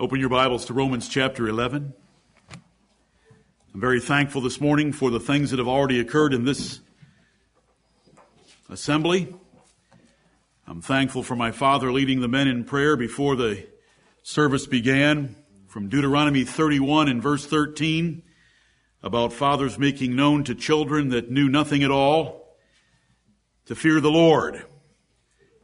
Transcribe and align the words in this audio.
Open 0.00 0.20
your 0.20 0.28
Bibles 0.28 0.64
to 0.66 0.74
Romans 0.74 1.08
chapter 1.08 1.48
11. 1.48 1.92
I'm 3.74 3.80
very 3.80 3.98
thankful 3.98 4.40
this 4.40 4.60
morning 4.60 4.92
for 4.92 5.10
the 5.10 5.18
things 5.18 5.50
that 5.50 5.58
have 5.58 5.66
already 5.66 5.98
occurred 5.98 6.32
in 6.32 6.44
this 6.44 6.78
assembly. 8.70 9.34
I'm 10.68 10.80
thankful 10.80 11.24
for 11.24 11.34
my 11.34 11.50
father 11.50 11.90
leading 11.90 12.20
the 12.20 12.28
men 12.28 12.46
in 12.46 12.62
prayer 12.62 12.96
before 12.96 13.34
the 13.34 13.66
service 14.22 14.68
began 14.68 15.34
from 15.66 15.88
Deuteronomy 15.88 16.44
31 16.44 17.08
and 17.08 17.20
verse 17.20 17.44
13 17.44 18.22
about 19.02 19.32
fathers 19.32 19.80
making 19.80 20.14
known 20.14 20.44
to 20.44 20.54
children 20.54 21.08
that 21.08 21.28
knew 21.28 21.48
nothing 21.48 21.82
at 21.82 21.90
all 21.90 22.56
to 23.66 23.74
fear 23.74 24.00
the 24.00 24.12
Lord. 24.12 24.64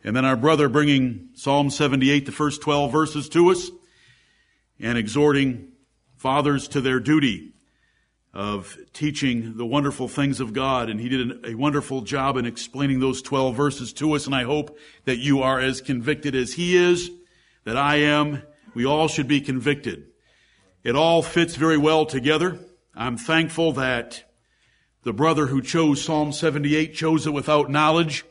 And 0.03 0.17
then 0.17 0.25
our 0.25 0.37
brother 0.37 0.69
bringing 0.69 1.29
Psalm 1.35 1.71
78, 1.71 2.27
the 2.27 2.33
first 2.33 2.63
12 2.63 2.91
verses 2.91 3.29
to 3.29 3.53
us 3.53 3.71
and 4.81 4.99
exhorting 4.99 5.73
fathers 6.17 6.69
to 6.69 6.81
their 6.81 7.01
duty 7.01 7.55
of 8.33 8.77
teaching 8.93 9.57
the 9.57 9.65
wonderful 9.67 10.09
things 10.09 10.41
of 10.41 10.53
God. 10.53 10.91
And 10.91 11.01
he 11.01 11.09
did 11.09 11.47
a 11.47 11.55
wonderful 11.55 12.01
job 12.01 12.37
in 12.37 12.47
explaining 12.47 12.99
those 12.99 13.23
12 13.23 13.55
verses 13.55 13.93
to 13.95 14.13
us. 14.13 14.27
And 14.27 14.35
I 14.35 14.43
hope 14.43 14.77
that 15.05 15.19
you 15.19 15.43
are 15.43 15.61
as 15.61 15.81
convicted 15.81 16.35
as 16.35 16.55
he 16.55 16.77
is, 16.77 17.11
that 17.65 17.77
I 17.77 17.97
am. 17.97 18.43
We 18.75 18.85
all 18.85 19.07
should 19.07 19.29
be 19.29 19.41
convicted. 19.41 20.07
It 20.83 20.97
all 20.97 21.23
fits 21.23 21.55
very 21.55 21.79
well 21.79 22.07
together. 22.07 22.59
I'm 22.95 23.17
thankful 23.17 23.73
that 23.73 24.25
the 25.05 25.13
brother 25.13 25.47
who 25.47 25.63
chose 25.63 26.03
Psalm 26.03 26.33
78 26.33 26.95
chose 26.95 27.27
it 27.27 27.33
without 27.33 27.71
knowledge 27.71 28.25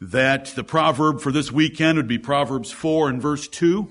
that 0.00 0.46
the 0.46 0.64
proverb 0.64 1.20
for 1.20 1.30
this 1.30 1.52
weekend 1.52 1.96
would 1.96 2.08
be 2.08 2.18
Proverbs 2.18 2.72
4 2.72 3.08
and 3.08 3.22
verse 3.22 3.46
2 3.48 3.88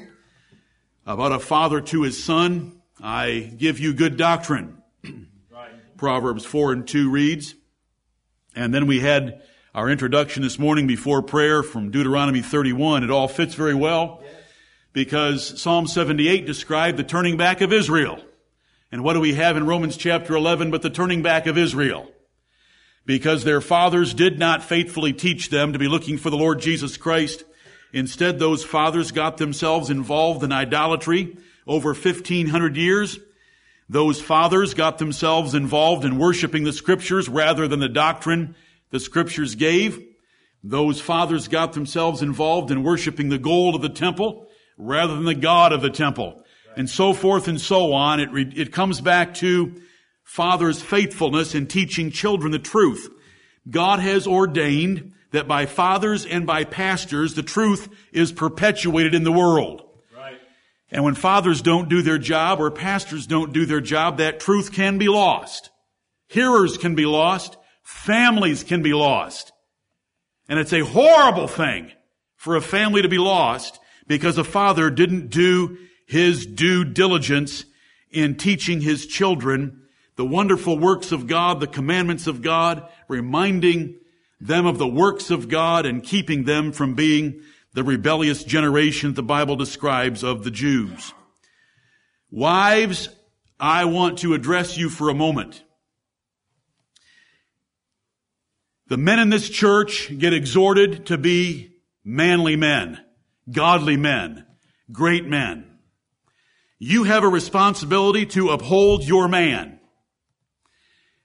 about 1.08 1.32
a 1.32 1.40
father 1.40 1.80
to 1.80 2.04
his 2.04 2.22
son. 2.22 2.82
I 3.02 3.54
give 3.58 3.80
you 3.80 3.94
good 3.94 4.18
doctrine. 4.18 4.84
Proverbs 5.96 6.46
4 6.46 6.74
and 6.74 6.88
2 6.88 7.10
reads. 7.10 7.55
And 8.55 8.74
then 8.74 8.88
we 8.88 8.99
had 8.99 9.41
our 9.74 9.90
introduction 9.90 10.44
this 10.44 10.60
morning 10.60 10.86
before 10.86 11.22
prayer 11.22 11.64
from 11.64 11.91
Deuteronomy 11.91 12.41
31. 12.41 13.04
It 13.04 13.10
all 13.10 13.30
fits 13.30 13.55
very 13.55 13.74
well 13.74 14.22
because 14.91 15.60
Psalm 15.60 15.88
78 15.88 16.46
described 16.46 16.98
the 16.98 17.04
turning 17.04 17.38
back 17.38 17.62
of 17.62 17.71
Israel. 17.71 18.20
And 18.92 19.02
what 19.02 19.14
do 19.14 19.21
we 19.21 19.34
have 19.36 19.55
in 19.55 19.66
Romans 19.66 19.96
chapter 19.96 20.36
11 20.36 20.71
but 20.71 20.82
the 20.82 20.90
turning 20.90 21.21
back 21.21 21.48
of 21.48 21.58
Israel? 21.58 22.12
Because 23.05 23.46
their 23.46 23.62
fathers 23.62 24.14
did 24.14 24.38
not 24.38 24.62
faithfully 24.62 25.14
teach 25.14 25.49
them 25.49 25.71
to 25.71 25.80
be 25.80 25.88
looking 25.88 26.18
for 26.18 26.30
the 26.30 26.38
Lord 26.38 26.60
Jesus 26.60 26.98
Christ 26.98 27.46
Instead, 27.93 28.40
those 28.40 28.63
fathers 28.63 29.12
got 29.12 29.38
themselves 29.38 29.90
involved 29.90 30.43
in 30.43 30.52
idolatry 30.52 31.38
over 31.66 31.90
1500 31.90 32.76
years. 32.76 33.20
Those 33.90 34.21
fathers 34.21 34.74
got 34.74 34.98
themselves 34.98 35.54
involved 35.54 36.04
in 36.04 36.18
worshiping 36.18 36.63
the 36.63 36.74
scriptures 36.74 37.30
rather 37.30 37.68
than 37.68 37.80
the 37.80 37.90
doctrine 37.90 38.55
the 38.90 38.99
scriptures 38.99 39.55
gave. 39.55 40.04
Those 40.63 40.99
fathers 40.99 41.48
got 41.48 41.74
themselves 41.74 42.21
involved 42.21 42.71
in 42.71 42.84
worshiping 42.84 43.30
the 43.30 43.38
gold 43.38 43.76
of 43.76 43.82
the 43.82 43.90
temple 43.90 44.48
rather 44.77 45.15
than 45.15 45.26
the 45.26 45.35
God 45.35 45.71
of 45.71 45.82
the 45.82 45.90
temple. 45.90 46.43
And 46.76 46.90
so 46.90 47.13
forth 47.13 47.48
and 47.48 47.60
so 47.60 47.93
on. 47.93 48.20
It, 48.20 48.32
re- 48.32 48.54
it 48.55 48.71
comes 48.71 49.02
back 49.02 49.34
to 49.35 49.82
fathers' 50.24 50.82
faithfulness 50.82 51.55
in 51.55 51.68
teaching 51.68 52.12
children 52.12 52.52
the 52.52 52.60
truth. 52.60 53.10
God 53.70 53.99
has 53.99 54.27
ordained 54.27 55.13
that 55.32 55.48
by 55.48 55.66
fathers 55.66 56.26
and 56.26 56.46
by 56.46 56.64
pastors, 56.64 57.34
the 57.34 57.44
truth 57.44 57.90
is 58.12 58.32
perpetuated 58.32 59.14
in 59.14 59.24
the 59.24 59.32
world. 59.32 59.84
Right. 60.16 60.40
And 60.90 61.04
when 61.04 61.16
fathers 61.16 61.62
don't 61.62 61.90
do 61.90 62.02
their 62.02 62.18
job 62.18 62.60
or 62.60 62.72
pastors 62.72 63.28
don't 63.28 63.54
do 63.54 63.66
their 63.66 63.82
job, 63.82 64.18
that 64.18 64.40
truth 64.40 64.72
can 64.72 64.98
be 64.98 65.09
lost. 65.09 65.70
Hearers 66.28 66.78
can 66.78 66.96
be 66.96 67.06
lost. 67.06 67.58
Families 67.84 68.64
can 68.64 68.82
be 68.82 68.94
lost. 68.94 69.52
And 70.50 70.60
it's 70.60 70.74
a 70.74 70.86
horrible 70.86 71.48
thing 71.48 71.92
for 72.36 72.56
a 72.56 72.62
family 72.62 73.02
to 73.02 73.10
be 73.10 73.18
lost 73.18 73.80
because 74.08 74.38
a 74.38 74.44
father 74.44 74.90
didn't 74.90 75.30
do 75.30 75.78
his 76.06 76.46
due 76.46 76.86
diligence 76.86 77.66
in 78.10 78.36
teaching 78.36 78.80
his 78.80 79.06
children 79.06 79.82
the 80.16 80.26
wonderful 80.26 80.78
works 80.78 81.12
of 81.12 81.28
God, 81.28 81.60
the 81.60 81.68
commandments 81.68 82.26
of 82.26 82.42
God, 82.42 82.90
reminding 83.08 84.00
them 84.40 84.66
of 84.66 84.78
the 84.78 84.88
works 84.88 85.31
of 85.31 85.50
God 85.50 85.86
and 85.86 86.03
keeping 86.03 86.44
them 86.44 86.72
from 86.72 86.94
being 86.94 87.42
the 87.74 87.84
rebellious 87.84 88.44
generation 88.44 89.14
the 89.14 89.24
Bible 89.24 89.56
describes 89.56 90.24
of 90.24 90.44
the 90.44 90.52
Jews. 90.52 91.14
Wives, 92.30 93.09
I 93.59 93.86
want 93.86 94.20
to 94.20 94.34
address 94.34 94.78
you 94.78 94.90
for 94.90 95.09
a 95.09 95.16
moment. 95.16 95.64
The 98.88 98.98
men 98.98 99.20
in 99.20 99.30
this 99.30 99.50
church 99.50 100.18
get 100.18 100.34
exhorted 100.34 101.08
to 101.08 101.18
be 101.18 101.74
manly 102.04 102.56
men, 102.56 103.00
godly 103.52 103.98
men, 103.98 104.46
great 104.92 105.25
men. 105.25 105.66
You 106.80 107.04
have 107.04 107.24
a 107.24 107.30
responsibility 107.30 108.25
to 108.28 108.50
uphold 108.50 109.04
your 109.04 109.28
man. 109.28 109.80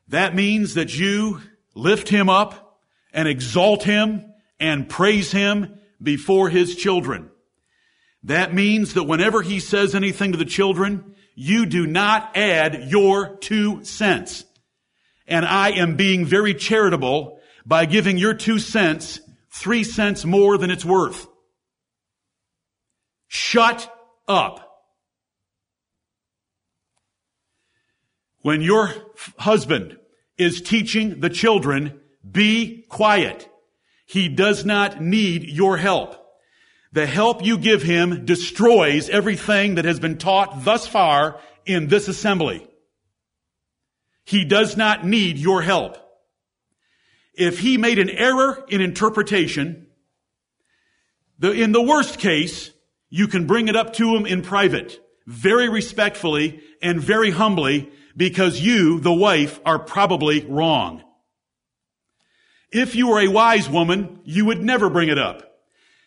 That 0.08 0.34
means 0.34 0.74
that 0.74 0.98
you 0.98 1.40
lift 1.74 2.08
him 2.08 2.28
up 2.28 2.71
and 3.12 3.28
exalt 3.28 3.82
him 3.82 4.32
and 4.58 4.88
praise 4.88 5.32
him 5.32 5.78
before 6.02 6.48
his 6.48 6.76
children. 6.76 7.30
That 8.24 8.54
means 8.54 8.94
that 8.94 9.04
whenever 9.04 9.42
he 9.42 9.58
says 9.60 9.94
anything 9.94 10.32
to 10.32 10.38
the 10.38 10.44
children, 10.44 11.16
you 11.34 11.66
do 11.66 11.86
not 11.86 12.36
add 12.36 12.88
your 12.88 13.36
two 13.36 13.84
cents. 13.84 14.44
And 15.26 15.44
I 15.44 15.70
am 15.70 15.96
being 15.96 16.24
very 16.24 16.54
charitable 16.54 17.40
by 17.64 17.86
giving 17.86 18.18
your 18.18 18.34
two 18.34 18.58
cents 18.58 19.20
three 19.50 19.84
cents 19.84 20.24
more 20.24 20.58
than 20.58 20.70
it's 20.70 20.84
worth. 20.84 21.26
Shut 23.28 23.92
up. 24.28 24.68
When 28.42 28.60
your 28.60 28.92
husband 29.38 29.98
is 30.36 30.60
teaching 30.60 31.20
the 31.20 31.30
children 31.30 32.00
be 32.32 32.84
quiet. 32.88 33.48
He 34.06 34.28
does 34.28 34.64
not 34.64 35.00
need 35.00 35.44
your 35.44 35.76
help. 35.76 36.16
The 36.92 37.06
help 37.06 37.44
you 37.44 37.56
give 37.58 37.82
him 37.82 38.26
destroys 38.26 39.08
everything 39.08 39.76
that 39.76 39.84
has 39.84 39.98
been 39.98 40.18
taught 40.18 40.64
thus 40.64 40.86
far 40.86 41.40
in 41.64 41.88
this 41.88 42.08
assembly. 42.08 42.66
He 44.24 44.44
does 44.44 44.76
not 44.76 45.06
need 45.06 45.38
your 45.38 45.62
help. 45.62 45.96
If 47.34 47.60
he 47.60 47.78
made 47.78 47.98
an 47.98 48.10
error 48.10 48.64
in 48.68 48.82
interpretation, 48.82 49.86
the, 51.38 51.50
in 51.52 51.72
the 51.72 51.82
worst 51.82 52.18
case, 52.18 52.70
you 53.08 53.26
can 53.26 53.46
bring 53.46 53.68
it 53.68 53.76
up 53.76 53.94
to 53.94 54.14
him 54.14 54.26
in 54.26 54.42
private, 54.42 55.00
very 55.26 55.68
respectfully 55.68 56.60
and 56.82 57.00
very 57.00 57.30
humbly, 57.30 57.90
because 58.16 58.60
you, 58.60 59.00
the 59.00 59.12
wife, 59.12 59.60
are 59.64 59.78
probably 59.78 60.44
wrong. 60.44 61.02
If 62.72 62.96
you 62.96 63.08
were 63.08 63.20
a 63.20 63.28
wise 63.28 63.68
woman, 63.68 64.20
you 64.24 64.46
would 64.46 64.62
never 64.62 64.88
bring 64.88 65.10
it 65.10 65.18
up 65.18 65.52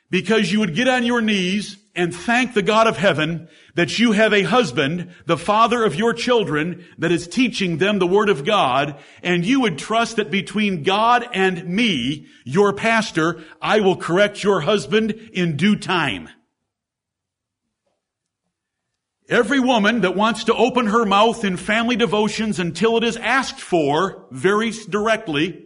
because 0.09 0.51
you 0.51 0.59
would 0.59 0.75
get 0.75 0.87
on 0.87 1.05
your 1.05 1.21
knees 1.21 1.77
and 1.95 2.13
thank 2.13 2.53
the 2.53 2.61
God 2.61 2.87
of 2.87 2.97
heaven 2.97 3.47
that 3.75 3.99
you 3.99 4.11
have 4.11 4.33
a 4.33 4.43
husband, 4.43 5.13
the 5.25 5.37
father 5.37 5.83
of 5.83 5.95
your 5.95 6.13
children, 6.13 6.85
that 6.97 7.11
is 7.11 7.27
teaching 7.27 7.77
them 7.77 7.99
the 7.99 8.07
word 8.07 8.29
of 8.29 8.43
God, 8.43 8.97
and 9.23 9.45
you 9.45 9.61
would 9.61 9.77
trust 9.77 10.17
that 10.17 10.31
between 10.31 10.83
God 10.83 11.27
and 11.33 11.67
me, 11.67 12.27
your 12.43 12.73
pastor, 12.73 13.43
I 13.61 13.79
will 13.79 13.95
correct 13.95 14.43
your 14.43 14.61
husband 14.61 15.11
in 15.33 15.55
due 15.55 15.75
time. 15.75 16.29
Every 19.28 19.59
woman 19.59 20.01
that 20.01 20.16
wants 20.16 20.43
to 20.45 20.53
open 20.53 20.87
her 20.87 21.05
mouth 21.05 21.43
in 21.43 21.57
family 21.57 21.95
devotions 21.95 22.59
until 22.59 22.97
it 22.97 23.03
is 23.03 23.17
asked 23.17 23.59
for 23.59 24.28
very 24.31 24.72
directly 24.72 25.65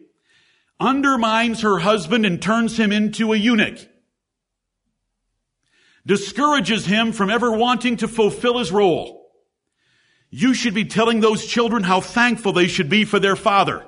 undermines 0.80 1.62
her 1.62 1.80
husband 1.80 2.26
and 2.26 2.42
turns 2.42 2.78
him 2.78 2.92
into 2.92 3.34
a 3.34 3.38
eunuch, 3.38 3.80
discourages 6.06 6.86
him 6.86 7.12
from 7.12 7.30
ever 7.30 7.52
wanting 7.52 7.98
to 7.98 8.08
fulfill 8.08 8.58
his 8.58 8.72
role. 8.72 9.30
You 10.30 10.54
should 10.54 10.74
be 10.74 10.86
telling 10.86 11.20
those 11.20 11.46
children 11.46 11.84
how 11.84 12.02
thankful 12.02 12.54
they 12.54 12.68
should 12.68 12.90
be 12.90 13.04
for 13.04 13.20
their 13.20 13.36
father. 13.36 13.86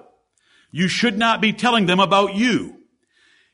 You 0.72 0.88
should 0.88 1.18
not 1.18 1.42
be 1.42 1.54
telling 1.54 1.86
them 1.86 2.00
about 2.00 2.36
you. 2.36 2.78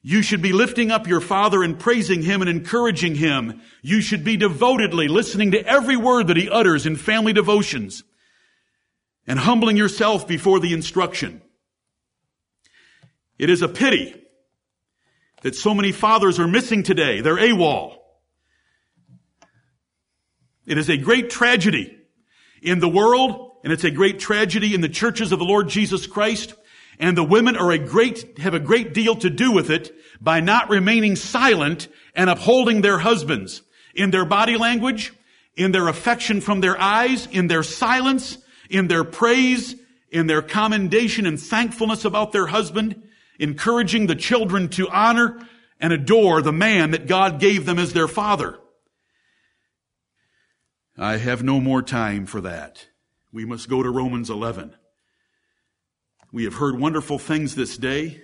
You 0.02 0.22
should 0.22 0.42
be 0.42 0.54
lifting 0.54 0.90
up 0.90 1.08
your 1.08 1.20
father 1.20 1.64
and 1.64 1.78
praising 1.78 2.22
him 2.22 2.42
and 2.42 2.50
encouraging 2.50 3.16
him. 3.16 3.62
You 3.82 4.00
should 4.00 4.24
be 4.24 4.38
devotedly 4.38 5.08
listening 5.08 5.52
to 5.52 5.66
every 5.66 5.98
word 5.98 6.28
that 6.28 6.38
he 6.38 6.50
utters 6.50 6.86
in 6.86 6.96
family 6.96 7.34
devotions 7.34 8.04
and 9.26 9.38
humbling 9.38 9.76
yourself 9.76 10.28
before 10.28 10.60
the 10.60 10.74
instruction. 10.74 11.42
It 13.38 13.50
is 13.50 13.62
a 13.62 13.68
pity 13.68 14.16
that 15.42 15.56
so 15.56 15.74
many 15.74 15.92
fathers 15.92 16.40
are 16.40 16.48
missing 16.48 16.84
today. 16.84 17.22
They're 17.22 17.38
AWOL. 17.38 17.98
It 20.66 20.78
is 20.78 20.90
a 20.90 20.98
great 20.98 21.30
tragedy 21.30 21.98
in 22.62 22.80
the 22.80 22.90
world, 22.90 23.58
and 23.64 23.72
it's 23.72 23.84
a 23.84 23.92
great 23.92 24.20
tragedy 24.20 24.74
in 24.74 24.82
the 24.82 24.90
churches 24.90 25.32
of 25.32 25.40
the 25.40 25.46
Lord 25.46 25.70
Jesus 25.70 26.08
Christ, 26.08 26.54
and 27.00 27.16
the 27.16 27.24
women 27.24 27.56
are 27.56 27.72
a 27.72 27.78
great, 27.78 28.40
have 28.40 28.54
a 28.54 28.60
great 28.60 28.94
deal 28.94 29.16
to 29.18 29.30
do 29.30 29.52
with 29.52 29.70
it 29.70 29.96
by 30.20 30.40
not 30.40 30.70
remaining 30.70 31.16
silent 31.16 31.88
and 32.16 32.30
upholding 32.30 32.82
their 32.82 32.98
husbands 32.98 33.62
in 33.94 34.12
their 34.12 34.26
body 34.26 34.58
language, 34.58 35.14
in 35.56 35.72
their 35.72 35.88
affection 35.88 36.42
from 36.42 36.60
their 36.62 36.80
eyes, 36.80 37.28
in 37.28 37.48
their 37.48 37.64
silence, 37.64 38.40
in 38.70 38.88
their 38.88 39.04
praise, 39.04 39.76
in 40.10 40.28
their 40.28 40.42
commendation 40.42 41.26
and 41.26 41.40
thankfulness 41.40 42.04
about 42.04 42.32
their 42.32 42.48
husband, 42.48 43.04
encouraging 43.40 44.08
the 44.08 44.16
children 44.16 44.70
to 44.70 44.90
honor 44.90 45.40
and 45.80 45.94
adore 45.94 46.42
the 46.42 46.52
man 46.52 46.92
that 46.92 47.08
God 47.08 47.40
gave 47.40 47.66
them 47.66 47.80
as 47.80 47.94
their 47.94 48.08
father. 48.08 48.58
I 50.98 51.18
have 51.18 51.44
no 51.44 51.60
more 51.60 51.82
time 51.84 52.26
for 52.26 52.42
that. 52.42 52.88
We 53.32 53.46
must 53.46 53.70
go 53.70 53.84
to 53.84 53.90
Romans 53.90 54.30
11. 54.30 54.74
We 56.32 56.46
have 56.46 56.56
heard 56.56 56.80
wonderful 56.80 57.20
things 57.20 57.56
this 57.56 57.78
day. 57.78 58.22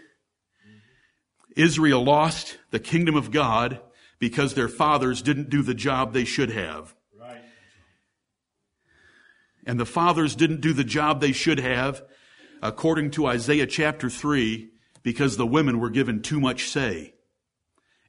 Israel 1.55 2.03
lost 2.03 2.57
the 2.71 2.79
kingdom 2.79 3.15
of 3.15 3.29
God 3.29 3.79
because 4.17 4.53
their 4.53 4.67
fathers 4.67 5.21
didn't 5.21 5.49
do 5.49 5.61
the 5.61 5.75
job 5.75 6.13
they 6.13 6.25
should 6.25 6.49
have. 6.49 6.95
And 9.65 9.79
the 9.79 9.85
fathers 9.85 10.35
didn't 10.35 10.61
do 10.61 10.73
the 10.73 10.83
job 10.83 11.21
they 11.21 11.31
should 11.31 11.59
have, 11.59 12.03
according 12.61 13.11
to 13.11 13.27
Isaiah 13.27 13.67
chapter 13.67 14.09
3, 14.09 14.69
because 15.03 15.37
the 15.37 15.45
women 15.45 15.79
were 15.79 15.89
given 15.89 16.21
too 16.21 16.39
much 16.39 16.69
say. 16.69 17.13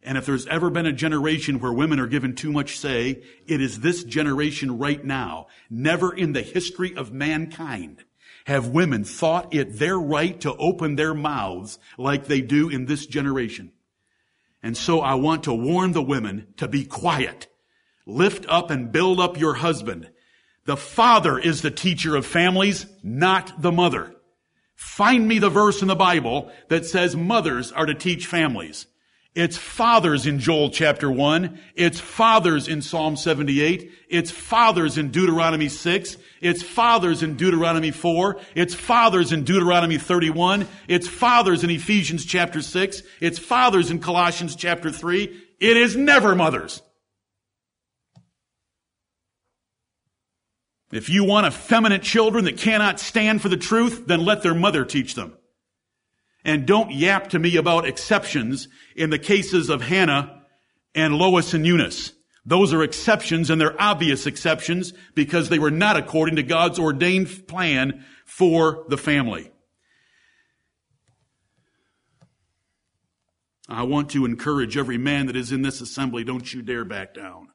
And 0.02 0.18
if 0.18 0.26
there's 0.26 0.46
ever 0.46 0.70
been 0.70 0.86
a 0.86 0.92
generation 0.92 1.60
where 1.60 1.72
women 1.72 1.98
are 1.98 2.06
given 2.06 2.34
too 2.34 2.52
much 2.52 2.78
say, 2.78 3.22
it 3.46 3.60
is 3.60 3.80
this 3.80 4.04
generation 4.04 4.78
right 4.78 5.02
now. 5.02 5.46
Never 5.70 6.14
in 6.14 6.32
the 6.32 6.42
history 6.42 6.94
of 6.94 7.12
mankind 7.12 8.04
have 8.44 8.68
women 8.68 9.04
thought 9.04 9.54
it 9.54 9.78
their 9.78 9.98
right 9.98 10.38
to 10.42 10.54
open 10.56 10.96
their 10.96 11.14
mouths 11.14 11.78
like 11.96 12.26
they 12.26 12.42
do 12.42 12.68
in 12.68 12.84
this 12.84 13.06
generation. 13.06 13.72
And 14.62 14.76
so 14.76 15.00
I 15.00 15.14
want 15.14 15.44
to 15.44 15.54
warn 15.54 15.92
the 15.92 16.02
women 16.02 16.48
to 16.58 16.68
be 16.68 16.84
quiet. 16.84 17.46
Lift 18.06 18.44
up 18.48 18.70
and 18.70 18.92
build 18.92 19.18
up 19.18 19.38
your 19.38 19.54
husband. 19.54 20.10
The 20.66 20.76
father 20.76 21.38
is 21.38 21.62
the 21.62 21.70
teacher 21.70 22.16
of 22.16 22.26
families, 22.26 22.86
not 23.02 23.60
the 23.60 23.72
mother. 23.72 24.13
Find 24.74 25.26
me 25.26 25.38
the 25.38 25.50
verse 25.50 25.82
in 25.82 25.88
the 25.88 25.94
Bible 25.94 26.50
that 26.68 26.86
says 26.86 27.16
mothers 27.16 27.72
are 27.72 27.86
to 27.86 27.94
teach 27.94 28.26
families. 28.26 28.86
It's 29.34 29.56
fathers 29.56 30.26
in 30.26 30.38
Joel 30.38 30.70
chapter 30.70 31.10
1. 31.10 31.58
It's 31.74 31.98
fathers 31.98 32.68
in 32.68 32.82
Psalm 32.82 33.16
78. 33.16 33.90
It's 34.08 34.30
fathers 34.30 34.96
in 34.96 35.10
Deuteronomy 35.10 35.68
6. 35.68 36.16
It's 36.40 36.62
fathers 36.62 37.24
in 37.24 37.36
Deuteronomy 37.36 37.90
4. 37.90 38.40
It's 38.54 38.74
fathers 38.74 39.32
in 39.32 39.42
Deuteronomy 39.42 39.98
31. 39.98 40.68
It's 40.86 41.08
fathers 41.08 41.64
in 41.64 41.70
Ephesians 41.70 42.24
chapter 42.24 42.62
6. 42.62 43.02
It's 43.20 43.40
fathers 43.40 43.90
in 43.90 43.98
Colossians 43.98 44.54
chapter 44.54 44.92
3. 44.92 45.24
It 45.58 45.76
is 45.76 45.96
never 45.96 46.36
mothers. 46.36 46.82
If 50.94 51.08
you 51.08 51.24
want 51.24 51.44
effeminate 51.44 52.02
children 52.02 52.44
that 52.44 52.56
cannot 52.56 53.00
stand 53.00 53.42
for 53.42 53.48
the 53.48 53.56
truth, 53.56 54.06
then 54.06 54.24
let 54.24 54.44
their 54.44 54.54
mother 54.54 54.84
teach 54.84 55.16
them. 55.16 55.36
And 56.44 56.66
don't 56.66 56.92
yap 56.92 57.30
to 57.30 57.40
me 57.40 57.56
about 57.56 57.84
exceptions 57.84 58.68
in 58.94 59.10
the 59.10 59.18
cases 59.18 59.70
of 59.70 59.82
Hannah 59.82 60.44
and 60.94 61.16
Lois 61.16 61.52
and 61.52 61.66
Eunice. 61.66 62.12
Those 62.46 62.72
are 62.72 62.84
exceptions 62.84 63.50
and 63.50 63.60
they're 63.60 63.80
obvious 63.82 64.24
exceptions 64.24 64.92
because 65.16 65.48
they 65.48 65.58
were 65.58 65.72
not 65.72 65.96
according 65.96 66.36
to 66.36 66.44
God's 66.44 66.78
ordained 66.78 67.48
plan 67.48 68.04
for 68.24 68.84
the 68.88 68.98
family. 68.98 69.50
I 73.68 73.82
want 73.82 74.10
to 74.10 74.26
encourage 74.26 74.76
every 74.76 74.98
man 74.98 75.26
that 75.26 75.34
is 75.34 75.50
in 75.50 75.62
this 75.62 75.80
assembly, 75.80 76.22
don't 76.22 76.54
you 76.54 76.62
dare 76.62 76.84
back 76.84 77.14
down. 77.14 77.48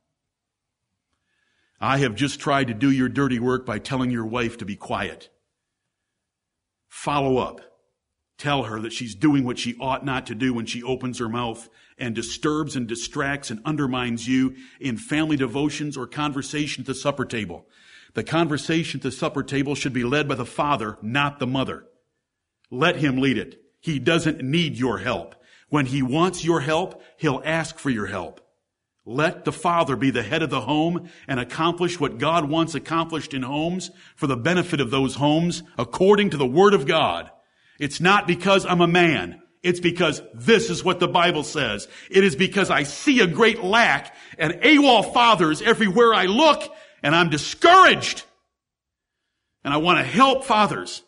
I 1.81 1.99
have 1.99 2.15
just 2.15 2.39
tried 2.39 2.67
to 2.67 2.73
do 2.73 2.91
your 2.91 3.09
dirty 3.09 3.39
work 3.39 3.65
by 3.65 3.79
telling 3.79 4.11
your 4.11 4.25
wife 4.25 4.57
to 4.57 4.65
be 4.65 4.75
quiet. 4.75 5.29
Follow 6.87 7.37
up. 7.37 7.61
Tell 8.37 8.63
her 8.63 8.79
that 8.81 8.93
she's 8.93 9.15
doing 9.15 9.43
what 9.43 9.59
she 9.59 9.75
ought 9.79 10.05
not 10.05 10.25
to 10.27 10.35
do 10.35 10.53
when 10.53 10.65
she 10.65 10.83
opens 10.83 11.19
her 11.19 11.29
mouth 11.29 11.69
and 11.97 12.15
disturbs 12.15 12.75
and 12.75 12.87
distracts 12.87 13.51
and 13.51 13.61
undermines 13.65 14.27
you 14.27 14.55
in 14.79 14.97
family 14.97 15.35
devotions 15.35 15.97
or 15.97 16.07
conversation 16.07 16.83
at 16.83 16.87
the 16.87 16.95
supper 16.95 17.25
table. 17.25 17.67
The 18.13 18.23
conversation 18.23 18.99
at 18.99 19.03
the 19.03 19.11
supper 19.11 19.43
table 19.43 19.75
should 19.75 19.93
be 19.93 20.03
led 20.03 20.27
by 20.27 20.35
the 20.35 20.45
father, 20.45 20.97
not 21.01 21.39
the 21.39 21.47
mother. 21.47 21.85
Let 22.71 22.97
him 22.97 23.17
lead 23.17 23.37
it. 23.37 23.61
He 23.81 23.99
doesn't 23.99 24.41
need 24.41 24.77
your 24.77 24.99
help. 24.99 25.35
When 25.69 25.85
he 25.85 26.01
wants 26.01 26.43
your 26.43 26.61
help, 26.61 27.01
he'll 27.17 27.41
ask 27.45 27.77
for 27.77 27.89
your 27.89 28.07
help. 28.07 28.41
Let 29.09 29.44
the 29.44 29.51
father 29.51 29.95
be 29.95 30.11
the 30.11 30.21
head 30.21 30.44
of 30.44 30.51
the 30.51 30.61
home 30.61 31.09
and 31.27 31.39
accomplish 31.39 32.00
what 32.00 32.19
God 32.19 32.47
wants 32.47 32.75
accomplished 32.75 33.33
in 33.33 33.41
homes 33.41 33.89
for 34.15 34.27
the 34.27 34.38
benefit 34.38 34.79
of 34.79 34.91
those 34.91 35.15
homes 35.15 35.63
according 35.79 36.29
to 36.29 36.38
the 36.38 36.45
word 36.45 36.75
of 36.75 36.85
God. 36.85 37.31
It's 37.79 38.00
not 38.00 38.27
because 38.27 38.67
I'm 38.67 38.81
a 38.81 38.88
man. 38.88 39.41
It's 39.63 39.79
because 39.79 40.21
this 40.35 40.69
is 40.69 40.83
what 40.83 41.00
the 41.00 41.07
Bible 41.07 41.41
says. 41.41 41.88
It 42.11 42.23
is 42.23 42.35
because 42.35 42.69
I 42.69 42.83
see 42.83 43.19
a 43.21 43.25
great 43.25 43.63
lack 43.63 44.15
and 44.38 44.53
AWOL 44.53 45.11
fathers 45.11 45.63
everywhere 45.63 46.13
I 46.13 46.25
look 46.25 46.61
and 47.01 47.15
I'm 47.15 47.31
discouraged. 47.31 48.25
And 49.63 49.73
I 49.73 49.77
want 49.77 49.97
to 49.97 50.06
help 50.06 50.44
fathers. 50.44 51.01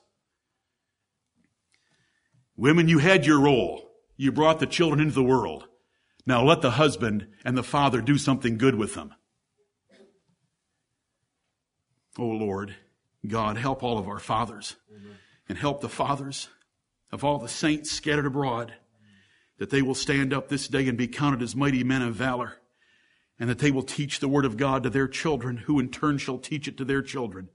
Women, 2.57 2.87
you 2.87 2.97
had 2.97 3.27
your 3.27 3.41
role. 3.41 3.91
You 4.17 4.31
brought 4.31 4.59
the 4.59 4.65
children 4.65 5.01
into 5.01 5.13
the 5.13 5.21
world. 5.21 5.67
Now 6.25 6.43
let 6.43 6.61
the 6.61 6.71
husband 6.71 7.27
and 7.43 7.57
the 7.57 7.63
father 7.63 8.01
do 8.01 8.17
something 8.17 8.57
good 8.57 8.75
with 8.75 8.93
them. 8.93 9.13
Oh 12.17 12.25
Lord, 12.25 12.75
God, 13.27 13.57
help 13.57 13.83
all 13.83 13.97
of 13.97 14.07
our 14.07 14.19
fathers 14.19 14.75
Amen. 14.89 15.17
and 15.47 15.57
help 15.57 15.81
the 15.81 15.89
fathers 15.89 16.49
of 17.11 17.23
all 17.23 17.39
the 17.39 17.47
saints 17.47 17.91
scattered 17.91 18.25
abroad, 18.25 18.73
that 19.57 19.69
they 19.69 19.81
will 19.81 19.95
stand 19.95 20.33
up 20.33 20.49
this 20.49 20.67
day 20.67 20.87
and 20.87 20.97
be 20.97 21.07
counted 21.07 21.41
as 21.41 21.55
mighty 21.55 21.83
men 21.83 22.01
of 22.01 22.15
valor, 22.15 22.57
and 23.39 23.49
that 23.49 23.59
they 23.59 23.71
will 23.71 23.83
teach 23.83 24.19
the 24.19 24.27
word 24.27 24.45
of 24.45 24.57
God 24.57 24.83
to 24.83 24.89
their 24.89 25.07
children, 25.07 25.57
who 25.57 25.79
in 25.79 25.89
turn 25.89 26.17
shall 26.17 26.37
teach 26.37 26.67
it 26.67 26.77
to 26.77 26.85
their 26.85 27.01
children. 27.01 27.49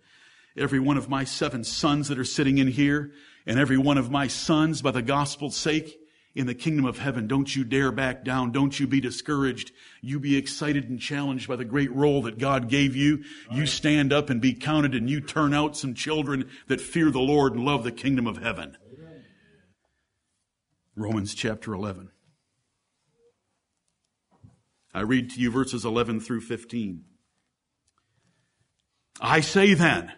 Every 0.56 0.80
one 0.80 0.96
of 0.96 1.08
my 1.08 1.24
seven 1.24 1.64
sons 1.64 2.08
that 2.08 2.18
are 2.18 2.24
sitting 2.24 2.58
in 2.58 2.68
here, 2.68 3.12
and 3.46 3.58
every 3.58 3.78
one 3.78 3.98
of 3.98 4.10
my 4.10 4.26
sons, 4.26 4.82
by 4.82 4.90
the 4.90 5.02
gospel's 5.02 5.56
sake, 5.56 5.98
in 6.36 6.46
the 6.46 6.54
kingdom 6.54 6.84
of 6.84 6.98
heaven. 6.98 7.26
Don't 7.26 7.56
you 7.56 7.64
dare 7.64 7.90
back 7.90 8.22
down. 8.22 8.52
Don't 8.52 8.78
you 8.78 8.86
be 8.86 9.00
discouraged. 9.00 9.72
You 10.02 10.20
be 10.20 10.36
excited 10.36 10.90
and 10.90 11.00
challenged 11.00 11.48
by 11.48 11.56
the 11.56 11.64
great 11.64 11.90
role 11.92 12.20
that 12.22 12.38
God 12.38 12.68
gave 12.68 12.94
you. 12.94 13.24
You 13.50 13.64
stand 13.64 14.12
up 14.12 14.28
and 14.28 14.38
be 14.38 14.52
counted 14.52 14.94
and 14.94 15.08
you 15.08 15.22
turn 15.22 15.54
out 15.54 15.78
some 15.78 15.94
children 15.94 16.50
that 16.68 16.82
fear 16.82 17.10
the 17.10 17.20
Lord 17.20 17.54
and 17.54 17.64
love 17.64 17.84
the 17.84 17.90
kingdom 17.90 18.26
of 18.26 18.36
heaven. 18.36 18.76
Romans 20.94 21.34
chapter 21.34 21.72
11. 21.72 22.10
I 24.92 25.00
read 25.00 25.30
to 25.30 25.40
you 25.40 25.50
verses 25.50 25.86
11 25.86 26.20
through 26.20 26.42
15. 26.42 27.02
I 29.22 29.40
say 29.40 29.72
then, 29.72 30.12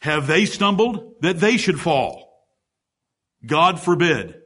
have 0.00 0.26
they 0.26 0.46
stumbled 0.46 1.16
that 1.20 1.40
they 1.40 1.58
should 1.58 1.78
fall? 1.78 2.46
God 3.44 3.78
forbid. 3.78 4.40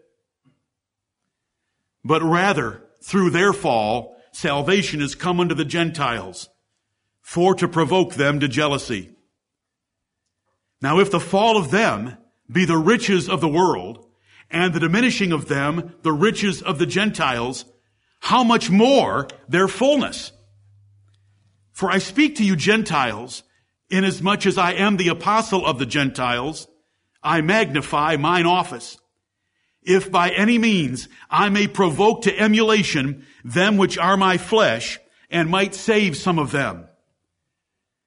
But 2.05 2.23
rather, 2.23 2.83
through 3.03 3.31
their 3.31 3.53
fall, 3.53 4.17
salvation 4.33 5.01
has 5.01 5.15
come 5.15 5.41
unto 5.41 5.55
the 5.55 5.65
Gentiles, 5.65 6.49
for 7.21 7.55
to 7.55 7.69
provoke 7.69 8.15
them 8.15 8.41
to 8.41 8.49
jealousy. 8.49 9.11
Now 10.81 10.99
if 10.99 11.11
the 11.11 11.21
fall 11.21 11.57
of 11.57 11.71
them 11.71 12.17
be 12.51 12.65
the 12.65 12.79
riches 12.79 13.29
of 13.29 13.41
the 13.41 13.49
world, 13.49 14.07
and 14.51 14.75
the 14.75 14.81
diminishing 14.81 15.33
of 15.33 15.47
them, 15.47 15.95
the 16.03 16.13
riches 16.13 16.61
of 16.63 16.79
the 16.79 16.87
Gentiles, 16.87 17.65
how 18.21 18.43
much 18.43 18.71
more 18.71 19.29
their 19.49 19.69
fullness? 19.69 20.33
For 21.73 21.91
I 21.91 21.99
speak 21.99 22.37
to 22.37 22.45
you 22.45 22.57
Gentiles, 22.57 23.43
inasmuch 23.91 24.47
as 24.47 24.59
I 24.59 24.73
am 24.73 24.97
the 24.97 25.09
apostle 25.09 25.65
of 25.65 25.79
the 25.79 25.87
Gentiles, 25.87 26.67
I 27.23 27.41
magnify 27.41 28.17
mine 28.17 28.47
office. 28.47 28.99
If 29.83 30.11
by 30.11 30.31
any 30.31 30.59
means 30.59 31.09
I 31.31 31.49
may 31.49 31.67
provoke 31.67 32.23
to 32.23 32.39
emulation 32.39 33.27
them 33.45 33.77
which 33.77 33.97
are 33.99 34.17
my 34.17 34.37
flesh, 34.37 34.99
and 35.31 35.49
might 35.49 35.75
save 35.75 36.17
some 36.17 36.39
of 36.39 36.51
them. 36.51 36.87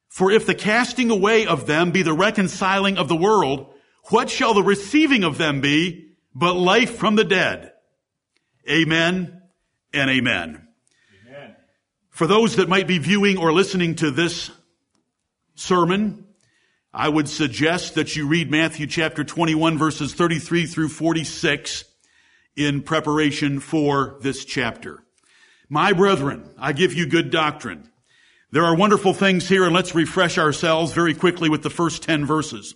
For 0.10 0.30
if 0.30 0.46
the 0.46 0.54
casting 0.54 1.10
away 1.10 1.48
of 1.48 1.66
them 1.66 1.92
be 1.92 2.04
the 2.04 2.14
reconciling 2.14 2.98
of 2.98 3.08
the 3.08 3.16
world, 3.16 3.74
what 4.10 4.30
shall 4.30 4.54
the 4.54 4.62
receiving 4.62 5.24
of 5.24 5.38
them 5.38 5.62
be 5.62 6.14
but 6.36 6.54
life 6.54 6.96
from 6.96 7.16
the 7.16 7.24
dead. 7.24 7.72
Amen 8.70 9.42
and 9.94 10.10
amen. 10.10 10.68
amen. 11.28 11.56
For 12.10 12.28
those 12.28 12.56
that 12.56 12.70
might 12.70 12.88
be 12.88 12.98
viewing 12.98 13.38
or 13.38 13.54
listening 13.54 13.96
to 13.96 14.12
this 14.12 14.52
sermon, 15.56 16.26
I 16.96 17.10
would 17.10 17.28
suggest 17.28 17.96
that 17.96 18.16
you 18.16 18.28
read 18.28 18.52
Matthew 18.52 18.86
chapter 18.86 19.24
21 19.24 19.80
verses 19.80 20.14
33 20.14 20.68
through 20.68 20.90
46 20.90 21.86
in 22.56 22.84
preparation 22.84 23.60
for 23.62 24.18
this 24.22 24.46
chapter. 24.46 25.04
My 25.68 25.94
brethren, 25.94 26.48
I 26.56 26.72
give 26.74 26.94
you 26.94 27.08
good 27.08 27.32
doctrine. 27.32 27.90
There 28.52 28.66
are 28.66 28.76
wonderful 28.76 29.16
things 29.16 29.50
here 29.50 29.64
and 29.64 29.74
let's 29.74 29.96
refresh 29.96 30.38
ourselves 30.38 30.94
very 30.94 31.16
quickly 31.16 31.50
with 31.50 31.64
the 31.64 31.72
first 31.72 32.04
10 32.04 32.28
verses. 32.28 32.76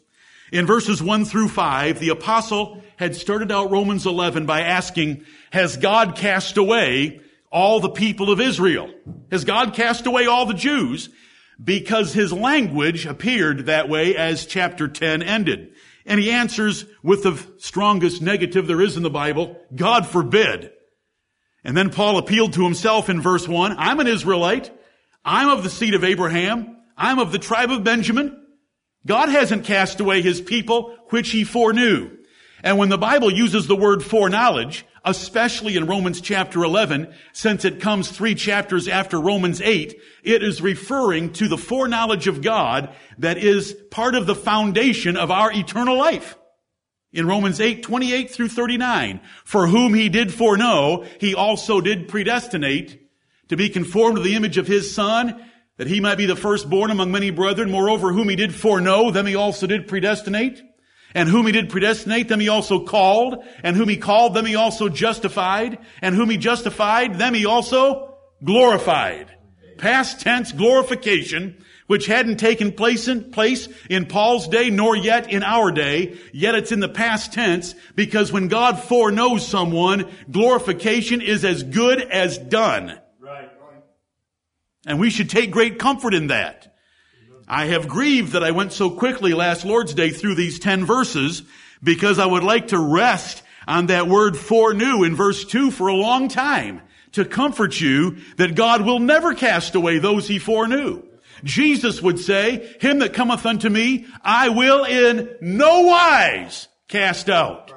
In 0.52 0.66
verses 0.66 1.04
1 1.04 1.26
through 1.26 1.50
5, 1.50 2.00
the 2.00 2.10
apostle 2.10 2.82
had 2.96 3.16
started 3.16 3.52
out 3.52 3.70
Romans 3.70 4.08
11 4.08 4.48
by 4.48 4.62
asking, 4.62 5.26
has 5.52 5.78
God 5.78 6.16
cast 6.16 6.58
away 6.58 7.22
all 7.52 7.80
the 7.80 7.92
people 7.92 8.32
of 8.32 8.42
Israel? 8.42 8.90
Has 9.30 9.46
God 9.46 9.76
cast 9.76 10.08
away 10.08 10.26
all 10.26 10.48
the 10.48 10.56
Jews? 10.56 11.10
Because 11.62 12.14
his 12.14 12.32
language 12.32 13.06
appeared 13.06 13.66
that 13.66 13.90
way 13.90 14.16
as 14.16 14.46
chapter 14.46 14.88
10 14.88 15.24
ended. 15.24 15.74
And 16.06 16.20
he 16.20 16.32
answers 16.32 16.86
with 17.04 17.24
the 17.24 17.44
strongest 17.58 18.22
negative 18.22 18.68
there 18.68 18.82
is 18.82 18.96
in 18.96 19.04
the 19.04 19.10
Bible, 19.10 19.60
God 19.76 20.08
forbid. 20.08 20.72
And 21.64 21.76
then 21.76 21.90
Paul 21.90 22.18
appealed 22.18 22.54
to 22.54 22.64
himself 22.64 23.10
in 23.10 23.22
verse 23.22 23.48
1, 23.48 23.76
I'm 23.78 24.00
an 24.00 24.08
Israelite. 24.08 24.72
I'm 25.26 25.50
of 25.50 25.64
the 25.64 25.70
seed 25.70 25.94
of 25.94 26.06
Abraham. 26.06 26.78
I'm 26.96 27.20
of 27.20 27.34
the 27.34 27.40
tribe 27.40 27.72
of 27.72 27.84
Benjamin. 27.84 28.42
God 29.06 29.30
hasn't 29.30 29.66
cast 29.66 30.00
away 30.00 30.22
his 30.22 30.40
people, 30.40 30.96
which 31.10 31.32
he 31.32 31.44
foreknew. 31.44 32.12
And 32.64 32.78
when 32.78 32.90
the 32.90 32.98
Bible 32.98 33.32
uses 33.32 33.68
the 33.68 33.76
word 33.76 34.04
foreknowledge, 34.04 34.86
especially 35.06 35.76
in 35.78 35.88
Romans 35.88 36.22
chapter 36.22 36.64
11, 36.64 37.14
since 37.34 37.66
it 37.66 37.80
comes 37.80 38.10
three 38.10 38.36
chapters 38.36 38.88
after 38.88 39.20
Romans 39.20 39.62
8, 39.62 40.00
it 40.24 40.44
is 40.44 40.62
referring 40.62 41.34
to 41.34 41.48
the 41.48 41.58
foreknowledge 41.58 42.28
of 42.28 42.42
God 42.42 42.94
that 43.18 43.38
is 43.38 43.76
part 43.92 44.16
of 44.16 44.26
the 44.26 44.36
foundation 44.36 45.18
of 45.18 45.32
our 45.32 45.52
eternal 45.52 45.98
life. 45.98 46.38
In 47.14 47.28
Romans 47.28 47.62
8, 47.62 47.84
28 47.84 48.32
through 48.32 48.50
39, 48.50 49.22
for 49.46 49.68
whom 49.68 49.94
he 49.94 50.10
did 50.10 50.34
foreknow, 50.34 51.06
he 51.20 51.34
also 51.34 51.80
did 51.80 52.08
predestinate 52.08 53.08
to 53.48 53.56
be 53.56 53.70
conformed 53.70 54.18
to 54.18 54.24
the 54.24 54.36
image 54.36 54.58
of 54.58 54.68
his 54.68 54.94
son, 54.94 55.42
that 55.78 55.88
he 55.88 56.02
might 56.02 56.18
be 56.18 56.26
the 56.26 56.36
firstborn 56.36 56.92
among 56.92 57.12
many 57.12 57.30
brethren. 57.30 57.72
Moreover, 57.72 58.12
whom 58.12 58.30
he 58.30 58.36
did 58.36 58.54
foreknow, 58.54 59.12
them 59.12 59.26
he 59.26 59.36
also 59.36 59.68
did 59.68 59.88
predestinate. 59.88 60.62
And 61.18 61.28
whom 61.28 61.48
he 61.48 61.52
did 61.52 61.72
predestinate, 61.72 62.28
them 62.28 62.40
he 62.40 62.48
also 62.48 62.86
called. 62.86 63.44
And 63.64 63.76
whom 63.76 63.90
he 63.90 63.98
called, 63.98 64.36
them 64.36 64.46
he 64.46 64.54
also 64.54 64.88
justified. 64.88 65.80
And 66.00 66.14
whom 66.14 66.30
he 66.30 66.38
justified, 66.38 67.18
them 67.18 67.34
he 67.34 67.48
also 67.48 68.20
glorified. 68.44 69.36
Past 69.80 70.22
tense 70.22 70.52
glorification, 70.52 71.58
which 71.88 72.06
hadn't 72.06 72.38
taken 72.38 72.72
place 72.72 73.08
in, 73.08 73.32
place 73.32 73.68
in 73.90 74.06
Paul's 74.06 74.48
day, 74.48 74.70
nor 74.70 74.96
yet 74.96 75.32
in 75.32 75.42
our 75.42 75.72
day, 75.72 76.20
yet 76.34 76.54
it's 76.54 76.72
in 76.72 76.82
the 76.82 76.88
past 76.88 77.34
tense, 77.34 77.74
because 77.96 78.32
when 78.32 78.48
God 78.48 78.80
foreknows 78.80 79.48
someone, 79.48 80.12
glorification 80.30 81.22
is 81.22 81.44
as 81.44 81.64
good 81.64 82.00
as 82.00 82.38
done. 82.38 83.00
Right. 83.20 83.50
And 84.86 85.00
we 85.00 85.10
should 85.10 85.32
take 85.32 85.50
great 85.50 85.80
comfort 85.80 86.14
in 86.14 86.28
that. 86.28 86.77
I 87.48 87.68
have 87.68 87.88
grieved 87.88 88.34
that 88.34 88.44
I 88.44 88.52
went 88.52 88.74
so 88.74 88.90
quickly 88.90 89.34
last 89.34 89.66
Lord's 89.66 89.94
Day 89.94 90.10
through 90.10 90.36
these 90.36 90.60
10 90.60 90.86
verses 90.86 91.44
because 91.82 92.20
I 92.20 92.26
would 92.26 92.44
like 92.44 92.70
to 92.70 92.80
rest 92.80 93.42
on 93.68 93.88
that 93.88 94.08
word 94.08 94.38
foreknew 94.38 95.04
in 95.04 95.16
verse 95.16 95.46
2 95.46 95.72
for 95.72 95.88
a 95.88 95.96
long 95.96 96.28
time 96.28 96.82
to 97.14 97.26
comfort 97.26 97.80
you 97.80 98.18
that 98.38 98.56
God 98.56 98.86
will 98.86 99.00
never 99.00 99.34
cast 99.34 99.76
away 99.76 100.00
those 100.00 100.28
he 100.28 100.40
foreknew. 100.40 101.04
Jesus 101.44 102.02
would 102.02 102.20
say, 102.20 102.76
him 102.82 103.00
that 103.00 103.14
cometh 103.14 103.46
unto 103.46 103.70
me, 103.70 104.08
I 104.24 104.50
will 104.50 104.84
in 104.84 105.30
no 105.40 105.82
wise 105.82 106.68
cast 106.88 107.30
out. 107.30 107.72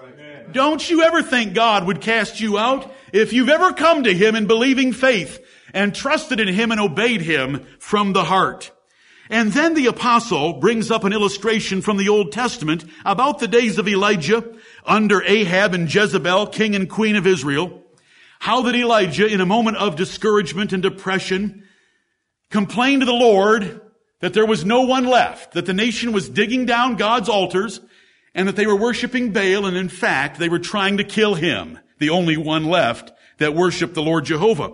Don't 0.53 0.89
you 0.89 1.03
ever 1.03 1.23
think 1.23 1.55
God 1.55 1.87
would 1.87 2.00
cast 2.00 2.41
you 2.41 2.59
out? 2.59 2.93
If 3.12 3.33
you've 3.33 3.49
ever 3.49 3.73
come 3.73 4.05
to 4.05 4.15
him 4.15 4.35
in 4.35 4.47
believing 4.47 4.93
faith, 4.93 5.45
and 5.75 5.95
trusted 5.95 6.41
in 6.41 6.49
him 6.49 6.71
and 6.71 6.81
obeyed 6.81 7.21
him 7.21 7.67
from 7.79 8.12
the 8.12 8.25
heart. 8.25 8.71
And 9.31 9.53
then 9.53 9.75
the 9.75 9.87
apostle 9.87 10.55
brings 10.55 10.91
up 10.91 11.05
an 11.05 11.13
illustration 11.13 11.83
from 11.83 11.97
the 11.97 12.09
Old 12.09 12.33
Testament 12.33 12.85
about 13.05 13.39
the 13.39 13.47
days 13.47 13.79
of 13.79 13.87
Elijah 13.87 14.45
under 14.85 15.23
Ahab 15.23 15.73
and 15.73 15.93
Jezebel, 15.93 16.49
king 16.49 16.75
and 16.75 16.91
queen 16.91 17.15
of 17.15 17.29
Israel. 17.29 17.85
How 18.41 18.63
that 18.63 18.75
Elijah, 18.75 19.27
in 19.27 19.41
a 19.41 19.47
moment 19.47 19.77
of 19.77 19.95
discouragement 19.95 20.73
and 20.73 20.83
depression, 20.83 21.63
complained 22.51 23.03
to 23.03 23.07
the 23.07 23.13
Lord 23.13 23.81
that 24.19 24.35
there 24.35 24.47
was 24.47 24.65
no 24.65 24.83
one 24.83 25.05
left, 25.05 25.53
that 25.53 25.67
the 25.67 25.75
nation 25.75 26.13
was 26.13 26.29
digging 26.29 26.67
down 26.67 26.97
God's 26.97 27.29
altars, 27.29 27.81
and 28.35 28.49
that 28.49 28.57
they 28.57 28.67
were 28.67 28.77
worshiping 28.77 29.33
Baal, 29.33 29.65
and 29.65 29.77
in 29.77 29.89
fact, 29.89 30.41
they 30.41 30.49
were 30.49 30.59
trying 30.59 30.97
to 30.97 31.05
kill 31.05 31.35
him, 31.35 31.79
the 31.99 32.11
only 32.11 32.37
one 32.37 32.65
left 32.65 33.13
that 33.39 33.55
worshiped 33.55 33.95
the 33.95 34.03
Lord 34.03 34.25
Jehovah. 34.25 34.73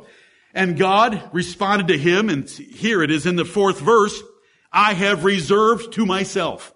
And 0.55 0.79
God 0.79 1.29
responded 1.33 1.89
to 1.89 1.99
him, 1.99 2.31
and 2.31 2.49
here 2.49 3.03
it 3.03 3.11
is 3.11 3.27
in 3.27 3.37
the 3.37 3.45
fourth 3.45 3.81
verse, 3.81 4.19
I 4.73 4.95
have 4.95 5.25
reserved 5.25 5.93
to 5.95 6.07
myself. 6.07 6.75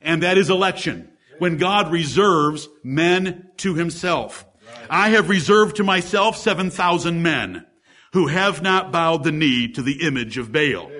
And 0.00 0.22
that 0.22 0.38
is 0.38 0.50
election. 0.50 1.10
When 1.38 1.56
God 1.56 1.90
reserves 1.90 2.68
men 2.82 3.50
to 3.58 3.74
himself. 3.74 4.46
I 4.88 5.10
have 5.10 5.28
reserved 5.28 5.76
to 5.76 5.84
myself 5.84 6.36
7,000 6.36 7.22
men 7.22 7.66
who 8.12 8.26
have 8.26 8.62
not 8.62 8.92
bowed 8.92 9.24
the 9.24 9.32
knee 9.32 9.68
to 9.72 9.82
the 9.82 10.06
image 10.06 10.38
of 10.38 10.52
Baal. 10.52 10.90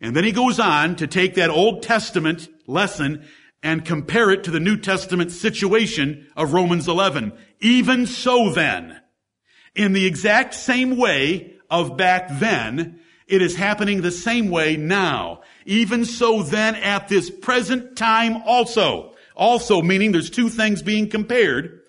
And 0.00 0.16
then 0.16 0.24
he 0.24 0.32
goes 0.32 0.58
on 0.58 0.96
to 0.96 1.06
take 1.06 1.34
that 1.34 1.50
Old 1.50 1.82
Testament 1.82 2.48
lesson 2.66 3.26
and 3.62 3.84
compare 3.84 4.30
it 4.30 4.44
to 4.44 4.50
the 4.50 4.60
New 4.60 4.78
Testament 4.78 5.30
situation 5.32 6.26
of 6.36 6.54
Romans 6.54 6.88
11. 6.88 7.32
Even 7.60 8.06
so 8.06 8.50
then, 8.50 9.00
in 9.74 9.92
the 9.92 10.06
exact 10.06 10.54
same 10.54 10.96
way 10.96 11.54
of 11.68 11.96
back 11.96 12.28
then, 12.38 13.00
it 13.30 13.42
is 13.42 13.56
happening 13.56 14.00
the 14.00 14.10
same 14.10 14.50
way 14.50 14.76
now. 14.76 15.40
Even 15.64 16.04
so 16.04 16.42
then 16.42 16.74
at 16.74 17.08
this 17.08 17.30
present 17.30 17.96
time 17.96 18.42
also. 18.44 19.14
Also 19.36 19.80
meaning 19.82 20.12
there's 20.12 20.30
two 20.30 20.48
things 20.48 20.82
being 20.82 21.08
compared. 21.08 21.80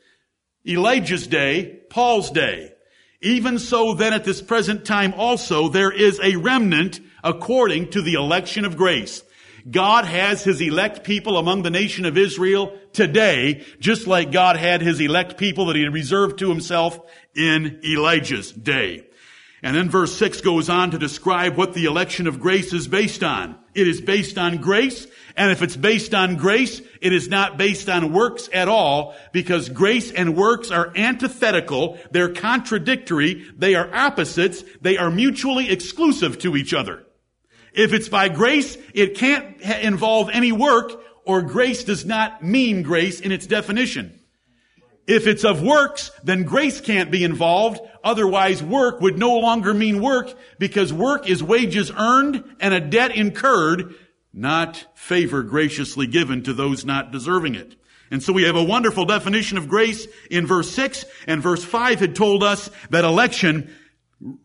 Elijah's 0.68 1.28
day, 1.28 1.80
Paul's 1.90 2.30
day. 2.30 2.74
Even 3.22 3.60
so 3.60 3.94
then 3.94 4.14
at 4.14 4.24
this 4.24 4.42
present 4.42 4.86
time 4.86 5.14
also 5.16 5.68
there 5.68 5.92
is 5.92 6.20
a 6.22 6.36
remnant 6.36 7.00
according 7.24 7.90
to 7.90 8.02
the 8.02 8.14
election 8.14 8.66
of 8.66 8.78
grace. 8.78 9.24
God 9.70 10.06
has 10.06 10.44
his 10.44 10.62
elect 10.62 11.04
people 11.04 11.38
among 11.38 11.62
the 11.62 11.70
nation 11.70 12.06
of 12.06 12.18
Israel 12.18 12.76
today, 12.94 13.64
just 13.80 14.08
like 14.08 14.32
God 14.32 14.56
had 14.56 14.82
his 14.82 15.00
elect 15.00 15.38
people 15.38 15.68
that 15.68 15.76
he 15.76 15.88
reserved 15.88 16.40
to 16.40 16.50
himself 16.50 17.00
in 17.36 17.80
Elijah's 17.84 18.52
day. 18.52 19.08
And 19.64 19.76
then 19.76 19.90
verse 19.90 20.16
6 20.18 20.42
goes 20.42 20.70
on 20.70 20.92
to 20.92 20.98
describe 20.98 21.56
what 21.56 21.74
the 21.74 21.86
election 21.86 22.26
of 22.26 22.40
grace 22.40 22.74
is 22.74 22.88
based 22.88 23.24
on. 23.24 23.58
It 23.76 23.88
is 23.88 24.02
based 24.02 24.38
on 24.38 24.58
grace, 24.58 25.08
and 25.38 25.52
if 25.52 25.62
it's 25.62 25.78
based 25.78 26.14
on 26.14 26.36
grace, 26.36 26.82
it 27.00 27.14
is 27.14 27.30
not 27.30 27.58
based 27.58 27.88
on 27.88 28.12
works 28.12 28.50
at 28.52 28.68
all, 28.68 29.16
because 29.32 29.70
grace 29.70 30.12
and 30.12 30.36
works 30.36 30.72
are 30.72 30.92
antithetical, 30.96 31.98
they're 32.10 32.34
contradictory, 32.34 33.46
they 33.56 33.76
are 33.76 33.94
opposites, 33.94 34.64
they 34.82 34.98
are 34.98 35.12
mutually 35.12 35.70
exclusive 35.70 36.40
to 36.40 36.58
each 36.58 36.74
other. 36.74 37.04
If 37.72 37.94
it's 37.94 38.10
by 38.10 38.30
grace, 38.30 38.78
it 38.94 39.16
can't 39.16 39.62
involve 39.62 40.30
any 40.32 40.52
work, 40.52 41.02
or 41.24 41.44
grace 41.44 41.84
does 41.84 42.04
not 42.04 42.44
mean 42.44 42.82
grace 42.82 43.22
in 43.22 43.32
its 43.32 43.48
definition. 43.48 44.20
If 45.12 45.28
it's 45.28 45.44
of 45.44 45.62
works, 45.62 46.10
then 46.24 46.44
grace 46.44 46.80
can't 46.80 47.12
be 47.12 47.26
involved. 47.26 47.82
Otherwise, 48.02 48.64
work 48.64 49.02
would 49.02 49.20
no 49.20 49.40
longer 49.40 49.74
mean 49.74 50.02
work 50.02 50.34
because 50.58 50.94
work 50.94 51.30
is 51.30 51.44
wages 51.44 51.92
earned 51.92 52.46
and 52.62 52.74
a 52.74 52.80
debt 52.80 53.14
incurred, 53.14 53.94
not 54.32 54.86
favor 54.96 55.44
graciously 55.44 56.08
given 56.08 56.44
to 56.44 56.54
those 56.54 56.86
not 56.86 57.12
deserving 57.12 57.56
it. 57.56 57.76
And 58.10 58.24
so 58.24 58.32
we 58.32 58.44
have 58.44 58.56
a 58.56 58.64
wonderful 58.64 59.04
definition 59.04 59.58
of 59.58 59.68
grace 59.68 60.08
in 60.30 60.48
verse 60.48 60.72
6 60.72 61.04
and 61.28 61.44
verse 61.44 61.66
5 61.66 62.00
had 62.00 62.16
told 62.16 62.42
us 62.42 62.70
that 62.92 63.04
election 63.04 63.76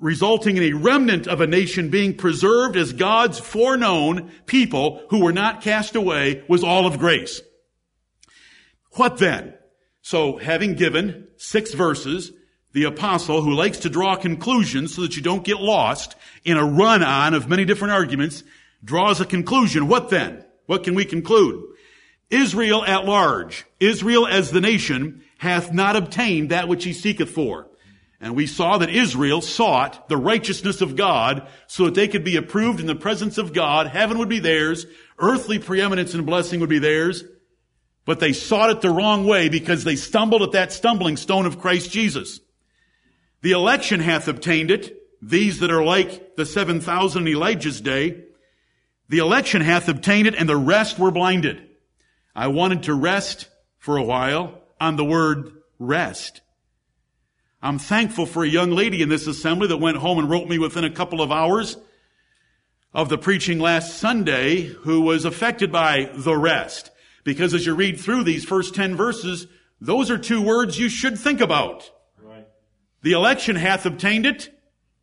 resulting 0.00 0.56
in 0.56 0.64
a 0.64 0.72
remnant 0.72 1.28
of 1.28 1.40
a 1.40 1.46
nation 1.46 1.90
being 1.90 2.16
preserved 2.16 2.76
as 2.76 2.92
God's 2.92 3.38
foreknown 3.38 4.32
people 4.46 5.06
who 5.10 5.22
were 5.22 5.32
not 5.32 5.62
cast 5.62 5.94
away 5.94 6.42
was 6.48 6.64
all 6.64 6.88
of 6.88 6.98
grace. 6.98 7.40
What 8.94 9.18
then? 9.18 9.55
So 10.06 10.36
having 10.36 10.74
given 10.74 11.26
six 11.36 11.74
verses, 11.74 12.30
the 12.72 12.84
apostle 12.84 13.42
who 13.42 13.54
likes 13.54 13.78
to 13.78 13.90
draw 13.90 14.14
conclusions 14.14 14.94
so 14.94 15.02
that 15.02 15.16
you 15.16 15.20
don't 15.22 15.42
get 15.42 15.58
lost 15.58 16.14
in 16.44 16.56
a 16.56 16.64
run 16.64 17.02
on 17.02 17.34
of 17.34 17.48
many 17.48 17.64
different 17.64 17.92
arguments 17.92 18.44
draws 18.84 19.20
a 19.20 19.24
conclusion. 19.24 19.88
What 19.88 20.08
then? 20.10 20.44
What 20.66 20.84
can 20.84 20.94
we 20.94 21.06
conclude? 21.06 21.64
Israel 22.30 22.84
at 22.84 23.04
large, 23.04 23.66
Israel 23.80 24.28
as 24.28 24.52
the 24.52 24.60
nation 24.60 25.24
hath 25.38 25.72
not 25.72 25.96
obtained 25.96 26.52
that 26.52 26.68
which 26.68 26.84
he 26.84 26.92
seeketh 26.92 27.30
for. 27.30 27.66
And 28.20 28.36
we 28.36 28.46
saw 28.46 28.78
that 28.78 28.90
Israel 28.90 29.40
sought 29.40 30.08
the 30.08 30.16
righteousness 30.16 30.82
of 30.82 30.94
God 30.94 31.48
so 31.66 31.86
that 31.86 31.94
they 31.96 32.06
could 32.06 32.22
be 32.22 32.36
approved 32.36 32.78
in 32.78 32.86
the 32.86 32.94
presence 32.94 33.38
of 33.38 33.52
God. 33.52 33.88
Heaven 33.88 34.18
would 34.18 34.28
be 34.28 34.38
theirs. 34.38 34.86
Earthly 35.18 35.58
preeminence 35.58 36.14
and 36.14 36.24
blessing 36.24 36.60
would 36.60 36.70
be 36.70 36.78
theirs. 36.78 37.24
But 38.06 38.20
they 38.20 38.32
sought 38.32 38.70
it 38.70 38.80
the 38.80 38.90
wrong 38.90 39.26
way 39.26 39.50
because 39.50 39.84
they 39.84 39.96
stumbled 39.96 40.42
at 40.42 40.52
that 40.52 40.72
stumbling 40.72 41.18
stone 41.18 41.44
of 41.44 41.60
Christ 41.60 41.90
Jesus. 41.90 42.40
The 43.42 43.50
election 43.52 44.00
hath 44.00 44.28
obtained 44.28 44.70
it. 44.70 44.96
These 45.20 45.58
that 45.58 45.70
are 45.70 45.84
like 45.84 46.36
the 46.36 46.46
7,000 46.46 47.22
in 47.22 47.28
Elijah's 47.28 47.80
day. 47.80 48.22
The 49.08 49.18
election 49.18 49.60
hath 49.60 49.88
obtained 49.88 50.28
it 50.28 50.36
and 50.36 50.48
the 50.48 50.56
rest 50.56 50.98
were 50.98 51.10
blinded. 51.10 51.60
I 52.34 52.46
wanted 52.46 52.84
to 52.84 52.94
rest 52.94 53.48
for 53.78 53.96
a 53.96 54.02
while 54.02 54.62
on 54.80 54.96
the 54.96 55.04
word 55.04 55.52
rest. 55.78 56.42
I'm 57.62 57.78
thankful 57.78 58.26
for 58.26 58.44
a 58.44 58.48
young 58.48 58.70
lady 58.70 59.02
in 59.02 59.08
this 59.08 59.26
assembly 59.26 59.66
that 59.68 59.78
went 59.78 59.96
home 59.96 60.18
and 60.18 60.30
wrote 60.30 60.48
me 60.48 60.58
within 60.58 60.84
a 60.84 60.90
couple 60.90 61.20
of 61.20 61.32
hours 61.32 61.76
of 62.94 63.08
the 63.08 63.18
preaching 63.18 63.58
last 63.58 63.98
Sunday 63.98 64.62
who 64.62 65.00
was 65.00 65.24
affected 65.24 65.72
by 65.72 66.10
the 66.14 66.36
rest. 66.36 66.90
Because 67.26 67.54
as 67.54 67.66
you 67.66 67.74
read 67.74 67.98
through 67.98 68.22
these 68.22 68.44
first 68.44 68.76
10 68.76 68.96
verses, 68.96 69.48
those 69.80 70.12
are 70.12 70.16
two 70.16 70.40
words 70.40 70.78
you 70.78 70.88
should 70.88 71.18
think 71.18 71.40
about. 71.40 71.90
Right. 72.22 72.46
The 73.02 73.12
election 73.12 73.56
hath 73.56 73.84
obtained 73.84 74.26
it, 74.26 74.48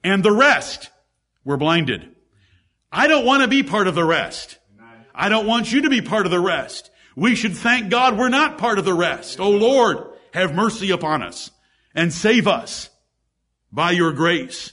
and 0.05 0.23
the 0.23 0.31
rest 0.31 0.89
were 1.43 1.57
blinded. 1.57 2.15
I 2.89 3.07
don't 3.07 3.25
want 3.25 3.41
to 3.41 3.49
be 3.49 3.61
part 3.61 3.87
of 3.87 3.95
the 3.95 4.05
rest. 4.05 4.57
I 5.13 5.27
don't 5.27 5.45
want 5.45 5.73
you 5.73 5.81
to 5.81 5.89
be 5.89 6.01
part 6.01 6.25
of 6.25 6.31
the 6.31 6.39
rest. 6.39 6.89
We 7.17 7.35
should 7.35 7.57
thank 7.57 7.89
God 7.89 8.17
we're 8.17 8.29
not 8.29 8.57
part 8.57 8.79
of 8.79 8.85
the 8.85 8.93
rest. 8.93 9.41
Oh 9.41 9.51
Lord, 9.51 9.97
have 10.33 10.55
mercy 10.55 10.91
upon 10.91 11.23
us 11.23 11.51
and 11.93 12.13
save 12.13 12.47
us 12.47 12.89
by 13.69 13.91
your 13.91 14.13
grace. 14.13 14.71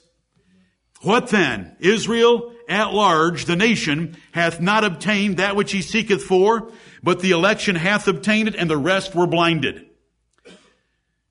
What 1.03 1.29
then? 1.29 1.77
Israel 1.81 2.55
at 2.71 2.95
large, 2.95 3.45
the 3.45 3.57
nation, 3.57 4.17
hath 4.33 4.61
not 4.61 4.85
obtained 4.85 5.37
that 5.37 5.57
which 5.57 5.73
he 5.73 5.83
seeketh 5.83 6.23
for, 6.23 6.73
but 7.03 7.21
the 7.21 7.33
election 7.33 7.77
hath 7.77 8.07
obtained 8.07 8.49
it, 8.49 8.55
and 8.55 8.71
the 8.71 8.77
rest 8.77 9.15
were 9.15 9.27
blinded. 9.27 9.87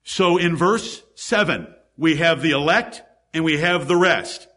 So 0.04 0.38
in 0.38 0.56
verse 0.56 1.04
7, 1.16 1.68
we 1.98 2.18
have 2.18 2.42
the 2.42 2.52
elect 2.52 3.04
and 3.34 3.44
we 3.44 3.58
have 3.60 3.88
the 3.88 3.96
rest. 3.96 4.48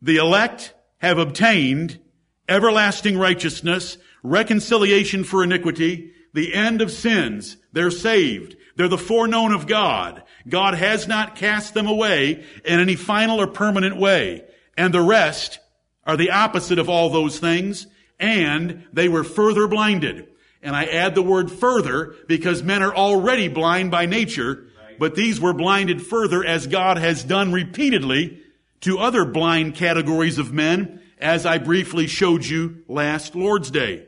The 0.00 0.16
elect 0.16 0.74
have 0.98 1.18
obtained 1.18 2.00
everlasting 2.48 3.18
righteousness, 3.18 3.98
reconciliation 4.22 5.24
for 5.24 5.44
iniquity, 5.44 6.12
the 6.32 6.54
end 6.54 6.80
of 6.80 6.90
sins. 6.90 7.56
They're 7.72 7.90
saved. 7.90 8.56
They're 8.76 8.88
the 8.88 8.98
foreknown 8.98 9.52
of 9.52 9.66
God. 9.66 10.22
God 10.48 10.74
has 10.74 11.06
not 11.06 11.36
cast 11.36 11.74
them 11.74 11.86
away 11.86 12.44
in 12.64 12.80
any 12.80 12.96
final 12.96 13.40
or 13.40 13.46
permanent 13.46 13.96
way. 13.96 14.44
And 14.76 14.92
the 14.92 15.02
rest 15.02 15.58
are 16.04 16.16
the 16.16 16.30
opposite 16.30 16.78
of 16.78 16.88
all 16.88 17.10
those 17.10 17.38
things. 17.38 17.86
And 18.18 18.86
they 18.92 19.08
were 19.08 19.24
further 19.24 19.68
blinded. 19.68 20.28
And 20.62 20.76
I 20.76 20.84
add 20.84 21.14
the 21.14 21.22
word 21.22 21.50
further 21.50 22.14
because 22.28 22.62
men 22.62 22.82
are 22.82 22.94
already 22.94 23.48
blind 23.48 23.90
by 23.90 24.06
nature, 24.06 24.68
but 24.98 25.16
these 25.16 25.40
were 25.40 25.52
blinded 25.52 26.06
further 26.06 26.44
as 26.44 26.68
God 26.68 26.98
has 26.98 27.24
done 27.24 27.52
repeatedly 27.52 28.40
to 28.82 28.98
other 28.98 29.24
blind 29.24 29.74
categories 29.74 30.38
of 30.38 30.52
men, 30.52 31.00
as 31.18 31.46
I 31.46 31.58
briefly 31.58 32.06
showed 32.06 32.44
you 32.44 32.84
last 32.88 33.34
Lord's 33.34 33.70
Day. 33.70 34.06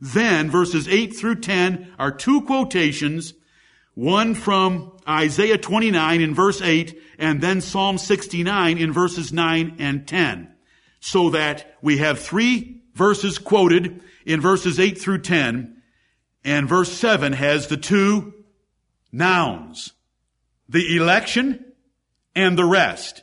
Then 0.00 0.50
verses 0.50 0.88
8 0.88 1.16
through 1.16 1.40
10 1.40 1.94
are 1.98 2.10
two 2.10 2.42
quotations 2.42 3.34
one 3.96 4.34
from 4.34 4.92
Isaiah 5.08 5.56
29 5.56 6.20
in 6.20 6.34
verse 6.34 6.60
8 6.60 7.00
and 7.18 7.40
then 7.40 7.62
Psalm 7.62 7.96
69 7.96 8.76
in 8.76 8.92
verses 8.92 9.32
9 9.32 9.76
and 9.78 10.06
10. 10.06 10.54
So 11.00 11.30
that 11.30 11.76
we 11.80 11.96
have 11.98 12.18
three 12.18 12.82
verses 12.94 13.38
quoted 13.38 14.02
in 14.26 14.42
verses 14.42 14.78
8 14.78 14.98
through 14.98 15.22
10 15.22 15.80
and 16.44 16.68
verse 16.68 16.92
7 16.92 17.32
has 17.32 17.68
the 17.68 17.78
two 17.78 18.34
nouns. 19.12 19.94
The 20.68 20.96
election 20.96 21.64
and 22.34 22.58
the 22.58 22.66
rest. 22.66 23.22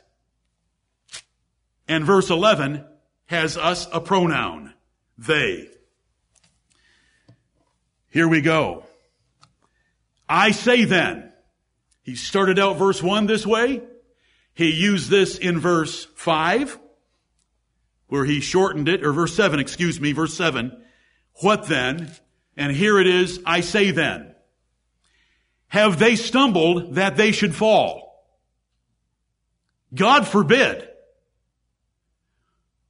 And 1.86 2.04
verse 2.04 2.30
11 2.30 2.84
has 3.26 3.56
us 3.56 3.86
a 3.92 4.00
pronoun. 4.00 4.74
They. 5.16 5.68
Here 8.14 8.28
we 8.28 8.42
go. 8.42 8.84
I 10.28 10.52
say 10.52 10.84
then, 10.84 11.32
he 12.04 12.14
started 12.14 12.60
out 12.60 12.76
verse 12.76 13.02
1 13.02 13.26
this 13.26 13.44
way. 13.44 13.82
He 14.54 14.70
used 14.70 15.10
this 15.10 15.36
in 15.36 15.58
verse 15.58 16.04
5, 16.14 16.78
where 18.06 18.24
he 18.24 18.40
shortened 18.40 18.88
it, 18.88 19.04
or 19.04 19.12
verse 19.12 19.34
7, 19.34 19.58
excuse 19.58 20.00
me, 20.00 20.12
verse 20.12 20.32
7. 20.34 20.80
What 21.40 21.66
then? 21.66 22.08
And 22.56 22.70
here 22.70 23.00
it 23.00 23.08
is, 23.08 23.40
I 23.44 23.62
say 23.62 23.90
then. 23.90 24.32
Have 25.66 25.98
they 25.98 26.14
stumbled 26.14 26.94
that 26.94 27.16
they 27.16 27.32
should 27.32 27.52
fall? 27.52 28.24
God 29.92 30.24
forbid. 30.24 30.88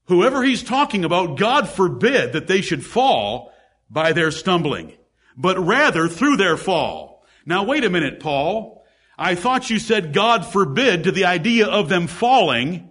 Whoever 0.04 0.42
he's 0.42 0.62
talking 0.62 1.02
about, 1.02 1.38
God 1.38 1.66
forbid 1.66 2.34
that 2.34 2.46
they 2.46 2.60
should 2.60 2.84
fall 2.84 3.54
by 3.88 4.12
their 4.12 4.30
stumbling, 4.30 4.92
but 5.36 5.58
rather 5.58 6.08
through 6.08 6.36
their 6.36 6.56
fall 6.56 7.14
now 7.46 7.64
wait 7.64 7.84
a 7.84 7.90
minute, 7.90 8.20
Paul. 8.20 8.84
I 9.18 9.34
thought 9.34 9.70
you 9.70 9.78
said 9.78 10.12
God 10.12 10.44
forbid 10.44 11.04
to 11.04 11.12
the 11.12 11.26
idea 11.26 11.66
of 11.66 11.88
them 11.88 12.06
falling, 12.06 12.90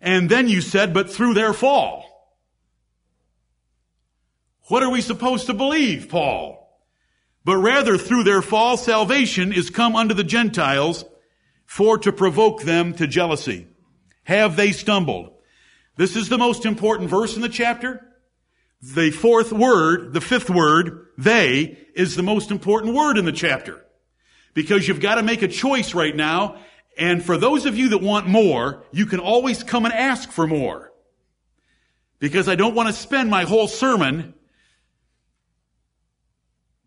and 0.00 0.30
then 0.30 0.48
you 0.48 0.60
said, 0.60 0.94
but 0.94 1.10
through 1.10 1.34
their 1.34 1.52
fall. 1.52 2.04
What 4.68 4.82
are 4.82 4.90
we 4.90 5.00
supposed 5.00 5.46
to 5.46 5.54
believe, 5.54 6.08
Paul? 6.08 6.56
But 7.44 7.56
rather 7.56 7.96
through 7.96 8.24
their 8.24 8.42
fall, 8.42 8.76
salvation 8.76 9.52
is 9.52 9.70
come 9.70 9.96
unto 9.96 10.14
the 10.14 10.24
Gentiles 10.24 11.04
for 11.64 11.98
to 11.98 12.12
provoke 12.12 12.62
them 12.62 12.94
to 12.94 13.06
jealousy. 13.06 13.66
Have 14.24 14.56
they 14.56 14.72
stumbled? 14.72 15.32
This 15.96 16.16
is 16.16 16.28
the 16.28 16.38
most 16.38 16.66
important 16.66 17.10
verse 17.10 17.34
in 17.34 17.42
the 17.42 17.48
chapter. 17.48 18.07
The 18.80 19.10
fourth 19.10 19.52
word, 19.52 20.12
the 20.12 20.20
fifth 20.20 20.50
word, 20.50 21.08
they, 21.16 21.78
is 21.94 22.14
the 22.14 22.22
most 22.22 22.50
important 22.50 22.94
word 22.94 23.18
in 23.18 23.24
the 23.24 23.32
chapter 23.32 23.84
because 24.54 24.86
you've 24.86 25.00
got 25.00 25.16
to 25.16 25.22
make 25.22 25.42
a 25.42 25.48
choice 25.48 25.94
right 25.94 26.14
now. 26.14 26.56
And 26.96 27.24
for 27.24 27.36
those 27.36 27.66
of 27.66 27.76
you 27.76 27.90
that 27.90 27.98
want 27.98 28.26
more, 28.26 28.84
you 28.92 29.06
can 29.06 29.20
always 29.20 29.62
come 29.62 29.84
and 29.84 29.94
ask 29.94 30.30
for 30.30 30.46
more. 30.46 30.92
Because 32.18 32.48
I 32.48 32.56
don't 32.56 32.74
want 32.74 32.88
to 32.88 32.92
spend 32.92 33.30
my 33.30 33.44
whole 33.44 33.68
sermon 33.68 34.34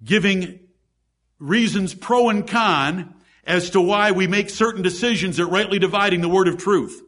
giving 0.03 0.59
reasons 1.39 1.93
pro 1.93 2.29
and 2.29 2.47
con 2.47 3.15
as 3.45 3.71
to 3.71 3.81
why 3.81 4.11
we 4.11 4.27
make 4.27 4.49
certain 4.49 4.81
decisions 4.81 5.39
at 5.39 5.49
rightly 5.49 5.79
dividing 5.79 6.21
the 6.21 6.29
word 6.29 6.47
of 6.47 6.57
truth. 6.57 7.01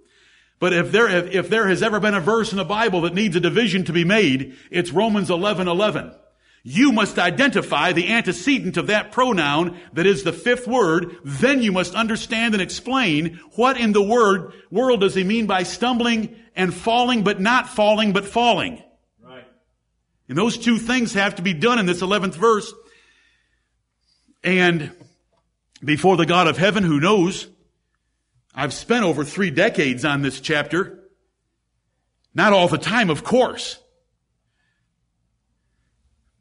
But 0.60 0.74
if 0.74 0.92
there, 0.92 1.10
if 1.10 1.50
there 1.50 1.68
has 1.68 1.84
ever 1.84 2.00
been 2.00 2.13
a 2.13 2.22
verse 2.22 2.52
in 2.52 2.58
the 2.58 2.63
Bible 2.63 3.02
that 3.02 3.13
needs 3.13 3.36
a 3.36 3.42
division 3.42 3.84
to 3.86 3.94
be 3.94 4.06
made, 4.06 4.56
it's 4.72 4.92
Romans 4.92 5.30
11, 5.30 5.68
11. 5.68 6.13
You 6.66 6.94
must 6.94 7.20
identify 7.20 7.92
the 7.92 8.13
antecedent 8.13 8.78
of 8.78 8.88
that 8.88 9.12
pronoun 9.12 9.78
that 9.92 10.06
is 10.06 10.24
the 10.24 10.32
fifth 10.32 10.66
word. 10.66 11.18
Then 11.26 11.62
you 11.62 11.74
must 11.74 11.94
understand 11.94 12.54
and 12.54 12.62
explain 12.62 13.42
what 13.56 13.78
in 13.78 13.92
the 13.92 14.02
word, 14.02 14.54
world 14.72 15.02
does 15.02 15.13
he 15.13 15.26
mean 15.26 15.46
by 15.46 15.63
stumbling 15.63 16.38
and 16.56 16.74
falling, 16.74 17.24
but 17.24 17.42
not 17.42 17.68
falling, 17.68 18.13
but 18.13 18.26
falling. 18.26 18.82
Right. 19.22 19.46
And 20.30 20.38
those 20.38 20.58
two 20.58 20.78
things 20.78 21.13
have 21.16 21.36
to 21.36 21.42
be 21.42 21.54
done 21.54 21.80
in 21.80 21.86
this 21.86 22.02
11th 22.02 22.36
verse. 22.36 22.74
And 24.42 24.92
before 25.84 26.16
the 26.16 26.26
God 26.26 26.48
of 26.48 26.58
heaven 26.58 26.84
who 26.84 27.02
knows, 27.02 27.48
I've 28.56 28.74
spent 28.74 29.04
over 29.04 29.24
three 29.24 29.50
decades 29.50 30.06
on 30.06 30.22
this 30.22 30.39
chapter. 30.39 31.00
Not 32.36 32.54
all 32.54 32.68
the 32.68 32.78
time, 32.78 33.10
of 33.10 33.24
course. 33.24 33.80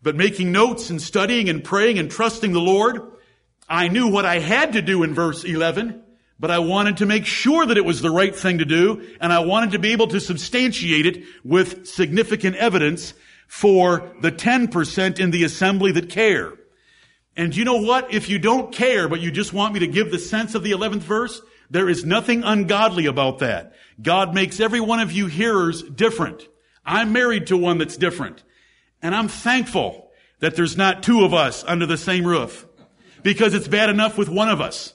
But 0.02 0.16
making 0.16 0.52
notes 0.52 0.90
and 0.90 1.00
studying 1.00 1.48
and 1.48 1.62
praying 1.62 1.98
and 1.98 2.10
trusting 2.10 2.52
the 2.52 2.60
Lord, 2.60 3.00
I 3.68 3.88
knew 3.88 4.08
what 4.08 4.24
I 4.24 4.40
had 4.40 4.72
to 4.74 4.82
do 4.82 5.02
in 5.02 5.14
verse 5.14 5.44
11, 5.44 6.02
but 6.38 6.50
I 6.50 6.58
wanted 6.58 6.98
to 6.98 7.06
make 7.06 7.24
sure 7.24 7.64
that 7.64 7.76
it 7.76 7.84
was 7.84 8.02
the 8.02 8.10
right 8.10 8.34
thing 8.34 8.58
to 8.58 8.64
do, 8.64 9.16
and 9.20 9.32
I 9.32 9.40
wanted 9.40 9.72
to 9.72 9.78
be 9.78 9.92
able 9.92 10.08
to 10.08 10.20
substantiate 10.20 11.06
it 11.06 11.24
with 11.44 11.86
significant 11.86 12.56
evidence 12.56 13.14
for 13.46 14.12
the 14.20 14.32
10% 14.32 15.20
in 15.20 15.30
the 15.30 15.44
assembly 15.44 15.92
that 15.92 16.10
care. 16.10 16.52
And 17.36 17.54
you 17.56 17.64
know 17.64 17.80
what? 17.80 18.12
If 18.12 18.28
you 18.28 18.38
don't 18.38 18.72
care, 18.72 19.08
but 19.08 19.20
you 19.20 19.30
just 19.30 19.52
want 19.52 19.72
me 19.72 19.80
to 19.80 19.86
give 19.86 20.10
the 20.10 20.18
sense 20.18 20.54
of 20.54 20.62
the 20.64 20.72
11th 20.72 21.00
verse, 21.00 21.40
there 21.72 21.88
is 21.88 22.04
nothing 22.04 22.44
ungodly 22.44 23.06
about 23.06 23.38
that. 23.38 23.72
God 24.00 24.34
makes 24.34 24.60
every 24.60 24.80
one 24.80 25.00
of 25.00 25.10
you 25.10 25.26
hearers 25.26 25.82
different. 25.82 26.46
I'm 26.84 27.14
married 27.14 27.46
to 27.46 27.56
one 27.56 27.78
that's 27.78 27.96
different. 27.96 28.44
And 29.00 29.14
I'm 29.14 29.28
thankful 29.28 30.10
that 30.40 30.54
there's 30.54 30.76
not 30.76 31.02
two 31.02 31.24
of 31.24 31.32
us 31.32 31.64
under 31.66 31.86
the 31.86 31.96
same 31.96 32.26
roof 32.26 32.66
because 33.22 33.54
it's 33.54 33.68
bad 33.68 33.88
enough 33.88 34.18
with 34.18 34.28
one 34.28 34.50
of 34.50 34.60
us. 34.60 34.92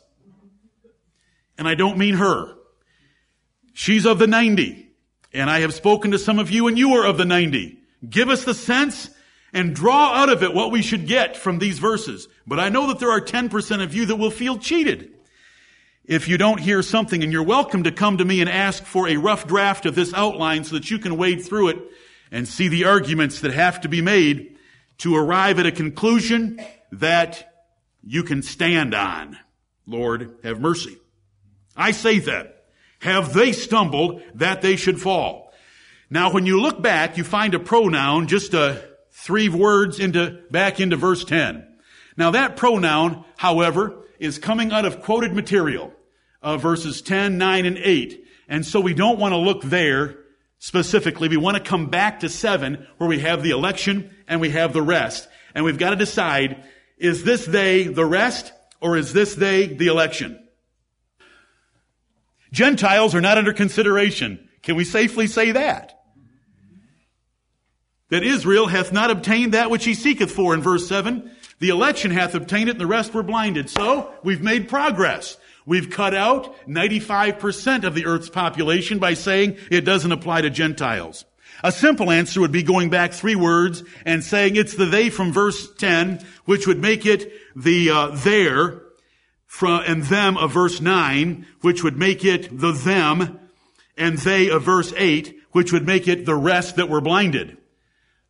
and 1.57 1.67
I 1.67 1.73
don't 1.73 1.97
mean 1.97 2.13
her. 2.13 2.53
She's 3.73 4.05
of 4.05 4.19
the 4.19 4.27
90, 4.27 4.91
and 5.33 5.49
I 5.49 5.61
have 5.61 5.73
spoken 5.73 6.11
to 6.11 6.19
some 6.19 6.37
of 6.37 6.51
you 6.51 6.67
and 6.67 6.77
you 6.77 6.93
are 6.93 7.07
of 7.07 7.17
the 7.17 7.25
90. 7.25 7.79
Give 8.07 8.29
us 8.29 8.43
the 8.43 8.53
sense 8.53 9.09
and 9.51 9.73
draw 9.73 10.13
out 10.13 10.29
of 10.29 10.43
it 10.43 10.53
what 10.53 10.71
we 10.71 10.83
should 10.83 11.07
get 11.07 11.35
from 11.35 11.57
these 11.57 11.79
verses. 11.79 12.27
But 12.45 12.59
I 12.59 12.69
know 12.69 12.85
that 12.87 12.99
there 12.99 13.11
are 13.11 13.21
10% 13.21 13.81
of 13.81 13.95
you 13.95 14.05
that 14.05 14.17
will 14.17 14.29
feel 14.29 14.59
cheated 14.59 15.16
if 16.07 16.29
you 16.29 16.37
don't 16.37 16.59
hear 16.59 16.81
something 16.81 17.21
and 17.21 17.33
you're 17.33 17.43
welcome 17.43 17.83
to 17.83 17.91
come 17.91 18.17
to 18.17 18.25
me 18.25 18.39
and 18.39 18.49
ask 18.49 18.83
for 18.83 19.09
a 19.09 19.17
rough 19.17 19.45
draft 19.45 19.85
of 19.85 19.93
this 19.93 20.13
outline 20.13 20.63
so 20.63 20.75
that 20.75 20.89
you 20.89 20.97
can 20.97 21.17
wade 21.17 21.43
through 21.43 21.67
it 21.67 21.77
and 22.31 22.47
see 22.47 22.69
the 22.69 22.85
arguments 22.85 23.41
that 23.41 23.53
have 23.53 23.81
to 23.81 23.89
be 23.89 24.01
made 24.01 24.57
to 24.99 25.15
arrive 25.15 25.59
at 25.59 25.65
a 25.65 25.71
conclusion 25.71 26.59
that 26.93 27.53
you 28.03 28.23
can 28.23 28.41
stand 28.41 28.95
on. 28.95 29.37
Lord, 29.85 30.37
have 30.43 30.61
mercy. 30.61 30.97
I 31.75 31.91
say 31.91 32.19
that. 32.19 32.65
Have 32.99 33.33
they 33.33 33.51
stumbled 33.51 34.21
that 34.35 34.61
they 34.61 34.77
should 34.77 34.99
fall? 34.99 35.53
Now, 36.09 36.31
when 36.31 36.45
you 36.45 36.61
look 36.61 36.81
back, 36.81 37.17
you 37.17 37.23
find 37.25 37.53
a 37.53 37.59
pronoun, 37.59 38.27
just 38.27 38.53
a 38.53 38.81
three 39.11 39.49
words 39.49 39.99
into, 39.99 40.41
back 40.49 40.79
into 40.79 40.95
verse 40.95 41.25
10. 41.25 41.67
Now 42.15 42.31
that 42.31 42.55
pronoun, 42.55 43.25
however, 43.35 44.05
is 44.19 44.39
coming 44.39 44.71
out 44.71 44.85
of 44.85 45.01
quoted 45.01 45.33
material, 45.33 45.93
uh, 46.41 46.57
verses 46.57 47.01
10, 47.01 47.37
9, 47.37 47.65
and 47.65 47.77
8. 47.77 48.25
And 48.47 48.65
so 48.65 48.79
we 48.79 48.93
don't 48.93 49.19
want 49.19 49.33
to 49.33 49.37
look 49.37 49.63
there 49.63 50.17
specifically. 50.59 51.27
We 51.27 51.37
want 51.37 51.57
to 51.57 51.63
come 51.63 51.87
back 51.87 52.21
to 52.21 52.29
7 52.29 52.87
where 52.97 53.09
we 53.09 53.19
have 53.19 53.43
the 53.43 53.51
election 53.51 54.15
and 54.27 54.41
we 54.41 54.49
have 54.51 54.73
the 54.73 54.81
rest. 54.81 55.27
And 55.53 55.65
we've 55.65 55.77
got 55.77 55.91
to 55.91 55.95
decide, 55.95 56.63
is 56.97 57.23
this 57.23 57.45
they 57.45 57.83
the 57.83 58.05
rest 58.05 58.51
or 58.81 58.97
is 58.97 59.13
this 59.13 59.35
they 59.35 59.67
the 59.67 59.87
election? 59.87 60.43
Gentiles 62.51 63.13
are 63.13 63.21
not 63.21 63.37
under 63.37 63.53
consideration. 63.53 64.47
Can 64.63 64.75
we 64.75 64.83
safely 64.83 65.27
say 65.27 65.51
that? 65.51 65.93
That 68.09 68.23
Israel 68.23 68.67
hath 68.67 68.93
not 68.93 69.11
obtained 69.11 69.53
that 69.53 69.69
which 69.69 69.83
he 69.83 69.93
seeketh 69.93 70.31
for 70.31 70.53
in 70.53 70.61
verse 70.61 70.87
7. 70.87 71.29
The 71.59 71.69
election 71.69 72.11
hath 72.11 72.35
obtained 72.35 72.69
it 72.69 72.73
and 72.73 72.81
the 72.81 72.87
rest 72.87 73.13
were 73.13 73.23
blinded. 73.23 73.69
So, 73.69 74.13
we've 74.23 74.41
made 74.41 74.69
progress. 74.69 75.37
We've 75.67 75.89
cut 75.89 76.15
out 76.15 76.55
95% 76.65 77.83
of 77.83 77.93
the 77.93 78.05
earth's 78.05 78.29
population 78.29 78.99
by 78.99 79.15
saying 79.15 79.57
it 79.69 79.81
doesn't 79.81 80.13
apply 80.13 80.41
to 80.41 80.49
Gentiles. 80.49 81.25
A 81.61 81.73
simple 81.73 82.09
answer 82.09 82.39
would 82.39 82.53
be 82.53 82.63
going 82.63 82.89
back 82.89 83.11
three 83.11 83.35
words 83.35 83.83
and 84.05 84.23
saying 84.23 84.55
it's 84.55 84.75
the 84.75 84.85
they 84.85 85.09
from 85.09 85.33
verse 85.33 85.69
10, 85.75 86.25
which 86.45 86.67
would 86.67 86.79
make 86.79 87.05
it 87.05 87.33
the 87.53 87.89
uh, 87.89 88.07
there 88.13 88.81
from, 89.45 89.83
and 89.85 90.03
them 90.03 90.37
of 90.37 90.53
verse 90.53 90.79
9, 90.79 91.45
which 91.59 91.83
would 91.83 91.97
make 91.97 92.23
it 92.23 92.47
the 92.57 92.71
them 92.71 93.37
and 93.97 94.17
they 94.19 94.49
of 94.49 94.63
verse 94.63 94.93
8, 94.95 95.37
which 95.51 95.73
would 95.73 95.85
make 95.85 96.07
it 96.07 96.25
the 96.25 96.35
rest 96.35 96.77
that 96.77 96.89
were 96.89 97.01
blinded. 97.01 97.57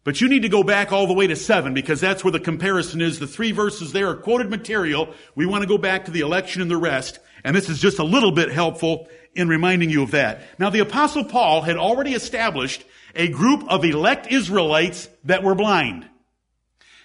But 0.03 0.21
you 0.21 0.29
need 0.29 0.43
to 0.43 0.49
go 0.49 0.63
back 0.63 0.93
all 0.93 1.05
the 1.05 1.13
way 1.13 1.27
to 1.27 1.35
7 1.35 1.73
because 1.73 1.99
that's 1.99 2.23
where 2.23 2.31
the 2.31 2.39
comparison 2.39 3.01
is. 3.01 3.19
The 3.19 3.27
three 3.27 3.51
verses 3.51 3.91
there 3.91 4.07
are 4.07 4.15
quoted 4.15 4.49
material. 4.49 5.13
We 5.35 5.45
want 5.45 5.63
to 5.63 5.67
go 5.67 5.77
back 5.77 6.05
to 6.05 6.11
the 6.11 6.21
election 6.21 6.61
and 6.61 6.71
the 6.71 6.77
rest. 6.77 7.19
And 7.47 7.55
this 7.55 7.69
is 7.69 7.79
just 7.79 7.97
a 7.97 8.03
little 8.03 8.33
bit 8.33 8.51
helpful 8.51 9.07
in 9.33 9.47
reminding 9.47 9.89
you 9.89 10.03
of 10.03 10.11
that. 10.11 10.41
Now 10.59 10.69
the 10.69 10.81
apostle 10.81 11.23
Paul 11.23 11.61
had 11.61 11.77
already 11.77 12.13
established 12.13 12.83
a 13.15 13.29
group 13.29 13.63
of 13.69 13.85
elect 13.85 14.27
Israelites 14.29 15.07
that 15.23 15.43
were 15.43 15.55
blind. 15.55 16.05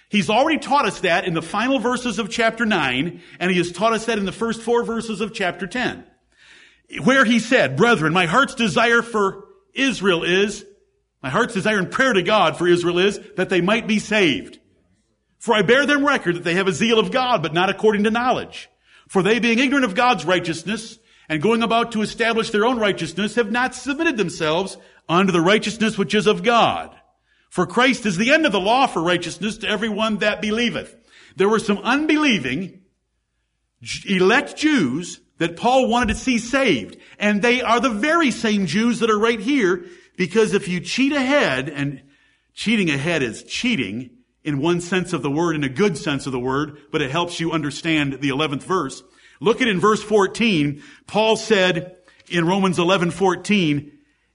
He's 0.09 0.29
already 0.29 0.59
taught 0.59 0.85
us 0.85 0.99
that 0.99 1.23
in 1.23 1.33
the 1.33 1.41
final 1.41 1.79
verses 1.79 2.19
of 2.19 2.29
chapter 2.29 2.65
9, 2.65 3.21
and 3.39 3.51
he 3.51 3.57
has 3.57 3.71
taught 3.71 3.93
us 3.93 4.07
that 4.07 4.17
in 4.17 4.25
the 4.25 4.33
first 4.33 4.61
four 4.61 4.83
verses 4.83 5.21
of 5.21 5.33
chapter 5.33 5.65
10. 5.65 6.03
Where 7.05 7.23
he 7.23 7.39
said, 7.39 7.77
Brethren, 7.77 8.11
my 8.11 8.25
heart's 8.25 8.53
desire 8.53 9.01
for 9.01 9.45
Israel 9.73 10.25
is, 10.25 10.65
my 11.21 11.29
heart's 11.29 11.53
desire 11.53 11.79
and 11.79 11.89
prayer 11.89 12.11
to 12.11 12.21
God 12.21 12.57
for 12.57 12.67
Israel 12.67 12.99
is 12.99 13.17
that 13.37 13.47
they 13.47 13.61
might 13.61 13.87
be 13.87 13.99
saved. 13.99 14.59
For 15.39 15.55
I 15.55 15.61
bear 15.61 15.85
them 15.85 16.05
record 16.05 16.35
that 16.35 16.43
they 16.43 16.55
have 16.55 16.67
a 16.67 16.73
zeal 16.73 16.99
of 16.99 17.11
God, 17.11 17.41
but 17.41 17.53
not 17.53 17.69
according 17.69 18.03
to 18.03 18.11
knowledge. 18.11 18.69
For 19.13 19.21
they 19.21 19.37
being 19.37 19.59
ignorant 19.59 19.85
of 19.85 19.93
God's 19.93 20.25
righteousness, 20.25 20.97
and 21.29 21.39
going 21.39 21.61
about 21.61 21.91
to 21.91 22.01
establish 22.01 22.49
their 22.49 22.65
own 22.65 22.79
righteousness, 22.79 23.35
have 23.35 23.51
not 23.51 23.75
submitted 23.75 24.17
themselves 24.17 24.75
unto 25.07 25.31
the 25.31 25.39
righteousness 25.39 25.99
which 25.99 26.15
is 26.15 26.25
of 26.25 26.41
God. 26.41 26.95
For 27.51 27.67
Christ 27.67 28.07
is 28.07 28.17
the 28.17 28.33
end 28.33 28.47
of 28.47 28.51
the 28.51 28.59
law 28.59 28.87
for 28.87 29.03
righteousness 29.03 29.57
to 29.59 29.69
everyone 29.69 30.17
that 30.17 30.41
believeth. 30.41 30.95
There 31.35 31.47
were 31.47 31.59
some 31.59 31.77
unbelieving 31.77 32.81
elect 34.07 34.57
Jews 34.57 35.19
that 35.37 35.57
Paul 35.57 35.89
wanted 35.89 36.15
to 36.15 36.19
see 36.19 36.39
saved. 36.39 36.97
And 37.19 37.43
they 37.43 37.61
are 37.61 37.79
the 37.79 37.91
very 37.91 38.31
same 38.31 38.65
Jews 38.65 38.97
that 38.97 39.11
are 39.11 39.19
right 39.19 39.39
here 39.39 39.85
because 40.17 40.55
if 40.55 40.67
you 40.67 40.79
cheat 40.79 41.13
ahead, 41.13 41.69
and 41.69 42.01
cheating 42.55 42.89
ahead 42.89 43.21
is 43.21 43.43
cheating 43.43 44.12
in 44.43 44.59
one 44.59 44.81
sense 44.81 45.13
of 45.13 45.21
the 45.21 45.31
word, 45.31 45.55
in 45.55 45.63
a 45.63 45.69
good 45.69 45.97
sense 45.97 46.25
of 46.25 46.31
the 46.31 46.39
word, 46.39 46.77
but 46.91 47.01
it 47.01 47.11
helps 47.11 47.39
you 47.39 47.51
understand 47.51 48.13
the 48.13 48.29
11th 48.29 48.63
verse. 48.63 49.03
Look 49.39 49.61
at 49.61 49.67
in 49.67 49.79
verse 49.79 50.03
14, 50.03 50.81
Paul 51.07 51.35
said 51.35 51.97
in 52.29 52.47
Romans 52.47 52.79
11, 52.79 53.11
14, 53.11 53.91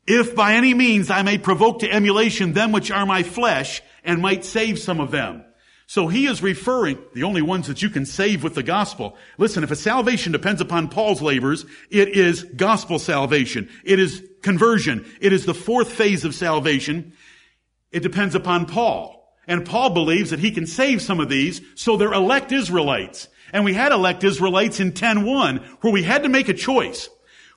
if 0.07 0.35
by 0.35 0.55
any 0.55 0.73
means 0.73 1.11
I 1.11 1.23
may 1.23 1.37
provoke 1.37 1.81
to 1.81 1.93
emulation 1.93 2.55
them 2.55 2.73
which 2.73 2.91
are 2.91 3.05
my 3.05 3.23
flesh 3.23 3.83
and 4.03 4.23
might 4.23 4.45
save 4.45 4.79
some 4.79 5.01
of 5.01 5.11
them. 5.11 5.45
So 5.87 6.09
he 6.09 6.27
is 6.27 6.43
referring, 6.43 6.99
the 7.15 7.23
only 7.23 7.41
ones 7.41 7.67
that 7.67 7.81
you 7.81 7.89
can 7.89 8.05
save 8.05 8.43
with 8.43 8.55
the 8.55 8.63
gospel. 8.63 9.17
Listen, 9.39 9.65
if 9.65 9.71
a 9.71 9.77
salvation 9.77 10.33
depends 10.33 10.61
upon 10.61 10.89
Paul's 10.89 11.23
labors, 11.23 11.65
it 11.91 12.09
is 12.09 12.43
gospel 12.43 12.99
salvation. 12.99 13.71
It 13.85 13.99
is 13.99 14.23
conversion. 14.43 15.11
It 15.21 15.33
is 15.33 15.47
the 15.47 15.55
fourth 15.55 15.91
phase 15.91 16.27
of 16.27 16.35
salvation. 16.35 17.15
It 17.91 18.03
depends 18.03 18.35
upon 18.35 18.67
Paul. 18.67 19.18
And 19.49 19.65
Paul 19.65 19.91
believes 19.91 20.31
that 20.31 20.41
he 20.41 20.51
can 20.51 20.67
save 20.67 21.01
some 21.01 21.19
of 21.19 21.31
these, 21.31 21.63
so 21.75 21.97
they're 21.97 22.13
elect 22.13 22.53
Israelites. 22.53 23.29
And 23.51 23.65
we 23.65 23.73
had 23.73 23.93
elect 23.93 24.23
Israelites 24.23 24.79
in 24.79 24.93
10.1, 24.93 25.65
where 25.81 25.93
we 25.93 26.03
had 26.03 26.23
to 26.25 26.29
make 26.29 26.51
a 26.51 26.55
choice. 26.55 27.09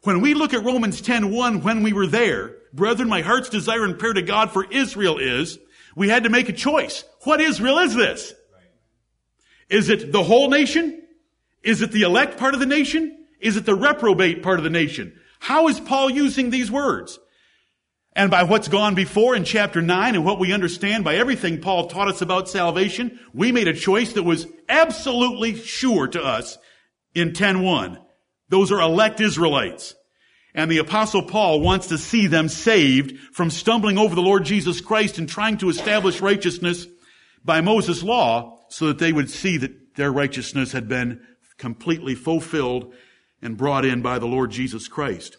When 0.04 0.22
we 0.22 0.34
look 0.34 0.54
at 0.54 0.64
Romans 0.64 1.02
10:1 1.02 1.62
when 1.62 1.84
we 1.84 1.94
were 1.94 2.08
there, 2.08 2.56
brethren, 2.74 3.10
my 3.10 3.22
heart's 3.22 3.50
desire 3.50 3.84
and 3.84 4.00
prayer 4.00 4.14
to 4.14 4.22
God 4.22 4.52
for 4.52 4.66
Israel 4.72 5.18
is, 5.18 5.60
we 5.96 6.08
had 6.08 6.24
to 6.24 6.30
make 6.30 6.48
a 6.48 6.54
choice. 6.54 7.04
What 7.24 7.42
Israel 7.42 7.78
is 7.80 7.94
this? 7.94 8.34
Is 9.70 9.90
it 9.90 10.12
the 10.12 10.24
whole 10.24 10.50
nation? 10.50 11.04
Is 11.62 11.82
it 11.82 11.92
the 11.92 12.02
elect 12.02 12.38
part 12.38 12.54
of 12.54 12.60
the 12.60 12.66
nation? 12.66 13.26
Is 13.40 13.58
it 13.58 13.66
the 13.66 13.76
reprobate 13.76 14.42
part 14.42 14.60
of 14.60 14.64
the 14.64 14.70
nation? 14.70 15.20
How 15.40 15.68
is 15.68 15.80
Paul 15.80 16.10
using 16.10 16.50
these 16.50 16.72
words? 16.72 17.20
And 18.14 18.30
by 18.30 18.44
what's 18.44 18.68
gone 18.68 18.94
before 18.94 19.36
in 19.36 19.46
chapter 19.46 19.82
9 19.82 20.16
and 20.16 20.26
what 20.26 20.40
we 20.40 20.52
understand 20.52 21.04
by 21.04 21.16
everything 21.16 21.62
Paul 21.62 21.88
taught 21.88 22.10
us 22.10 22.22
about 22.22 22.50
salvation, 22.50 23.20
we 23.34 23.52
made 23.52 23.70
a 23.70 23.74
choice 23.74 24.14
that 24.14 24.24
was 24.24 24.48
absolutely 24.68 25.56
sure 25.56 26.08
to 26.08 26.22
us 26.22 26.58
in 27.16 27.32
10.1. 27.32 27.98
Those 28.50 28.72
are 28.72 28.82
elect 28.82 29.22
Israelites. 29.22 29.96
And 30.54 30.70
the 30.70 30.80
apostle 30.80 31.24
Paul 31.24 31.62
wants 31.62 31.88
to 31.88 31.98
see 31.98 32.28
them 32.28 32.50
saved 32.50 33.18
from 33.34 33.50
stumbling 33.50 33.98
over 33.98 34.14
the 34.14 34.22
Lord 34.22 34.44
Jesus 34.44 34.82
Christ 34.82 35.18
and 35.18 35.30
trying 35.30 35.58
to 35.60 35.70
establish 35.70 36.20
righteousness 36.20 36.88
by 37.46 37.62
Moses' 37.62 38.04
law 38.04 38.60
so 38.70 38.88
that 38.88 39.00
they 39.00 39.14
would 39.14 39.30
see 39.30 39.58
that 39.58 39.96
their 39.96 40.12
righteousness 40.12 40.74
had 40.74 40.90
been 40.90 41.22
completely 41.58 42.16
fulfilled 42.16 42.94
and 43.42 43.58
brought 43.58 43.86
in 43.86 44.02
by 44.02 44.20
the 44.20 44.28
Lord 44.28 44.52
Jesus 44.52 44.90
Christ. 44.90 45.38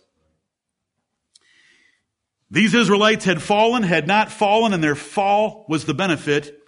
These 2.52 2.74
Israelites 2.74 3.24
had 3.24 3.40
fallen, 3.40 3.82
had 3.82 4.06
not 4.06 4.30
fallen, 4.30 4.74
and 4.74 4.84
their 4.84 4.94
fall 4.94 5.64
was 5.70 5.86
the 5.86 5.94
benefit 5.94 6.62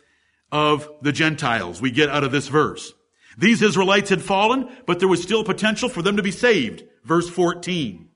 of 0.51 0.89
the 1.03 1.13
Gentiles 1.13 1.83
we 1.83 1.91
get 1.91 2.09
out 2.09 2.25
of 2.25 2.33
this 2.33 2.49
verse. 2.49 2.95
These 3.37 3.61
Israelites 3.61 4.09
had 4.09 4.23
fallen, 4.23 4.75
but 4.87 4.99
there 4.99 5.09
was 5.09 5.23
still 5.23 5.45
potential 5.45 5.91
for 5.91 6.01
them 6.01 6.17
to 6.17 6.23
be 6.23 6.31
saved. 6.31 6.85
Verse 7.05 7.29
14. 7.29 8.09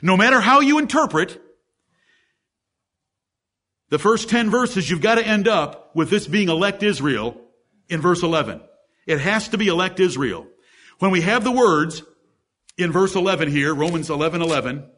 No 0.00 0.16
matter 0.16 0.40
how 0.40 0.60
you 0.60 0.78
interpret 0.78 1.38
the 3.90 3.98
first 3.98 4.30
10 4.30 4.48
verses, 4.48 4.88
you've 4.88 5.02
got 5.02 5.16
to 5.16 5.26
end 5.26 5.46
up 5.46 5.94
with 5.94 6.08
this 6.08 6.26
being 6.26 6.48
elect 6.48 6.82
Israel 6.82 7.38
in 7.90 8.00
verse 8.00 8.22
11. 8.22 8.62
It 9.06 9.20
has 9.20 9.48
to 9.48 9.58
be 9.58 9.68
elect 9.68 10.00
Israel. 10.00 10.46
When 11.00 11.10
we 11.10 11.20
have 11.20 11.44
the 11.44 11.52
words 11.52 12.02
in 12.78 12.92
verse 12.92 13.14
11 13.14 13.50
here, 13.50 13.74
Romans 13.74 14.08
11, 14.08 14.40
11, 14.40 14.88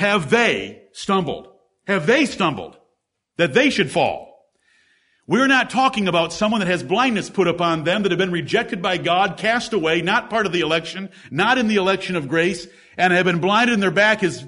have 0.00 0.30
they 0.30 0.82
stumbled? 0.92 1.48
Have 1.86 2.06
they 2.06 2.24
stumbled? 2.24 2.78
That 3.36 3.52
they 3.52 3.68
should 3.68 3.90
fall. 3.90 4.46
We're 5.26 5.46
not 5.46 5.68
talking 5.68 6.08
about 6.08 6.32
someone 6.32 6.60
that 6.60 6.68
has 6.68 6.82
blindness 6.82 7.28
put 7.28 7.46
upon 7.46 7.84
them 7.84 8.02
that 8.02 8.10
have 8.10 8.18
been 8.18 8.32
rejected 8.32 8.80
by 8.80 8.96
God, 8.96 9.36
cast 9.36 9.74
away, 9.74 10.00
not 10.00 10.30
part 10.30 10.46
of 10.46 10.52
the 10.52 10.62
election, 10.62 11.10
not 11.30 11.58
in 11.58 11.68
the 11.68 11.76
election 11.76 12.16
of 12.16 12.28
grace, 12.28 12.66
and 12.96 13.12
have 13.12 13.26
been 13.26 13.40
blinded 13.40 13.74
and 13.74 13.82
their 13.82 13.90
back 13.90 14.22
is 14.22 14.42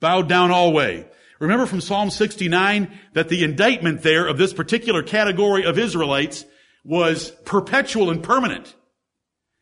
bowed 0.00 0.28
down 0.28 0.50
always. 0.50 1.06
Remember 1.38 1.64
from 1.64 1.80
Psalm 1.80 2.10
69 2.10 2.96
that 3.14 3.30
the 3.30 3.42
indictment 3.42 4.02
there 4.02 4.26
of 4.26 4.36
this 4.36 4.52
particular 4.52 5.02
category 5.02 5.64
of 5.64 5.78
Israelites 5.78 6.44
was 6.84 7.30
perpetual 7.46 8.10
and 8.10 8.22
permanent. 8.22 8.74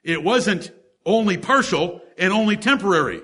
It 0.02 0.24
wasn't 0.24 0.72
only 1.06 1.38
partial 1.38 2.00
and 2.18 2.32
only 2.32 2.56
temporary. 2.56 3.20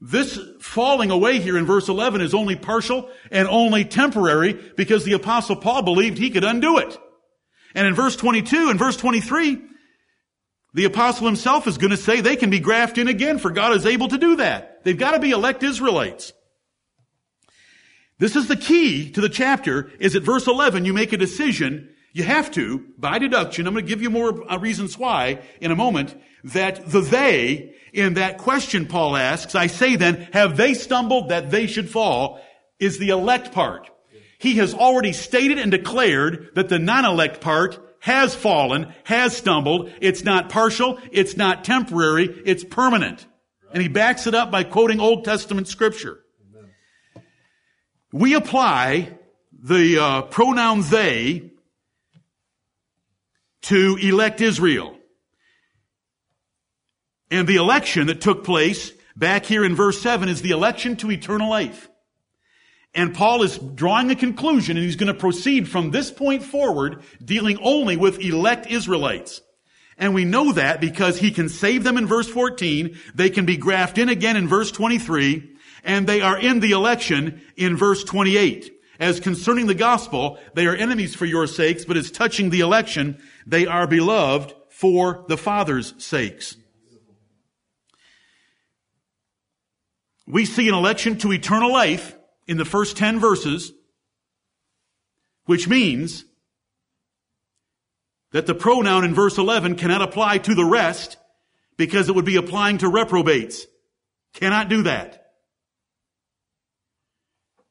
This 0.00 0.38
falling 0.60 1.10
away 1.10 1.40
here 1.40 1.56
in 1.56 1.64
verse 1.64 1.88
11 1.88 2.20
is 2.20 2.34
only 2.34 2.54
partial 2.54 3.10
and 3.30 3.48
only 3.48 3.84
temporary 3.84 4.52
because 4.52 5.04
the 5.04 5.14
apostle 5.14 5.56
Paul 5.56 5.82
believed 5.82 6.18
he 6.18 6.30
could 6.30 6.44
undo 6.44 6.78
it. 6.78 6.98
And 7.74 7.86
in 7.86 7.94
verse 7.94 8.16
22 8.16 8.68
and 8.68 8.78
verse 8.78 8.96
23, 8.96 9.62
the 10.74 10.84
apostle 10.84 11.26
himself 11.26 11.66
is 11.66 11.78
going 11.78 11.90
to 11.90 11.96
say 11.96 12.20
they 12.20 12.36
can 12.36 12.50
be 12.50 12.60
grafted 12.60 13.02
in 13.02 13.08
again 13.08 13.38
for 13.38 13.50
God 13.50 13.74
is 13.74 13.86
able 13.86 14.08
to 14.08 14.18
do 14.18 14.36
that. 14.36 14.84
They've 14.84 14.98
got 14.98 15.12
to 15.12 15.18
be 15.18 15.30
elect 15.30 15.62
Israelites. 15.62 16.34
This 18.18 18.36
is 18.36 18.48
the 18.48 18.56
key 18.56 19.10
to 19.12 19.20
the 19.20 19.28
chapter 19.28 19.90
is 19.98 20.16
at 20.16 20.22
verse 20.22 20.46
11 20.46 20.84
you 20.84 20.92
make 20.92 21.12
a 21.12 21.18
decision 21.18 21.90
you 22.16 22.22
have 22.22 22.50
to, 22.52 22.82
by 22.96 23.18
deduction, 23.18 23.66
I'm 23.66 23.74
going 23.74 23.84
to 23.84 23.88
give 23.88 24.00
you 24.00 24.08
more 24.08 24.50
uh, 24.50 24.56
reasons 24.56 24.96
why 24.96 25.40
in 25.60 25.70
a 25.70 25.76
moment, 25.76 26.18
that 26.44 26.90
the 26.90 27.02
they 27.02 27.74
in 27.96 28.14
that 28.14 28.38
question 28.38 28.86
Paul 28.86 29.16
asks, 29.16 29.54
I 29.54 29.66
say 29.68 29.96
then, 29.96 30.28
have 30.32 30.56
they 30.56 30.74
stumbled 30.74 31.30
that 31.30 31.50
they 31.50 31.66
should 31.66 31.90
fall, 31.90 32.40
is 32.78 32.98
the 32.98 33.08
elect 33.08 33.52
part. 33.52 33.90
He 34.38 34.56
has 34.56 34.74
already 34.74 35.12
stated 35.12 35.58
and 35.58 35.70
declared 35.70 36.50
that 36.54 36.68
the 36.68 36.78
non-elect 36.78 37.40
part 37.40 37.78
has 38.00 38.34
fallen, 38.34 38.92
has 39.04 39.36
stumbled. 39.36 39.90
It's 40.00 40.22
not 40.22 40.50
partial, 40.50 41.00
it's 41.10 41.36
not 41.36 41.64
temporary, 41.64 42.42
it's 42.44 42.62
permanent. 42.62 43.26
And 43.72 43.82
he 43.82 43.88
backs 43.88 44.26
it 44.26 44.34
up 44.34 44.50
by 44.50 44.62
quoting 44.62 45.00
Old 45.00 45.24
Testament 45.24 45.66
scripture. 45.66 46.20
We 48.12 48.34
apply 48.34 49.18
the 49.52 49.98
uh, 49.98 50.22
pronoun 50.22 50.82
they 50.82 51.50
to 53.62 53.98
elect 54.00 54.40
Israel. 54.40 54.95
And 57.30 57.48
the 57.48 57.56
election 57.56 58.06
that 58.06 58.20
took 58.20 58.44
place 58.44 58.92
back 59.16 59.46
here 59.46 59.64
in 59.64 59.74
verse 59.74 60.00
7 60.00 60.28
is 60.28 60.42
the 60.42 60.50
election 60.50 60.96
to 60.96 61.10
eternal 61.10 61.50
life. 61.50 61.88
And 62.94 63.14
Paul 63.14 63.42
is 63.42 63.58
drawing 63.58 64.10
a 64.10 64.16
conclusion 64.16 64.76
and 64.76 64.86
he's 64.86 64.96
going 64.96 65.12
to 65.12 65.18
proceed 65.18 65.68
from 65.68 65.90
this 65.90 66.10
point 66.10 66.42
forward 66.42 67.02
dealing 67.22 67.58
only 67.60 67.96
with 67.96 68.20
elect 68.20 68.68
Israelites. 68.68 69.42
And 69.98 70.14
we 70.14 70.24
know 70.24 70.52
that 70.52 70.80
because 70.80 71.18
he 71.18 71.30
can 71.30 71.48
save 71.48 71.84
them 71.84 71.96
in 71.96 72.06
verse 72.06 72.28
14, 72.28 72.98
they 73.14 73.30
can 73.30 73.46
be 73.46 73.56
grafted 73.56 74.04
in 74.04 74.08
again 74.08 74.36
in 74.36 74.46
verse 74.46 74.70
23, 74.70 75.56
and 75.84 76.06
they 76.06 76.20
are 76.20 76.38
in 76.38 76.60
the 76.60 76.72
election 76.72 77.42
in 77.56 77.76
verse 77.76 78.04
28. 78.04 78.72
As 78.98 79.20
concerning 79.20 79.66
the 79.66 79.74
gospel, 79.74 80.38
they 80.54 80.66
are 80.66 80.74
enemies 80.74 81.14
for 81.14 81.24
your 81.24 81.46
sakes, 81.46 81.84
but 81.84 81.96
as 81.96 82.10
touching 82.10 82.50
the 82.50 82.60
election, 82.60 83.18
they 83.46 83.66
are 83.66 83.86
beloved 83.86 84.54
for 84.68 85.24
the 85.28 85.38
Father's 85.38 85.94
sakes. 85.98 86.56
We 90.26 90.44
see 90.44 90.68
an 90.68 90.74
election 90.74 91.18
to 91.18 91.32
eternal 91.32 91.72
life 91.72 92.16
in 92.46 92.56
the 92.56 92.64
first 92.64 92.96
10 92.96 93.20
verses, 93.20 93.72
which 95.44 95.68
means 95.68 96.24
that 98.32 98.46
the 98.46 98.54
pronoun 98.54 99.04
in 99.04 99.14
verse 99.14 99.38
11 99.38 99.76
cannot 99.76 100.02
apply 100.02 100.38
to 100.38 100.54
the 100.54 100.64
rest 100.64 101.16
because 101.76 102.08
it 102.08 102.14
would 102.14 102.24
be 102.24 102.36
applying 102.36 102.78
to 102.78 102.88
reprobates. 102.88 103.66
Cannot 104.34 104.68
do 104.68 104.82
that. 104.82 105.22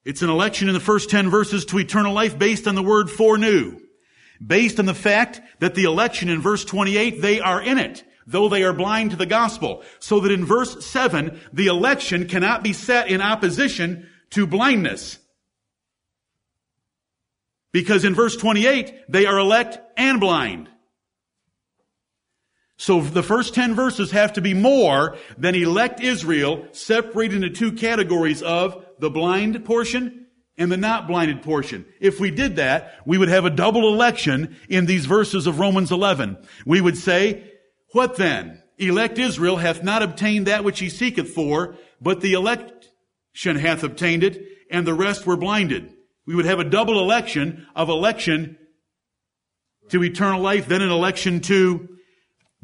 It's 0.05 0.21
an 0.21 0.29
election 0.29 0.67
in 0.67 0.75
the 0.75 0.79
first 0.79 1.09
10 1.09 1.29
verses 1.29 1.65
to 1.65 1.79
eternal 1.79 2.13
life 2.13 2.37
based 2.37 2.67
on 2.67 2.75
the 2.75 2.83
word 2.83 3.09
foreknew. 3.09 3.79
Based 4.45 4.79
on 4.79 4.85
the 4.85 4.93
fact 4.93 5.41
that 5.59 5.75
the 5.75 5.85
election 5.85 6.29
in 6.29 6.41
verse 6.41 6.63
28, 6.63 7.21
they 7.21 7.39
are 7.39 7.61
in 7.61 7.79
it, 7.79 8.03
though 8.25 8.49
they 8.49 8.63
are 8.63 8.73
blind 8.73 9.11
to 9.11 9.17
the 9.17 9.25
gospel. 9.25 9.83
So 9.99 10.19
that 10.21 10.31
in 10.31 10.45
verse 10.45 10.85
7, 10.85 11.39
the 11.53 11.67
election 11.67 12.27
cannot 12.27 12.63
be 12.63 12.73
set 12.73 13.09
in 13.09 13.21
opposition 13.21 14.09
to 14.31 14.47
blindness. 14.47 15.19
Because 17.71 18.05
in 18.05 18.15
verse 18.15 18.37
28, 18.37 19.03
they 19.09 19.25
are 19.25 19.37
elect 19.37 19.79
and 19.97 20.19
blind. 20.19 20.69
So 22.77 23.01
the 23.01 23.23
first 23.23 23.53
10 23.53 23.73
verses 23.73 24.11
have 24.11 24.33
to 24.33 24.41
be 24.41 24.53
more 24.53 25.17
than 25.37 25.55
elect 25.55 26.01
Israel 26.01 26.67
separated 26.71 27.43
into 27.43 27.49
two 27.49 27.71
categories 27.71 28.41
of 28.41 28.85
the 28.99 29.09
blind 29.09 29.63
portion 29.65 30.25
and 30.57 30.71
the 30.71 30.77
not 30.77 31.07
blinded 31.07 31.41
portion. 31.41 31.85
If 31.99 32.19
we 32.19 32.31
did 32.31 32.57
that, 32.57 32.99
we 33.05 33.17
would 33.17 33.29
have 33.29 33.45
a 33.45 33.49
double 33.49 33.93
election 33.93 34.55
in 34.69 34.85
these 34.85 35.05
verses 35.05 35.47
of 35.47 35.59
Romans 35.59 35.91
11. 35.91 36.37
We 36.65 36.81
would 36.81 36.97
say, 36.97 37.51
what 37.95 38.17
then? 38.17 38.61
Elect 38.77 39.17
Israel 39.17 39.55
hath 39.55 39.81
not 39.81 40.03
obtained 40.03 40.47
that 40.47 40.65
which 40.65 40.79
he 40.79 40.89
seeketh 40.89 41.29
for, 41.29 41.77
but 42.01 42.19
the 42.19 42.33
election 42.33 43.55
hath 43.55 43.83
obtained 43.83 44.21
it, 44.21 44.45
and 44.69 44.85
the 44.85 44.93
rest 44.93 45.25
were 45.25 45.37
blinded. 45.37 45.93
We 46.25 46.35
would 46.35 46.43
have 46.43 46.59
a 46.59 46.65
double 46.65 46.99
election 46.99 47.65
of 47.73 47.87
election 47.87 48.57
to 49.91 50.03
eternal 50.03 50.41
life, 50.41 50.67
then 50.67 50.81
an 50.81 50.91
election 50.91 51.39
to 51.41 51.87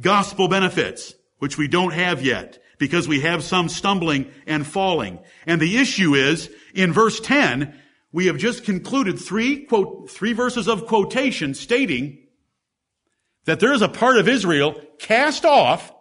gospel 0.02 0.50
benefits, 0.50 1.16
which 1.40 1.58
we 1.58 1.70
don't 1.70 1.94
have 1.94 2.22
yet 2.22 2.62
because 2.78 3.08
we 3.08 3.22
have 3.22 3.42
some 3.42 3.70
stumbling 3.70 4.30
and 4.46 4.68
falling. 4.68 5.20
And 5.46 5.62
the 5.62 5.78
issue 5.78 6.14
is, 6.14 6.50
in 6.74 6.92
verse 6.92 7.22
10, 7.22 7.74
we 8.12 8.26
have 8.26 8.36
just 8.36 8.66
concluded 8.66 9.18
three 9.18 9.64
quote, 9.64 10.10
three 10.10 10.34
verses 10.34 10.68
of 10.68 10.88
quotation 10.88 11.54
stating 11.54 12.21
that 13.46 13.60
there 13.60 13.74
is 13.74 13.82
a 13.82 13.90
part 13.90 14.18
of 14.18 14.28
Israel 14.28 14.76
cast 15.00 15.46
off, 15.46 15.92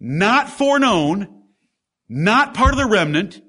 not 0.00 0.48
foreknown, 0.48 1.42
not 2.08 2.54
part 2.54 2.72
of 2.72 2.78
the 2.78 2.86
remnant, 2.86 3.42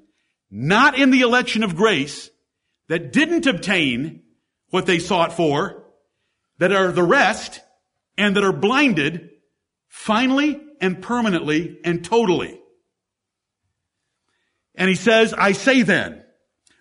not 0.50 0.98
in 0.98 1.10
the 1.10 1.20
election 1.20 1.62
of 1.62 1.76
grace, 1.76 2.30
that 2.88 3.12
didn't 3.12 3.46
obtain 3.46 4.22
what 4.70 4.86
they 4.86 4.98
sought 4.98 5.32
for, 5.32 5.84
that 6.58 6.72
are 6.72 6.90
the 6.92 7.02
rest, 7.02 7.60
and 8.16 8.36
that 8.36 8.44
are 8.44 8.52
blinded, 8.52 9.30
finally 9.88 10.60
and 10.80 11.02
permanently 11.02 11.78
and 11.84 12.04
totally. 12.04 12.60
And 14.74 14.88
he 14.88 14.94
says, 14.94 15.34
I 15.34 15.52
say 15.52 15.82
then, 15.82 16.24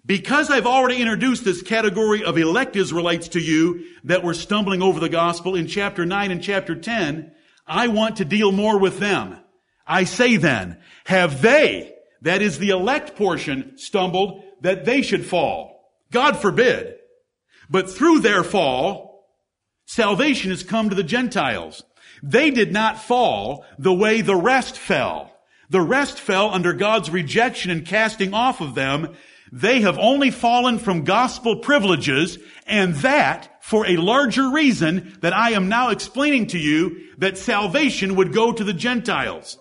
because 0.07 0.49
I've 0.49 0.65
already 0.65 1.01
introduced 1.01 1.43
this 1.43 1.61
category 1.61 2.23
of 2.23 2.37
elect 2.37 2.77
Israelites 2.77 3.27
to 3.29 3.41
you 3.41 3.83
that 4.05 4.23
were 4.23 4.33
stumbling 4.33 4.81
over 4.81 5.01
the 5.01 5.09
gospel 5.09 5.55
in 5.55 5.67
chapter 5.67 6.05
9 6.05 6.31
and 6.31 6.41
chapter 6.41 6.75
10, 6.75 7.31
I 7.67 7.89
want 7.89 8.15
to 8.17 8.25
deal 8.25 8.53
more 8.53 8.79
with 8.79 8.99
them. 8.99 9.37
I 9.85 10.05
say 10.05 10.37
then, 10.37 10.77
have 11.05 11.41
they, 11.41 11.93
that 12.21 12.41
is 12.41 12.57
the 12.57 12.69
elect 12.69 13.17
portion, 13.17 13.77
stumbled 13.77 14.43
that 14.61 14.85
they 14.85 15.01
should 15.01 15.25
fall? 15.25 15.91
God 16.11 16.37
forbid. 16.37 16.95
But 17.69 17.89
through 17.89 18.21
their 18.21 18.45
fall, 18.45 19.27
salvation 19.85 20.51
has 20.51 20.63
come 20.63 20.89
to 20.89 20.95
the 20.95 21.03
Gentiles. 21.03 21.83
They 22.23 22.49
did 22.49 22.71
not 22.71 23.01
fall 23.01 23.65
the 23.77 23.93
way 23.93 24.21
the 24.21 24.35
rest 24.35 24.77
fell. 24.77 25.33
The 25.69 25.81
rest 25.81 26.17
fell 26.17 26.49
under 26.53 26.71
God's 26.71 27.09
rejection 27.09 27.71
and 27.71 27.85
casting 27.85 28.33
off 28.33 28.61
of 28.61 28.73
them. 28.73 29.15
They 29.51 29.81
have 29.81 29.97
only 29.97 30.31
fallen 30.31 30.79
from 30.79 31.03
gospel 31.03 31.57
privileges 31.57 32.37
and 32.65 32.95
that 32.95 33.63
for 33.63 33.85
a 33.85 33.97
larger 33.97 34.49
reason 34.49 35.17
that 35.21 35.35
I 35.35 35.51
am 35.51 35.69
now 35.69 35.89
explaining 35.89 36.47
to 36.47 36.57
you 36.57 37.01
that 37.17 37.37
salvation 37.37 38.15
would 38.15 38.33
go 38.33 38.51
to 38.51 38.63
the 38.63 38.73
Gentiles. 38.73 39.57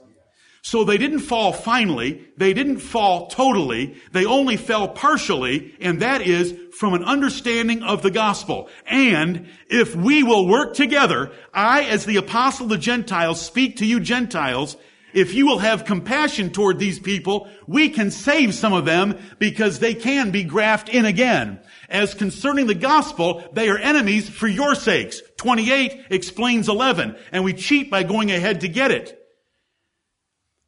So 0.62 0.82
they 0.82 0.98
didn't 0.98 1.20
fall 1.20 1.52
finally. 1.52 2.26
They 2.36 2.52
didn't 2.52 2.78
fall 2.78 3.28
totally. 3.28 3.94
They 4.10 4.24
only 4.24 4.56
fell 4.56 4.88
partially, 4.88 5.72
and 5.80 6.02
that 6.02 6.22
is 6.22 6.56
from 6.76 6.94
an 6.94 7.04
understanding 7.04 7.84
of 7.84 8.02
the 8.02 8.10
gospel. 8.10 8.68
And 8.84 9.48
if 9.68 9.94
we 9.94 10.24
will 10.24 10.48
work 10.48 10.74
together, 10.74 11.30
I, 11.54 11.84
as 11.84 12.04
the 12.04 12.16
apostle 12.16 12.64
of 12.64 12.70
the 12.70 12.78
Gentiles, 12.78 13.40
speak 13.40 13.76
to 13.76 13.86
you 13.86 14.00
Gentiles, 14.00 14.76
if 15.16 15.32
you 15.32 15.46
will 15.46 15.60
have 15.60 15.86
compassion 15.86 16.50
toward 16.50 16.78
these 16.78 16.98
people, 16.98 17.48
we 17.66 17.88
can 17.88 18.10
save 18.10 18.54
some 18.54 18.74
of 18.74 18.84
them 18.84 19.18
because 19.38 19.78
they 19.78 19.94
can 19.94 20.30
be 20.30 20.44
grafted 20.44 20.94
in 20.94 21.06
again. 21.06 21.58
As 21.88 22.12
concerning 22.12 22.66
the 22.66 22.74
gospel, 22.74 23.42
they 23.54 23.70
are 23.70 23.78
enemies 23.78 24.28
for 24.28 24.46
your 24.46 24.74
sakes. 24.74 25.22
28 25.38 26.08
explains 26.10 26.68
11, 26.68 27.16
and 27.32 27.44
we 27.44 27.54
cheat 27.54 27.90
by 27.90 28.02
going 28.02 28.30
ahead 28.30 28.60
to 28.60 28.68
get 28.68 28.90
it. 28.90 29.18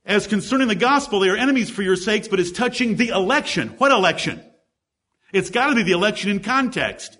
As 0.06 0.26
concerning 0.26 0.68
the 0.68 0.74
gospel, 0.74 1.20
they 1.20 1.28
are 1.28 1.36
enemies 1.36 1.68
for 1.68 1.82
your 1.82 1.96
sakes, 1.96 2.26
but 2.26 2.40
it's 2.40 2.50
touching 2.50 2.96
the 2.96 3.08
election. 3.08 3.74
What 3.76 3.92
election? 3.92 4.42
It's 5.30 5.50
gotta 5.50 5.74
be 5.74 5.82
the 5.82 5.92
election 5.92 6.30
in 6.30 6.40
context. 6.40 7.18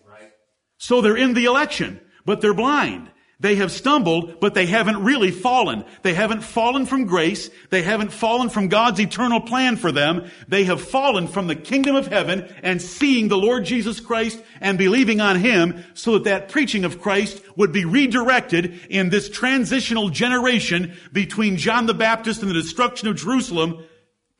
So 0.78 1.02
they're 1.02 1.14
in 1.14 1.34
the 1.34 1.44
election, 1.44 2.00
but 2.24 2.40
they're 2.40 2.54
blind. 2.54 3.10
They 3.40 3.54
have 3.56 3.70
stumbled, 3.70 4.40
but 4.40 4.54
they 4.54 4.66
haven't 4.66 5.04
really 5.04 5.30
fallen. 5.30 5.84
They 6.02 6.12
haven't 6.12 6.40
fallen 6.40 6.86
from 6.86 7.06
grace. 7.06 7.50
They 7.70 7.82
haven't 7.82 8.12
fallen 8.12 8.48
from 8.48 8.66
God's 8.66 8.98
eternal 8.98 9.40
plan 9.40 9.76
for 9.76 9.92
them. 9.92 10.28
They 10.48 10.64
have 10.64 10.82
fallen 10.82 11.28
from 11.28 11.46
the 11.46 11.54
kingdom 11.54 11.94
of 11.94 12.08
heaven 12.08 12.52
and 12.64 12.82
seeing 12.82 13.28
the 13.28 13.38
Lord 13.38 13.64
Jesus 13.64 14.00
Christ 14.00 14.42
and 14.60 14.76
believing 14.76 15.20
on 15.20 15.38
Him 15.38 15.84
so 15.94 16.14
that 16.14 16.24
that 16.24 16.48
preaching 16.48 16.84
of 16.84 17.00
Christ 17.00 17.40
would 17.54 17.70
be 17.70 17.84
redirected 17.84 18.80
in 18.90 19.08
this 19.10 19.28
transitional 19.28 20.08
generation 20.08 20.96
between 21.12 21.58
John 21.58 21.86
the 21.86 21.94
Baptist 21.94 22.42
and 22.42 22.50
the 22.50 22.54
destruction 22.54 23.06
of 23.06 23.14
Jerusalem 23.14 23.84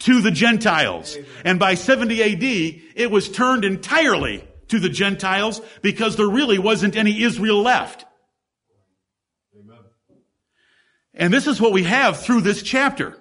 to 0.00 0.20
the 0.20 0.32
Gentiles. 0.32 1.16
And 1.44 1.60
by 1.60 1.74
70 1.74 2.20
AD, 2.20 2.82
it 2.96 3.12
was 3.12 3.28
turned 3.28 3.64
entirely 3.64 4.42
to 4.68 4.80
the 4.80 4.88
Gentiles 4.88 5.60
because 5.82 6.16
there 6.16 6.28
really 6.28 6.58
wasn't 6.58 6.96
any 6.96 7.22
Israel 7.22 7.62
left. 7.62 8.04
And 11.18 11.34
this 11.34 11.48
is 11.48 11.60
what 11.60 11.72
we 11.72 11.82
have 11.82 12.22
through 12.22 12.42
this 12.42 12.62
chapter. 12.62 13.18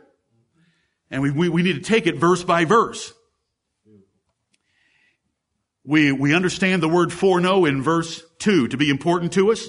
And 1.09 1.21
we, 1.21 1.31
we, 1.31 1.49
we 1.49 1.63
need 1.63 1.73
to 1.73 1.81
take 1.81 2.05
it 2.05 2.17
verse 2.17 2.43
by 2.43 2.63
verse. 2.65 3.13
We, 5.83 6.11
we 6.11 6.35
understand 6.35 6.83
the 6.83 6.89
word 6.89 7.11
foreknow 7.11 7.65
in 7.65 7.81
verse 7.81 8.21
2 8.39 8.67
to 8.67 8.77
be 8.77 8.89
important 8.89 9.33
to 9.33 9.51
us. 9.51 9.67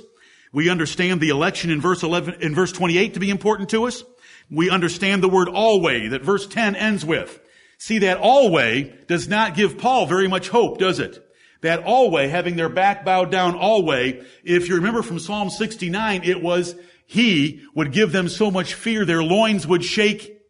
We 0.53 0.69
understand 0.69 1.21
the 1.21 1.29
election 1.29 1.71
in 1.71 1.81
verse 1.81 2.03
11, 2.03 2.43
in 2.43 2.55
verse 2.55 2.73
28 2.73 3.15
to 3.15 3.21
be 3.21 3.31
important 3.31 3.71
to 3.71 3.87
us. 3.87 4.03
We 4.51 4.69
understand 4.69 5.23
the 5.23 5.29
word 5.29 5.49
always 5.49 6.11
that 6.11 6.23
verse 6.23 6.47
10 6.47 6.75
ends 6.75 7.05
with. 7.05 7.41
See, 7.79 7.99
that 8.01 8.19
always 8.19 8.91
does 9.07 9.29
not 9.29 9.55
give 9.55 9.79
Paul 9.79 10.07
very 10.07 10.27
much 10.27 10.49
hope, 10.49 10.79
does 10.79 10.99
it? 10.99 11.25
That 11.61 11.85
always, 11.85 12.31
having 12.31 12.57
their 12.57 12.69
back 12.69 13.05
bowed 13.05 13.31
down 13.31 13.55
always, 13.55 14.25
if 14.43 14.69
you 14.69 14.77
remember 14.77 15.03
from 15.03 15.19
Psalm 15.19 15.51
69, 15.51 16.23
it 16.25 16.43
was 16.43 16.75
he 17.11 17.63
would 17.75 17.91
give 17.91 18.13
them 18.13 18.29
so 18.29 18.51
much 18.51 18.75
fear 18.75 19.07
their 19.07 19.23
loins 19.23 19.67
would 19.67 19.83
shake 19.83 20.43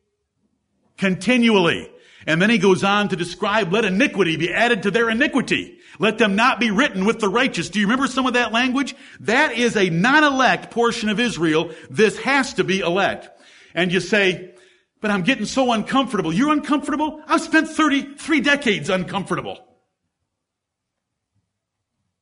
continually. 0.97 1.89
And 2.27 2.43
then 2.43 2.51
he 2.51 2.59
goes 2.59 2.83
on 2.83 3.09
to 3.11 3.17
describe, 3.17 3.73
let 3.73 3.85
iniquity 3.85 4.37
be 4.37 4.53
added 4.53 4.83
to 4.83 4.91
their 4.91 5.09
iniquity. 5.09 5.79
Let 6.01 6.19
them 6.19 6.35
not 6.35 6.59
be 6.59 6.73
written 6.73 7.05
with 7.05 7.21
the 7.21 7.29
righteous. 7.29 7.71
Do 7.71 7.79
you 7.79 7.87
remember 7.87 8.09
some 8.09 8.27
of 8.27 8.33
that 8.33 8.53
language? 8.53 8.97
That 9.21 9.53
is 9.53 9.77
a 9.77 9.89
non-elect 9.89 10.73
portion 10.73 11.09
of 11.09 11.21
Israel. 11.21 11.71
This 11.91 12.19
has 12.19 12.55
to 12.55 12.65
be 12.65 12.81
elect. 12.81 13.31
And 13.73 13.93
you 13.93 14.01
say, 14.01 14.53
but 15.01 15.13
I'm 15.13 15.23
getting 15.23 15.47
so 15.47 15.71
uncomfortable. 15.71 16.33
You're 16.33 16.53
uncomfortable? 16.53 17.23
I've 17.29 17.41
spent 17.41 17.69
33 17.69 18.41
decades 18.41 18.91
uncomfortable. 18.91 19.65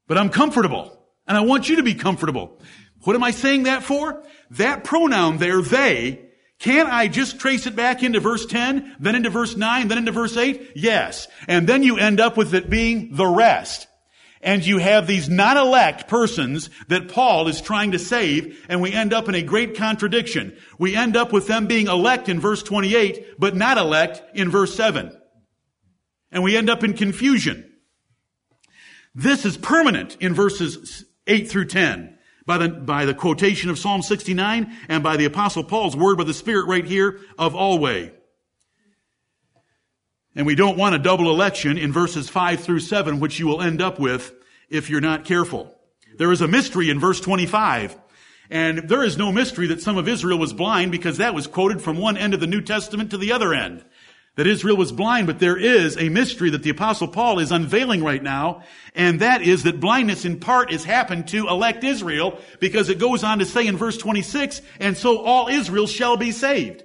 But 0.06 0.18
I'm 0.18 0.28
comfortable. 0.28 0.92
And 1.26 1.38
I 1.38 1.40
want 1.40 1.70
you 1.70 1.76
to 1.76 1.82
be 1.82 1.94
comfortable. 1.94 2.60
What 3.06 3.14
am 3.14 3.22
I 3.22 3.30
saying 3.30 3.62
that 3.62 3.84
for? 3.84 4.20
That 4.50 4.82
pronoun 4.82 5.38
there, 5.38 5.62
they, 5.62 6.26
can't 6.58 6.88
I 6.88 7.06
just 7.06 7.38
trace 7.38 7.68
it 7.68 7.76
back 7.76 8.02
into 8.02 8.18
verse 8.18 8.46
10, 8.46 8.96
then 8.98 9.14
into 9.14 9.30
verse 9.30 9.56
9, 9.56 9.86
then 9.86 9.98
into 9.98 10.10
verse 10.10 10.36
8? 10.36 10.72
Yes. 10.74 11.28
And 11.46 11.68
then 11.68 11.84
you 11.84 11.98
end 11.98 12.18
up 12.18 12.36
with 12.36 12.52
it 12.52 12.68
being 12.68 13.14
the 13.14 13.26
rest. 13.26 13.86
And 14.40 14.66
you 14.66 14.78
have 14.78 15.06
these 15.06 15.28
non-elect 15.28 16.08
persons 16.08 16.68
that 16.88 17.08
Paul 17.08 17.46
is 17.46 17.60
trying 17.60 17.92
to 17.92 17.98
save, 18.00 18.66
and 18.68 18.80
we 18.80 18.92
end 18.92 19.12
up 19.12 19.28
in 19.28 19.36
a 19.36 19.42
great 19.42 19.76
contradiction. 19.76 20.56
We 20.76 20.96
end 20.96 21.16
up 21.16 21.32
with 21.32 21.46
them 21.46 21.68
being 21.68 21.86
elect 21.86 22.28
in 22.28 22.40
verse 22.40 22.64
28, 22.64 23.38
but 23.38 23.54
not 23.54 23.78
elect 23.78 24.20
in 24.34 24.50
verse 24.50 24.74
7. 24.74 25.16
And 26.32 26.42
we 26.42 26.56
end 26.56 26.68
up 26.68 26.82
in 26.82 26.94
confusion. 26.94 27.72
This 29.14 29.44
is 29.44 29.56
permanent 29.56 30.16
in 30.18 30.34
verses 30.34 31.04
8 31.28 31.48
through 31.48 31.66
10 31.66 32.15
by 32.46 32.58
the, 32.58 32.68
by 32.68 33.04
the 33.04 33.14
quotation 33.14 33.68
of 33.70 33.78
Psalm 33.78 34.02
69 34.02 34.74
and 34.88 35.02
by 35.02 35.16
the 35.16 35.24
apostle 35.24 35.64
Paul's 35.64 35.96
word 35.96 36.16
by 36.16 36.24
the 36.24 36.32
Spirit 36.32 36.66
right 36.66 36.84
here 36.84 37.20
of 37.38 37.54
always. 37.54 38.12
And 40.36 40.46
we 40.46 40.54
don't 40.54 40.78
want 40.78 40.94
a 40.94 40.98
double 40.98 41.30
election 41.30 41.78
in 41.78 41.92
verses 41.92 42.28
5 42.28 42.60
through 42.60 42.80
7, 42.80 43.20
which 43.20 43.38
you 43.38 43.46
will 43.46 43.62
end 43.62 43.80
up 43.80 43.98
with 43.98 44.32
if 44.68 44.90
you're 44.90 45.00
not 45.00 45.24
careful. 45.24 45.74
There 46.18 46.30
is 46.30 46.42
a 46.42 46.48
mystery 46.48 46.90
in 46.90 47.00
verse 47.00 47.20
25. 47.20 47.96
And 48.48 48.88
there 48.88 49.02
is 49.02 49.16
no 49.16 49.32
mystery 49.32 49.66
that 49.68 49.80
some 49.80 49.96
of 49.96 50.06
Israel 50.06 50.38
was 50.38 50.52
blind 50.52 50.92
because 50.92 51.16
that 51.16 51.34
was 51.34 51.46
quoted 51.46 51.82
from 51.82 51.98
one 51.98 52.16
end 52.16 52.32
of 52.32 52.40
the 52.40 52.46
New 52.46 52.60
Testament 52.60 53.10
to 53.10 53.18
the 53.18 53.32
other 53.32 53.52
end 53.52 53.84
that 54.36 54.46
Israel 54.46 54.76
was 54.76 54.92
blind, 54.92 55.26
but 55.26 55.38
there 55.38 55.56
is 55.56 55.96
a 55.96 56.08
mystery 56.08 56.50
that 56.50 56.62
the 56.62 56.70
apostle 56.70 57.08
Paul 57.08 57.38
is 57.38 57.50
unveiling 57.50 58.04
right 58.04 58.22
now, 58.22 58.62
and 58.94 59.20
that 59.20 59.42
is 59.42 59.64
that 59.64 59.80
blindness 59.80 60.24
in 60.24 60.38
part 60.38 60.70
has 60.70 60.84
happened 60.84 61.28
to 61.28 61.48
elect 61.48 61.82
Israel, 61.82 62.38
because 62.60 62.88
it 62.88 62.98
goes 62.98 63.24
on 63.24 63.38
to 63.40 63.46
say 63.46 63.66
in 63.66 63.76
verse 63.76 63.96
26, 63.96 64.62
and 64.78 64.96
so 64.96 65.18
all 65.18 65.48
Israel 65.48 65.86
shall 65.86 66.16
be 66.16 66.32
saved. 66.32 66.84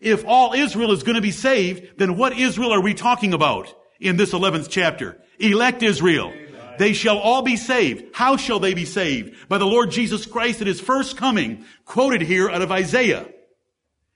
If 0.00 0.24
all 0.26 0.52
Israel 0.52 0.92
is 0.92 1.02
going 1.02 1.16
to 1.16 1.22
be 1.22 1.30
saved, 1.30 1.98
then 1.98 2.16
what 2.16 2.38
Israel 2.38 2.72
are 2.72 2.82
we 2.82 2.94
talking 2.94 3.32
about 3.32 3.74
in 3.98 4.18
this 4.18 4.32
11th 4.32 4.68
chapter? 4.68 5.18
Elect 5.38 5.82
Israel. 5.82 6.32
They 6.78 6.92
shall 6.92 7.16
all 7.16 7.40
be 7.40 7.56
saved. 7.56 8.14
How 8.14 8.36
shall 8.36 8.60
they 8.60 8.74
be 8.74 8.84
saved? 8.84 9.48
By 9.48 9.56
the 9.56 9.64
Lord 9.64 9.90
Jesus 9.90 10.26
Christ 10.26 10.60
at 10.60 10.66
his 10.66 10.78
first 10.78 11.16
coming, 11.16 11.64
quoted 11.86 12.20
here 12.20 12.50
out 12.50 12.60
of 12.60 12.70
Isaiah. 12.70 13.26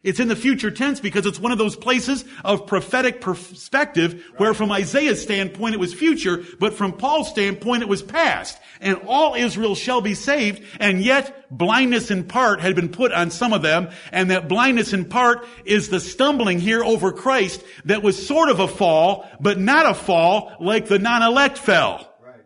It's 0.02 0.20
in 0.20 0.28
the 0.28 0.36
future 0.36 0.70
tense 0.70 0.98
because 0.98 1.26
it's 1.26 1.38
one 1.38 1.52
of 1.52 1.58
those 1.58 1.76
places 1.76 2.24
of 2.42 2.66
prophetic 2.66 3.20
perspective 3.20 4.24
where 4.38 4.54
from 4.54 4.72
Isaiah's 4.72 5.20
standpoint 5.20 5.74
it 5.74 5.80
was 5.80 5.92
future, 5.92 6.42
but 6.58 6.72
from 6.72 6.94
Paul's 6.94 7.28
standpoint 7.28 7.82
it 7.82 7.88
was 7.88 8.02
past. 8.02 8.58
And 8.80 8.96
all 9.06 9.34
Israel 9.34 9.74
shall 9.74 10.00
be 10.00 10.14
saved, 10.14 10.62
and 10.80 11.02
yet 11.02 11.46
blindness 11.50 12.10
in 12.10 12.24
part 12.24 12.60
had 12.60 12.74
been 12.74 12.88
put 12.88 13.12
on 13.12 13.30
some 13.30 13.52
of 13.52 13.60
them, 13.60 13.90
and 14.10 14.30
that 14.30 14.48
blindness 14.48 14.94
in 14.94 15.04
part 15.04 15.46
is 15.66 15.90
the 15.90 16.00
stumbling 16.00 16.60
here 16.60 16.82
over 16.82 17.12
Christ 17.12 17.62
that 17.84 18.02
was 18.02 18.26
sort 18.26 18.48
of 18.48 18.58
a 18.58 18.68
fall, 18.68 19.28
but 19.38 19.58
not 19.58 19.84
a 19.84 19.92
fall 19.92 20.56
like 20.60 20.86
the 20.88 20.98
non-elect 20.98 21.58
fell. 21.58 22.10
Right. 22.24 22.40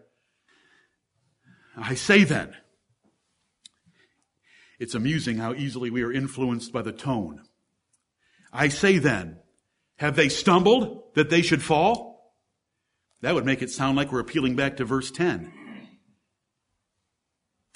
I 1.76 1.94
say 1.94 2.24
then, 2.24 2.52
it's 4.80 4.96
amusing 4.96 5.36
how 5.36 5.54
easily 5.54 5.88
we 5.88 6.02
are 6.02 6.12
influenced 6.12 6.72
by 6.72 6.82
the 6.82 6.90
tone. 6.90 7.43
I 8.54 8.68
say 8.68 8.98
then, 8.98 9.38
have 9.96 10.14
they 10.14 10.28
stumbled 10.28 11.02
that 11.14 11.28
they 11.28 11.42
should 11.42 11.62
fall? 11.62 12.34
That 13.20 13.34
would 13.34 13.44
make 13.44 13.62
it 13.62 13.70
sound 13.70 13.96
like 13.96 14.12
we're 14.12 14.20
appealing 14.20 14.54
back 14.54 14.76
to 14.76 14.84
verse 14.84 15.10
10. 15.10 15.52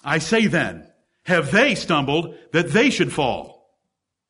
I 0.04 0.18
say 0.18 0.46
then, 0.46 0.88
have 1.24 1.50
they 1.50 1.74
stumbled 1.74 2.36
that 2.52 2.70
they 2.70 2.90
should 2.90 3.12
fall? 3.12 3.76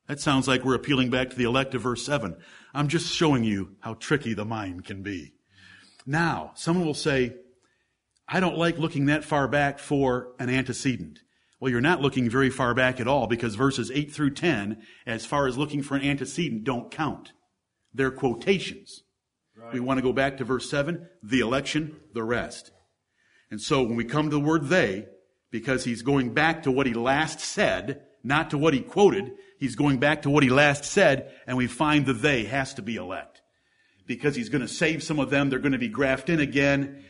That 0.06 0.20
sounds 0.20 0.48
like 0.48 0.64
we're 0.64 0.74
appealing 0.74 1.10
back 1.10 1.28
to 1.30 1.36
the 1.36 1.44
elect 1.44 1.74
of 1.74 1.82
verse 1.82 2.04
7. 2.04 2.34
I'm 2.72 2.88
just 2.88 3.12
showing 3.12 3.44
you 3.44 3.76
how 3.80 3.94
tricky 3.94 4.32
the 4.32 4.46
mind 4.46 4.86
can 4.86 5.02
be. 5.02 5.34
Now, 6.06 6.52
someone 6.54 6.86
will 6.86 6.94
say, 6.94 7.36
I 8.26 8.40
don't 8.40 8.56
like 8.56 8.78
looking 8.78 9.06
that 9.06 9.24
far 9.24 9.48
back 9.48 9.78
for 9.78 10.28
an 10.38 10.48
antecedent. 10.48 11.20
Well, 11.60 11.70
you're 11.70 11.80
not 11.80 12.00
looking 12.00 12.30
very 12.30 12.50
far 12.50 12.72
back 12.72 13.00
at 13.00 13.08
all 13.08 13.26
because 13.26 13.56
verses 13.56 13.90
8 13.90 14.12
through 14.12 14.34
10, 14.34 14.80
as 15.06 15.26
far 15.26 15.46
as 15.46 15.58
looking 15.58 15.82
for 15.82 15.96
an 15.96 16.02
antecedent, 16.02 16.64
don't 16.64 16.90
count. 16.90 17.32
They're 17.92 18.12
quotations. 18.12 19.02
Right. 19.56 19.74
We 19.74 19.80
want 19.80 19.98
to 19.98 20.02
go 20.02 20.12
back 20.12 20.36
to 20.36 20.44
verse 20.44 20.70
7, 20.70 21.08
the 21.22 21.40
election, 21.40 21.96
the 22.14 22.22
rest. 22.22 22.70
And 23.50 23.60
so 23.60 23.82
when 23.82 23.96
we 23.96 24.04
come 24.04 24.30
to 24.30 24.36
the 24.36 24.40
word 24.40 24.68
they, 24.68 25.06
because 25.50 25.84
he's 25.84 26.02
going 26.02 26.32
back 26.32 26.62
to 26.62 26.70
what 26.70 26.86
he 26.86 26.94
last 26.94 27.40
said, 27.40 28.02
not 28.22 28.50
to 28.50 28.58
what 28.58 28.74
he 28.74 28.80
quoted, 28.80 29.32
he's 29.58 29.74
going 29.74 29.98
back 29.98 30.22
to 30.22 30.30
what 30.30 30.42
he 30.42 30.50
last 30.50 30.84
said, 30.84 31.32
and 31.46 31.56
we 31.56 31.66
find 31.66 32.06
the 32.06 32.12
they 32.12 32.44
has 32.44 32.74
to 32.74 32.82
be 32.82 32.96
elect. 32.96 33.42
Because 34.06 34.36
he's 34.36 34.48
going 34.48 34.62
to 34.62 34.68
save 34.68 35.02
some 35.02 35.18
of 35.18 35.30
them, 35.30 35.50
they're 35.50 35.58
going 35.58 35.72
to 35.72 35.78
be 35.78 35.88
grafted 35.88 36.40
in 36.40 36.48
again, 36.48 37.04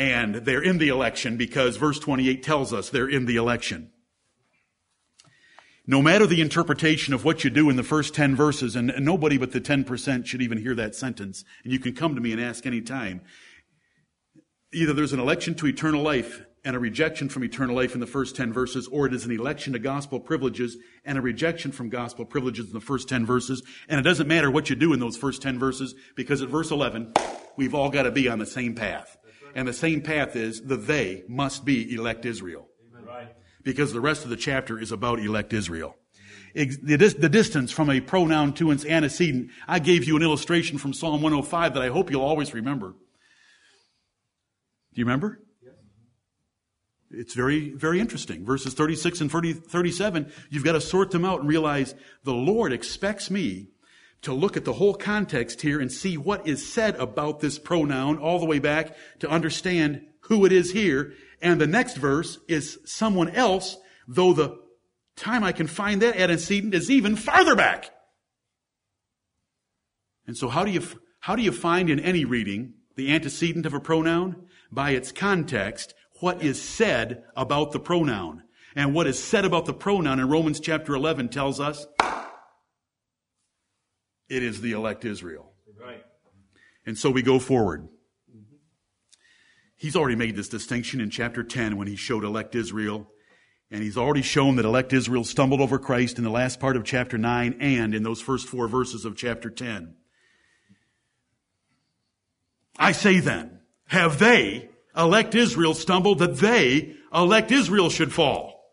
and 0.00 0.36
they're 0.36 0.62
in 0.62 0.78
the 0.78 0.88
election 0.88 1.36
because 1.36 1.76
verse 1.76 1.98
28 1.98 2.42
tells 2.42 2.72
us 2.72 2.88
they're 2.88 3.06
in 3.06 3.26
the 3.26 3.36
election. 3.36 3.90
No 5.86 6.00
matter 6.00 6.26
the 6.26 6.40
interpretation 6.40 7.12
of 7.12 7.22
what 7.22 7.44
you 7.44 7.50
do 7.50 7.68
in 7.68 7.76
the 7.76 7.82
first 7.82 8.14
10 8.14 8.34
verses, 8.34 8.76
and 8.76 8.94
nobody 9.00 9.36
but 9.36 9.52
the 9.52 9.60
10% 9.60 10.24
should 10.24 10.40
even 10.40 10.56
hear 10.56 10.74
that 10.74 10.94
sentence, 10.94 11.44
and 11.64 11.72
you 11.72 11.78
can 11.78 11.94
come 11.94 12.14
to 12.14 12.20
me 12.22 12.32
and 12.32 12.40
ask 12.40 12.64
any 12.64 12.80
time. 12.80 13.20
Either 14.72 14.94
there's 14.94 15.12
an 15.12 15.20
election 15.20 15.54
to 15.56 15.66
eternal 15.66 16.02
life 16.02 16.40
and 16.64 16.74
a 16.74 16.78
rejection 16.78 17.28
from 17.28 17.44
eternal 17.44 17.76
life 17.76 17.92
in 17.92 18.00
the 18.00 18.06
first 18.06 18.34
10 18.36 18.54
verses, 18.54 18.88
or 18.88 19.04
it 19.04 19.12
is 19.12 19.26
an 19.26 19.38
election 19.38 19.74
to 19.74 19.78
gospel 19.78 20.18
privileges 20.18 20.78
and 21.04 21.18
a 21.18 21.20
rejection 21.20 21.72
from 21.72 21.90
gospel 21.90 22.24
privileges 22.24 22.68
in 22.68 22.72
the 22.72 22.80
first 22.80 23.06
10 23.06 23.26
verses. 23.26 23.62
And 23.86 24.00
it 24.00 24.04
doesn't 24.04 24.28
matter 24.28 24.50
what 24.50 24.70
you 24.70 24.76
do 24.76 24.94
in 24.94 25.00
those 25.00 25.18
first 25.18 25.42
10 25.42 25.58
verses, 25.58 25.94
because 26.16 26.40
at 26.40 26.48
verse 26.48 26.70
11, 26.70 27.12
we've 27.58 27.74
all 27.74 27.90
got 27.90 28.04
to 28.04 28.10
be 28.10 28.30
on 28.30 28.38
the 28.38 28.46
same 28.46 28.74
path. 28.74 29.18
And 29.54 29.66
the 29.66 29.72
same 29.72 30.00
path 30.00 30.36
is 30.36 30.62
the 30.62 30.76
they 30.76 31.24
must 31.28 31.64
be 31.64 31.94
elect 31.94 32.24
Israel. 32.24 32.68
Because 33.62 33.92
the 33.92 34.00
rest 34.00 34.24
of 34.24 34.30
the 34.30 34.36
chapter 34.36 34.78
is 34.78 34.92
about 34.92 35.20
elect 35.20 35.52
Israel. 35.52 35.96
The 36.54 37.28
distance 37.30 37.70
from 37.70 37.90
a 37.90 38.00
pronoun 38.00 38.54
to 38.54 38.70
its 38.70 38.84
antecedent, 38.84 39.50
I 39.68 39.78
gave 39.78 40.04
you 40.04 40.16
an 40.16 40.22
illustration 40.22 40.78
from 40.78 40.92
Psalm 40.92 41.22
105 41.22 41.74
that 41.74 41.82
I 41.82 41.88
hope 41.88 42.10
you'll 42.10 42.22
always 42.22 42.54
remember. 42.54 42.94
Do 44.92 45.00
you 45.00 45.04
remember? 45.04 45.40
It's 47.12 47.34
very, 47.34 47.70
very 47.70 48.00
interesting. 48.00 48.44
Verses 48.44 48.72
36 48.74 49.20
and 49.20 49.30
30, 49.30 49.52
37, 49.52 50.32
you've 50.48 50.64
got 50.64 50.72
to 50.72 50.80
sort 50.80 51.10
them 51.10 51.24
out 51.24 51.40
and 51.40 51.48
realize 51.48 51.94
the 52.24 52.32
Lord 52.32 52.72
expects 52.72 53.30
me 53.30 53.68
to 54.22 54.34
look 54.34 54.56
at 54.56 54.64
the 54.64 54.74
whole 54.74 54.94
context 54.94 55.62
here 55.62 55.80
and 55.80 55.90
see 55.90 56.16
what 56.16 56.46
is 56.46 56.72
said 56.72 56.94
about 56.96 57.40
this 57.40 57.58
pronoun 57.58 58.18
all 58.18 58.38
the 58.38 58.46
way 58.46 58.58
back 58.58 58.94
to 59.20 59.28
understand 59.28 60.02
who 60.22 60.44
it 60.44 60.52
is 60.52 60.72
here. 60.72 61.14
And 61.40 61.60
the 61.60 61.66
next 61.66 61.96
verse 61.96 62.38
is 62.48 62.78
someone 62.84 63.30
else, 63.30 63.76
though 64.06 64.32
the 64.32 64.58
time 65.16 65.42
I 65.42 65.52
can 65.52 65.66
find 65.66 66.02
that 66.02 66.16
antecedent 66.16 66.74
is 66.74 66.90
even 66.90 67.16
farther 67.16 67.56
back. 67.56 67.90
And 70.26 70.36
so 70.36 70.48
how 70.48 70.64
do 70.64 70.70
you, 70.70 70.82
how 71.20 71.34
do 71.34 71.42
you 71.42 71.52
find 71.52 71.88
in 71.88 71.98
any 71.98 72.24
reading 72.24 72.74
the 72.96 73.12
antecedent 73.12 73.66
of 73.66 73.74
a 73.74 73.80
pronoun? 73.80 74.46
By 74.70 74.90
its 74.90 75.10
context, 75.12 75.94
what 76.20 76.42
is 76.42 76.60
said 76.60 77.24
about 77.34 77.72
the 77.72 77.80
pronoun. 77.80 78.42
And 78.76 78.94
what 78.94 79.06
is 79.06 79.20
said 79.20 79.44
about 79.44 79.66
the 79.66 79.74
pronoun 79.74 80.20
in 80.20 80.28
Romans 80.28 80.60
chapter 80.60 80.94
11 80.94 81.30
tells 81.30 81.58
us 81.58 81.86
it 84.30 84.42
is 84.42 84.60
the 84.60 84.72
elect 84.72 85.04
Israel. 85.04 85.52
Right. 85.78 86.02
And 86.86 86.96
so 86.96 87.10
we 87.10 87.22
go 87.22 87.38
forward. 87.38 87.88
He's 89.76 89.96
already 89.96 90.16
made 90.16 90.36
this 90.36 90.48
distinction 90.48 91.00
in 91.00 91.10
chapter 91.10 91.42
10 91.42 91.76
when 91.76 91.88
he 91.88 91.96
showed 91.96 92.22
elect 92.22 92.54
Israel. 92.54 93.10
And 93.70 93.82
he's 93.82 93.96
already 93.96 94.22
shown 94.22 94.56
that 94.56 94.64
elect 94.64 94.92
Israel 94.92 95.24
stumbled 95.24 95.60
over 95.60 95.78
Christ 95.78 96.18
in 96.18 96.24
the 96.24 96.30
last 96.30 96.60
part 96.60 96.76
of 96.76 96.84
chapter 96.84 97.18
9 97.18 97.56
and 97.60 97.94
in 97.94 98.02
those 98.02 98.20
first 98.20 98.46
four 98.46 98.68
verses 98.68 99.04
of 99.04 99.16
chapter 99.16 99.50
10. 99.50 99.94
I 102.78 102.92
say 102.92 103.20
then, 103.20 103.60
have 103.88 104.18
they, 104.18 104.70
elect 104.96 105.34
Israel, 105.34 105.74
stumbled 105.74 106.18
that 106.20 106.36
they, 106.36 106.94
elect 107.12 107.50
Israel, 107.50 107.90
should 107.90 108.12
fall? 108.12 108.64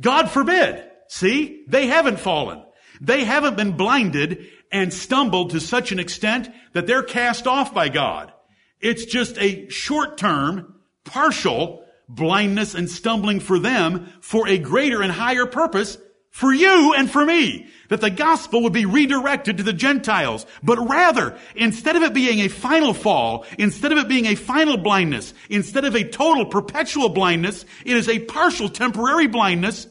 God 0.00 0.30
forbid. 0.30 0.84
See? 1.08 1.64
They 1.68 1.86
haven't 1.86 2.18
fallen. 2.18 2.64
They 3.04 3.24
haven't 3.24 3.56
been 3.56 3.72
blinded 3.72 4.48
and 4.72 4.92
stumbled 4.92 5.50
to 5.50 5.60
such 5.60 5.92
an 5.92 5.98
extent 5.98 6.48
that 6.72 6.86
they're 6.86 7.02
cast 7.02 7.46
off 7.46 7.74
by 7.74 7.90
God. 7.90 8.32
It's 8.80 9.04
just 9.04 9.36
a 9.38 9.68
short 9.68 10.16
term, 10.16 10.74
partial 11.04 11.84
blindness 12.08 12.74
and 12.74 12.88
stumbling 12.88 13.40
for 13.40 13.58
them 13.58 14.12
for 14.20 14.48
a 14.48 14.58
greater 14.58 15.02
and 15.02 15.12
higher 15.12 15.46
purpose 15.46 15.98
for 16.30 16.52
you 16.52 16.94
and 16.94 17.10
for 17.10 17.24
me. 17.24 17.66
That 17.90 18.00
the 18.00 18.10
gospel 18.10 18.62
would 18.62 18.72
be 18.72 18.86
redirected 18.86 19.58
to 19.58 19.62
the 19.62 19.74
Gentiles. 19.74 20.46
But 20.62 20.88
rather, 20.88 21.38
instead 21.54 21.96
of 21.96 22.02
it 22.02 22.14
being 22.14 22.40
a 22.40 22.48
final 22.48 22.94
fall, 22.94 23.44
instead 23.58 23.92
of 23.92 23.98
it 23.98 24.08
being 24.08 24.26
a 24.26 24.34
final 24.34 24.78
blindness, 24.78 25.34
instead 25.50 25.84
of 25.84 25.94
a 25.94 26.08
total 26.08 26.46
perpetual 26.46 27.10
blindness, 27.10 27.66
it 27.84 27.96
is 27.96 28.08
a 28.08 28.18
partial 28.20 28.70
temporary 28.70 29.26
blindness 29.26 29.86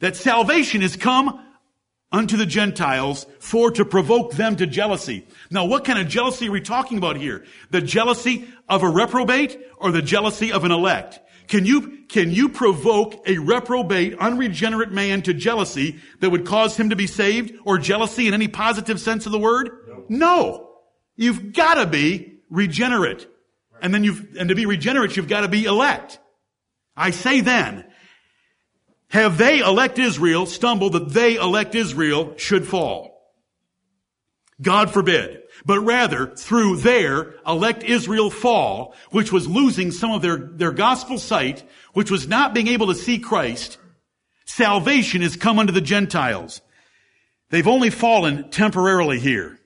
that 0.00 0.16
salvation 0.16 0.80
has 0.80 0.96
come 0.96 1.44
unto 2.10 2.36
the 2.36 2.46
Gentiles 2.46 3.26
for 3.38 3.70
to 3.72 3.84
provoke 3.84 4.32
them 4.32 4.56
to 4.56 4.66
jealousy. 4.66 5.26
Now, 5.50 5.66
what 5.66 5.84
kind 5.84 5.98
of 5.98 6.08
jealousy 6.08 6.48
are 6.48 6.52
we 6.52 6.60
talking 6.60 6.98
about 6.98 7.16
here? 7.16 7.44
The 7.70 7.80
jealousy 7.80 8.48
of 8.68 8.82
a 8.82 8.88
reprobate 8.88 9.58
or 9.76 9.92
the 9.92 10.02
jealousy 10.02 10.52
of 10.52 10.64
an 10.64 10.72
elect? 10.72 11.20
Can 11.48 11.64
you, 11.64 12.04
can 12.08 12.30
you 12.30 12.50
provoke 12.50 13.26
a 13.26 13.38
reprobate, 13.38 14.18
unregenerate 14.18 14.92
man 14.92 15.22
to 15.22 15.34
jealousy 15.34 15.98
that 16.20 16.30
would 16.30 16.44
cause 16.46 16.76
him 16.76 16.90
to 16.90 16.96
be 16.96 17.06
saved 17.06 17.54
or 17.64 17.78
jealousy 17.78 18.28
in 18.28 18.34
any 18.34 18.48
positive 18.48 19.00
sense 19.00 19.24
of 19.26 19.32
the 19.32 19.38
word? 19.38 19.70
No. 19.88 20.04
no. 20.08 20.70
You've 21.16 21.52
gotta 21.52 21.86
be 21.86 22.40
regenerate. 22.50 23.26
And 23.80 23.94
then 23.94 24.04
you've, 24.04 24.36
and 24.38 24.48
to 24.50 24.54
be 24.54 24.66
regenerate, 24.66 25.16
you've 25.16 25.28
gotta 25.28 25.48
be 25.48 25.64
elect. 25.64 26.18
I 26.96 27.12
say 27.12 27.40
then, 27.40 27.84
have 29.10 29.38
they 29.38 29.60
elect 29.60 29.98
Israel 29.98 30.46
stumble 30.46 30.90
that 30.90 31.10
they 31.10 31.36
elect 31.36 31.74
Israel 31.74 32.34
should 32.36 32.66
fall? 32.66 33.18
God 34.60 34.90
forbid. 34.90 35.42
But 35.64 35.80
rather, 35.80 36.26
through 36.26 36.78
their 36.78 37.34
elect 37.46 37.82
Israel 37.82 38.30
fall, 38.30 38.94
which 39.10 39.32
was 39.32 39.48
losing 39.48 39.90
some 39.90 40.12
of 40.12 40.22
their, 40.22 40.36
their 40.36 40.72
gospel 40.72 41.18
sight, 41.18 41.64
which 41.94 42.10
was 42.10 42.28
not 42.28 42.54
being 42.54 42.68
able 42.68 42.88
to 42.88 42.94
see 42.94 43.18
Christ, 43.18 43.78
salvation 44.46 45.22
has 45.22 45.36
come 45.36 45.58
unto 45.58 45.72
the 45.72 45.80
Gentiles. 45.80 46.60
They've 47.50 47.66
only 47.66 47.90
fallen 47.90 48.50
temporarily 48.50 49.18
here. 49.18 49.58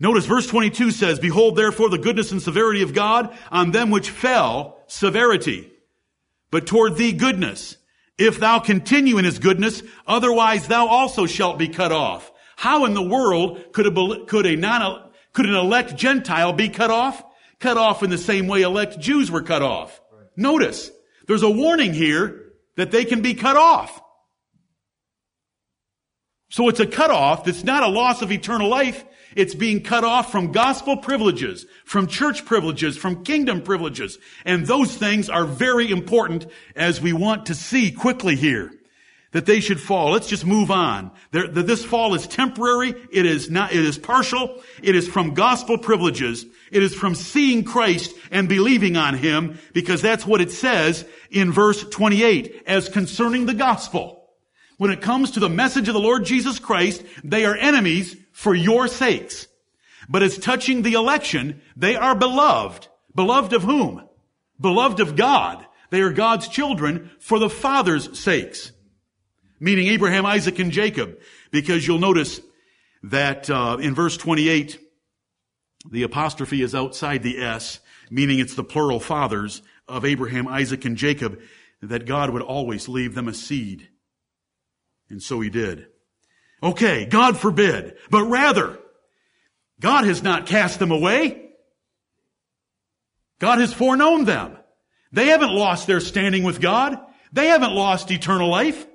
Notice 0.00 0.26
verse 0.26 0.46
22 0.46 0.92
says, 0.92 1.18
Behold 1.18 1.56
therefore 1.56 1.90
the 1.90 1.98
goodness 1.98 2.30
and 2.30 2.40
severity 2.40 2.82
of 2.82 2.94
God 2.94 3.36
on 3.50 3.72
them 3.72 3.90
which 3.90 4.10
fell, 4.10 4.82
severity. 4.86 5.72
But 6.50 6.66
toward 6.66 6.96
thee 6.96 7.12
goodness, 7.12 7.76
if 8.18 8.40
thou 8.40 8.58
continue 8.58 9.18
in 9.18 9.24
his 9.24 9.38
goodness, 9.38 9.82
otherwise 10.06 10.66
thou 10.66 10.88
also 10.88 11.26
shalt 11.26 11.58
be 11.58 11.68
cut 11.68 11.92
off. 11.92 12.30
How 12.56 12.84
in 12.84 12.94
the 12.94 13.02
world 13.02 13.72
could 13.72 13.86
a, 13.86 14.24
could 14.26 14.44
a 14.44 14.56
non, 14.56 15.10
could 15.32 15.46
an 15.46 15.54
elect 15.54 15.96
Gentile 15.96 16.52
be 16.52 16.68
cut 16.68 16.90
off? 16.90 17.22
Cut 17.60 17.76
off 17.76 18.02
in 18.02 18.10
the 18.10 18.18
same 18.18 18.48
way 18.48 18.62
elect 18.62 18.98
Jews 18.98 19.30
were 19.30 19.42
cut 19.42 19.62
off. 19.62 20.00
Notice, 20.36 20.90
there's 21.26 21.42
a 21.42 21.50
warning 21.50 21.94
here 21.94 22.52
that 22.76 22.90
they 22.90 23.04
can 23.04 23.22
be 23.22 23.34
cut 23.34 23.56
off. 23.56 24.00
So 26.50 26.68
it's 26.68 26.80
a 26.80 26.86
cut 26.86 27.10
off 27.10 27.44
that's 27.44 27.64
not 27.64 27.82
a 27.82 27.88
loss 27.88 28.22
of 28.22 28.32
eternal 28.32 28.68
life. 28.68 29.04
It's 29.36 29.54
being 29.54 29.82
cut 29.82 30.04
off 30.04 30.32
from 30.32 30.52
gospel 30.52 30.96
privileges, 30.96 31.66
from 31.84 32.06
church 32.06 32.44
privileges, 32.44 32.96
from 32.96 33.24
kingdom 33.24 33.62
privileges. 33.62 34.18
And 34.44 34.66
those 34.66 34.96
things 34.96 35.28
are 35.28 35.44
very 35.44 35.90
important 35.90 36.46
as 36.74 37.00
we 37.00 37.12
want 37.12 37.46
to 37.46 37.54
see 37.54 37.90
quickly 37.92 38.36
here 38.36 38.72
that 39.32 39.46
they 39.46 39.60
should 39.60 39.80
fall. 39.80 40.12
Let's 40.12 40.26
just 40.26 40.46
move 40.46 40.70
on. 40.70 41.10
this 41.32 41.84
fall 41.84 42.14
is 42.14 42.26
temporary. 42.26 42.94
It 43.12 43.26
is 43.26 43.50
not, 43.50 43.72
it 43.72 43.84
is 43.84 43.98
partial. 43.98 44.62
It 44.82 44.94
is 44.94 45.06
from 45.06 45.34
gospel 45.34 45.76
privileges. 45.76 46.46
It 46.72 46.82
is 46.82 46.94
from 46.94 47.14
seeing 47.14 47.64
Christ 47.64 48.14
and 48.30 48.48
believing 48.48 48.96
on 48.96 49.14
Him 49.14 49.58
because 49.74 50.00
that's 50.00 50.26
what 50.26 50.40
it 50.40 50.50
says 50.50 51.04
in 51.30 51.52
verse 51.52 51.84
28 51.84 52.62
as 52.66 52.88
concerning 52.88 53.46
the 53.46 53.54
gospel. 53.54 54.14
When 54.78 54.90
it 54.92 55.02
comes 55.02 55.32
to 55.32 55.40
the 55.40 55.48
message 55.48 55.88
of 55.88 55.94
the 55.94 56.00
Lord 56.00 56.24
Jesus 56.24 56.58
Christ, 56.58 57.04
they 57.24 57.44
are 57.44 57.56
enemies 57.56 58.16
for 58.38 58.54
your 58.54 58.86
sakes. 58.86 59.48
But 60.08 60.22
as 60.22 60.38
touching 60.38 60.82
the 60.82 60.92
election, 60.92 61.60
they 61.76 61.96
are 61.96 62.14
beloved. 62.14 62.86
Beloved 63.12 63.52
of 63.52 63.64
whom? 63.64 64.08
Beloved 64.60 65.00
of 65.00 65.16
God. 65.16 65.66
They 65.90 66.02
are 66.02 66.12
God's 66.12 66.46
children 66.46 67.10
for 67.18 67.40
the 67.40 67.50
Father's 67.50 68.16
sakes. 68.16 68.70
Meaning 69.58 69.88
Abraham, 69.88 70.24
Isaac, 70.24 70.60
and 70.60 70.70
Jacob. 70.70 71.18
Because 71.50 71.84
you'll 71.84 71.98
notice 71.98 72.40
that 73.02 73.50
uh, 73.50 73.78
in 73.80 73.96
verse 73.96 74.16
28, 74.16 74.78
the 75.90 76.04
apostrophe 76.04 76.62
is 76.62 76.76
outside 76.76 77.24
the 77.24 77.42
S, 77.42 77.80
meaning 78.08 78.38
it's 78.38 78.54
the 78.54 78.62
plural 78.62 79.00
fathers 79.00 79.62
of 79.88 80.04
Abraham, 80.04 80.46
Isaac, 80.46 80.84
and 80.84 80.96
Jacob, 80.96 81.40
that 81.82 82.06
God 82.06 82.30
would 82.30 82.42
always 82.42 82.88
leave 82.88 83.16
them 83.16 83.26
a 83.26 83.34
seed. 83.34 83.88
And 85.10 85.20
so 85.20 85.40
he 85.40 85.50
did. 85.50 85.88
Okay, 86.62 87.06
God 87.06 87.38
forbid. 87.38 87.96
But 88.10 88.24
rather, 88.24 88.78
God 89.80 90.04
has 90.04 90.22
not 90.22 90.46
cast 90.46 90.78
them 90.78 90.90
away. 90.90 91.50
God 93.38 93.58
has 93.58 93.72
foreknown 93.72 94.24
them. 94.24 94.56
They 95.12 95.26
haven't 95.26 95.54
lost 95.54 95.86
their 95.86 96.00
standing 96.00 96.42
with 96.42 96.60
God. 96.60 96.98
They 97.32 97.46
haven't 97.46 97.74
lost 97.74 98.10
eternal 98.10 98.48
life. 98.48 98.86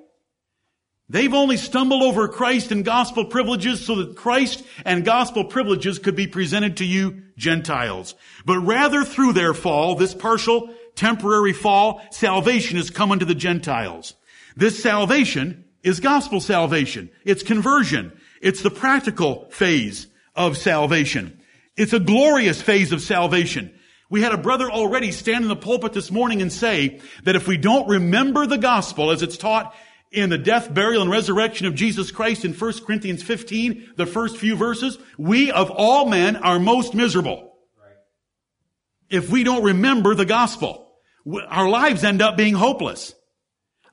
They've 1.08 1.34
only 1.34 1.56
stumbled 1.56 2.02
over 2.02 2.28
Christ 2.28 2.72
and 2.72 2.84
gospel 2.84 3.26
privileges 3.26 3.84
so 3.84 3.96
that 3.96 4.16
Christ 4.16 4.64
and 4.84 5.04
gospel 5.04 5.44
privileges 5.44 5.98
could 5.98 6.16
be 6.16 6.26
presented 6.26 6.78
to 6.78 6.84
you 6.84 7.22
Gentiles. 7.36 8.14
But 8.46 8.60
rather 8.60 9.04
through 9.04 9.34
their 9.34 9.54
fall, 9.54 9.96
this 9.96 10.14
partial, 10.14 10.74
temporary 10.94 11.52
fall, 11.52 12.02
salvation 12.10 12.78
has 12.78 12.90
come 12.90 13.12
unto 13.12 13.26
the 13.26 13.34
Gentiles. 13.34 14.14
This 14.56 14.82
salvation 14.82 15.63
is 15.84 16.00
gospel 16.00 16.40
salvation. 16.40 17.10
It's 17.24 17.44
conversion. 17.44 18.18
It's 18.40 18.62
the 18.62 18.70
practical 18.70 19.48
phase 19.50 20.08
of 20.34 20.56
salvation. 20.56 21.40
It's 21.76 21.92
a 21.92 22.00
glorious 22.00 22.60
phase 22.60 22.90
of 22.90 23.02
salvation. 23.02 23.72
We 24.10 24.22
had 24.22 24.32
a 24.32 24.38
brother 24.38 24.70
already 24.70 25.12
stand 25.12 25.44
in 25.44 25.48
the 25.48 25.56
pulpit 25.56 25.92
this 25.92 26.10
morning 26.10 26.42
and 26.42 26.52
say 26.52 27.00
that 27.24 27.36
if 27.36 27.46
we 27.46 27.56
don't 27.56 27.88
remember 27.88 28.46
the 28.46 28.58
gospel 28.58 29.10
as 29.10 29.22
it's 29.22 29.36
taught 29.36 29.74
in 30.10 30.30
the 30.30 30.38
death, 30.38 30.72
burial, 30.72 31.02
and 31.02 31.10
resurrection 31.10 31.66
of 31.66 31.74
Jesus 31.74 32.10
Christ 32.10 32.44
in 32.44 32.54
1 32.54 32.72
Corinthians 32.86 33.22
15, 33.22 33.94
the 33.96 34.06
first 34.06 34.36
few 34.36 34.56
verses, 34.56 34.98
we 35.18 35.50
of 35.50 35.70
all 35.70 36.06
men 36.06 36.36
are 36.36 36.58
most 36.58 36.94
miserable. 36.94 37.52
If 39.10 39.30
we 39.30 39.44
don't 39.44 39.64
remember 39.64 40.14
the 40.14 40.24
gospel, 40.24 40.92
our 41.48 41.68
lives 41.68 42.04
end 42.04 42.22
up 42.22 42.36
being 42.36 42.54
hopeless. 42.54 43.14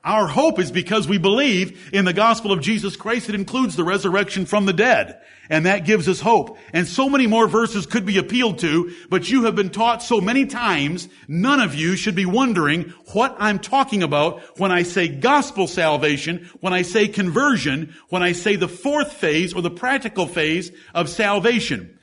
Our 0.04 0.26
hope 0.26 0.58
is 0.58 0.72
because 0.72 1.06
we 1.06 1.18
believe 1.18 1.90
in 1.92 2.04
the 2.04 2.12
gospel 2.12 2.50
of 2.50 2.60
Jesus 2.60 2.96
Christ. 2.96 3.28
It 3.28 3.36
includes 3.36 3.76
the 3.76 3.84
resurrection 3.84 4.46
from 4.46 4.66
the 4.66 4.72
dead. 4.72 5.20
And 5.48 5.66
that 5.66 5.84
gives 5.84 6.08
us 6.08 6.18
hope. 6.18 6.58
And 6.72 6.88
so 6.88 7.08
many 7.08 7.28
more 7.28 7.46
verses 7.46 7.86
could 7.86 8.04
be 8.04 8.18
appealed 8.18 8.58
to, 8.60 8.92
but 9.10 9.30
you 9.30 9.44
have 9.44 9.54
been 9.54 9.70
taught 9.70 10.02
so 10.02 10.20
many 10.20 10.46
times, 10.46 11.08
none 11.28 11.60
of 11.60 11.74
you 11.74 11.94
should 11.94 12.14
be 12.16 12.26
wondering 12.26 12.94
what 13.12 13.36
I'm 13.38 13.58
talking 13.58 14.02
about 14.02 14.40
when 14.58 14.72
I 14.72 14.82
say 14.82 15.08
gospel 15.08 15.68
salvation, 15.68 16.48
when 16.60 16.72
I 16.72 16.82
say 16.82 17.06
conversion, 17.06 17.94
when 18.08 18.22
I 18.22 18.32
say 18.32 18.56
the 18.56 18.68
fourth 18.68 19.12
phase 19.12 19.52
or 19.52 19.62
the 19.62 19.70
practical 19.70 20.26
phase 20.26 20.72
of 20.94 21.08
salvation. 21.08 21.98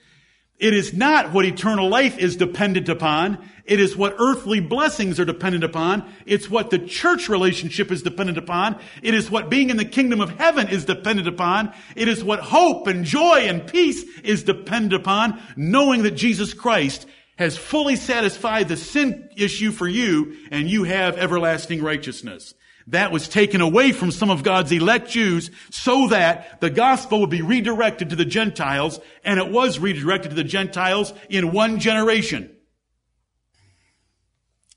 It 0.59 0.73
is 0.73 0.93
not 0.93 1.31
what 1.31 1.45
eternal 1.45 1.87
life 1.87 2.17
is 2.17 2.35
dependent 2.35 2.89
upon. 2.89 3.37
It 3.63 3.79
is 3.79 3.95
what 3.95 4.15
earthly 4.19 4.59
blessings 4.59 5.17
are 5.17 5.25
dependent 5.25 5.63
upon. 5.63 6.11
It's 6.25 6.49
what 6.49 6.69
the 6.69 6.79
church 6.79 7.29
relationship 7.29 7.91
is 7.91 8.03
dependent 8.03 8.37
upon. 8.37 8.77
It 9.01 9.13
is 9.13 9.31
what 9.31 9.49
being 9.49 9.69
in 9.69 9.77
the 9.77 9.85
kingdom 9.85 10.19
of 10.19 10.31
heaven 10.31 10.67
is 10.67 10.83
dependent 10.83 11.29
upon. 11.29 11.73
It 11.95 12.09
is 12.09 12.25
what 12.25 12.41
hope 12.41 12.87
and 12.87 13.05
joy 13.05 13.45
and 13.47 13.65
peace 13.65 14.03
is 14.19 14.43
dependent 14.43 14.93
upon, 14.93 15.41
knowing 15.55 16.03
that 16.03 16.11
Jesus 16.11 16.53
Christ 16.53 17.07
has 17.37 17.57
fully 17.57 17.95
satisfied 17.95 18.67
the 18.67 18.75
sin 18.75 19.29
issue 19.37 19.71
for 19.71 19.87
you 19.87 20.35
and 20.51 20.69
you 20.69 20.83
have 20.83 21.17
everlasting 21.17 21.81
righteousness 21.81 22.53
that 22.89 23.11
was 23.11 23.27
taken 23.27 23.61
away 23.61 23.91
from 23.91 24.11
some 24.11 24.29
of 24.29 24.43
God's 24.43 24.71
elect 24.71 25.09
Jews 25.09 25.51
so 25.69 26.07
that 26.07 26.59
the 26.59 26.69
gospel 26.69 27.21
would 27.21 27.29
be 27.29 27.41
redirected 27.41 28.09
to 28.09 28.15
the 28.15 28.25
Gentiles, 28.25 28.99
and 29.23 29.39
it 29.39 29.51
was 29.51 29.79
redirected 29.79 30.31
to 30.31 30.35
the 30.35 30.43
Gentiles 30.43 31.13
in 31.29 31.51
one 31.51 31.79
generation. 31.79 32.55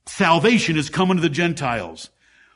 Salvation 0.06 0.76
is 0.76 0.90
coming 0.90 1.16
to 1.16 1.22
the 1.22 1.30
Gentiles. 1.30 2.10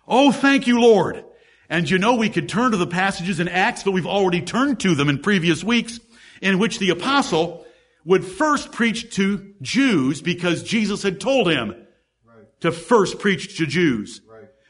Oh, 0.07 0.31
thank 0.31 0.67
you, 0.67 0.81
Lord. 0.81 1.25
And 1.69 1.89
you 1.89 1.99
know, 1.99 2.17
we 2.17 2.29
could 2.29 2.49
turn 2.49 2.73
to 2.73 2.77
the 2.77 2.87
passages 2.87 3.41
in 3.41 3.49
Acts, 3.49 3.83
but 3.83 3.93
we've 3.93 4.07
already 4.07 4.43
turned 4.43 4.81
to 4.81 4.95
them 4.95 5.09
in 5.09 5.19
previous 5.19 5.65
weeks, 5.65 5.99
in 6.43 6.59
which 6.59 6.79
the 6.79 6.91
apostle 6.91 7.65
would 8.05 8.25
first 8.25 8.73
preach 8.73 9.15
to 9.17 9.55
Jews 9.63 10.21
because 10.21 10.63
Jesus 10.63 11.03
had 11.03 11.19
told 11.19 11.51
him 11.51 11.71
right. 11.71 12.61
to 12.61 12.71
first 12.71 13.19
preach 13.19 13.57
to 13.57 13.67
Jews. 13.67 14.21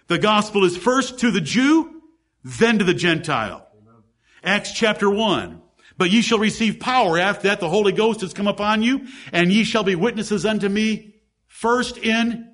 The 0.08 0.18
gospel 0.18 0.64
is 0.64 0.76
first 0.76 1.18
to 1.20 1.30
the 1.30 1.40
Jew, 1.40 2.02
then 2.44 2.78
to 2.78 2.84
the 2.84 2.94
Gentile. 2.94 3.66
Amen. 3.82 4.02
Acts 4.44 4.72
chapter 4.72 5.10
1. 5.10 5.62
But 5.98 6.10
ye 6.10 6.20
shall 6.20 6.38
receive 6.38 6.78
power 6.78 7.18
after 7.18 7.48
that 7.48 7.60
the 7.60 7.68
Holy 7.68 7.92
Ghost 7.92 8.20
has 8.20 8.34
come 8.34 8.46
upon 8.46 8.82
you, 8.82 9.06
and 9.32 9.50
ye 9.50 9.64
shall 9.64 9.82
be 9.82 9.94
witnesses 9.94 10.44
unto 10.44 10.68
me 10.68 11.14
first 11.46 11.96
in 11.96 12.50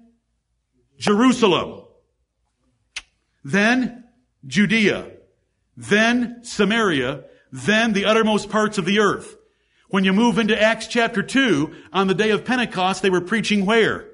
Jerusalem, 0.98 1.82
then 3.44 4.04
Judea, 4.46 5.10
then 5.76 6.44
Samaria, 6.44 7.24
then 7.50 7.92
the 7.92 8.04
uttermost 8.04 8.48
parts 8.48 8.78
of 8.78 8.84
the 8.84 9.00
earth. 9.00 9.36
When 9.88 10.04
you 10.04 10.12
move 10.12 10.38
into 10.38 10.60
Acts 10.60 10.86
chapter 10.86 11.22
2, 11.22 11.74
on 11.92 12.06
the 12.06 12.14
day 12.14 12.30
of 12.30 12.44
Pentecost, 12.44 13.02
they 13.02 13.10
were 13.10 13.20
preaching 13.20 13.66
where? 13.66 14.08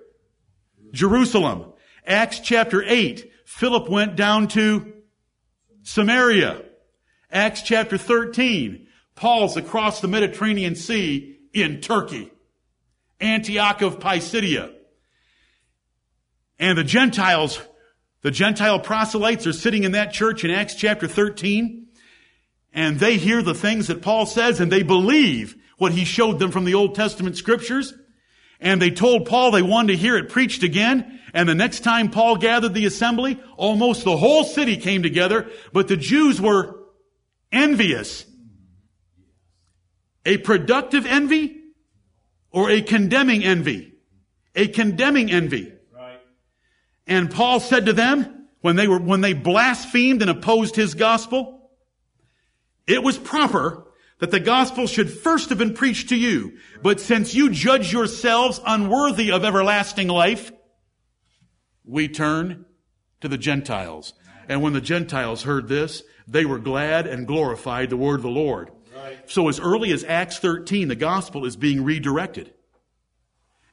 Jerusalem. 0.93 1.73
Acts 2.07 2.41
chapter 2.41 2.83
8, 2.83 3.31
Philip 3.45 3.89
went 3.89 4.17
down 4.17 4.49
to 4.49 4.95
Samaria. 5.83 6.63
Acts 7.31 7.63
chapter 7.63 7.99
13, 7.99 8.87
Paul's 9.15 9.57
across 9.57 10.01
the 10.01 10.09
Mediterranean 10.09 10.75
Sea 10.75 11.39
in 11.53 11.81
Turkey. 11.81 12.31
Antioch 13.21 13.83
of 13.83 13.99
Pisidia. 13.99 14.71
And 16.59 16.79
the 16.79 16.85
Gentiles, 16.85 17.61
the 18.23 18.31
Gentile 18.31 18.81
proselytes 18.81 19.47
are 19.47 19.53
sitting 19.53 19.85
in 19.85 19.93
that 19.93 20.13
church 20.13 20.45
in 20.45 20.51
Acts 20.51 20.75
chapter 20.75 21.07
13, 21.07 21.87
and 22.73 22.99
they 22.99 23.17
hear 23.17 23.43
the 23.43 23.55
things 23.55 23.87
that 23.89 24.03
Paul 24.03 24.27
says 24.27 24.61
and 24.61 24.71
they 24.71 24.83
believe 24.83 25.57
what 25.79 25.93
he 25.93 26.05
showed 26.05 26.39
them 26.39 26.51
from 26.51 26.65
the 26.65 26.75
Old 26.75 26.95
Testament 26.95 27.37
scriptures. 27.37 27.95
And 28.61 28.83
they 28.83 28.91
told 28.91 29.27
Paul 29.27 29.51
they 29.51 29.63
wanted 29.63 29.93
to 29.93 29.99
hear 29.99 30.17
it 30.17 30.29
preached 30.29 30.63
again. 30.63 31.21
And 31.33 31.49
the 31.49 31.55
next 31.55 31.81
time 31.81 32.11
Paul 32.11 32.37
gathered 32.37 32.75
the 32.75 32.87
assembly, 32.87 33.41
almost 33.57 34.05
the 34.05 34.17
whole 34.17 34.45
city 34.45 34.77
came 34.77 35.03
together, 35.03 35.51
but 35.73 35.89
the 35.89 35.97
Jews 35.97 36.41
were 36.41 36.81
envious. 37.53 38.25
A 40.25 40.39
productive 40.39 41.07
envy 41.07 41.57
or 42.51 42.71
a 42.71 42.83
condemning 42.83 43.45
envy? 43.45 43.95
A 44.55 44.69
condemning 44.69 45.31
envy. 45.31 45.73
Right. 45.95 46.21
And 47.07 47.31
Paul 47.31 47.61
said 47.61 47.87
to 47.87 47.93
them, 47.93 48.49
when 48.61 48.77
they 48.77 48.89
were, 48.89 48.99
when 48.99 49.21
they 49.21 49.35
blasphemed 49.35 50.21
and 50.21 50.31
opposed 50.31 50.75
his 50.75 50.95
gospel, 50.95 51.71
it 52.87 53.03
was 53.03 53.17
proper 53.17 53.88
that 54.19 54.31
the 54.31 54.41
gospel 54.41 54.87
should 54.87 55.11
first 55.11 55.49
have 55.49 55.59
been 55.59 55.75
preached 55.75 56.09
to 56.09 56.17
you. 56.17 56.59
But 56.83 57.01
since 57.01 57.35
you 57.35 57.51
judge 57.51 57.93
yourselves 57.93 58.61
unworthy 58.67 59.31
of 59.31 59.45
everlasting 59.45 60.09
life, 60.09 60.51
we 61.85 62.09
turn 62.09 62.67
to 63.21 63.29
the 63.29 63.39
Gentiles. 63.39 64.13
And 64.49 64.63
when 64.63 64.73
the 64.73 64.81
Gentiles 64.81 65.43
heard 65.43 65.69
this, 65.69 66.03
they 66.27 66.45
were 66.45 66.59
glad 66.59 67.07
and 67.07 67.27
glorified 67.27 67.91
the 67.91 67.97
word 67.97 68.17
of 68.17 68.23
the 68.23 68.29
Lord. 68.29 68.71
Right. 68.95 69.19
So 69.31 69.49
as 69.49 69.61
early 69.61 69.93
as 69.93 70.05
Acts 70.05 70.39
13, 70.39 70.89
the 70.89 70.97
gospel 70.97 71.45
is 71.45 71.57
being 71.57 71.85
redirected. 71.85 72.53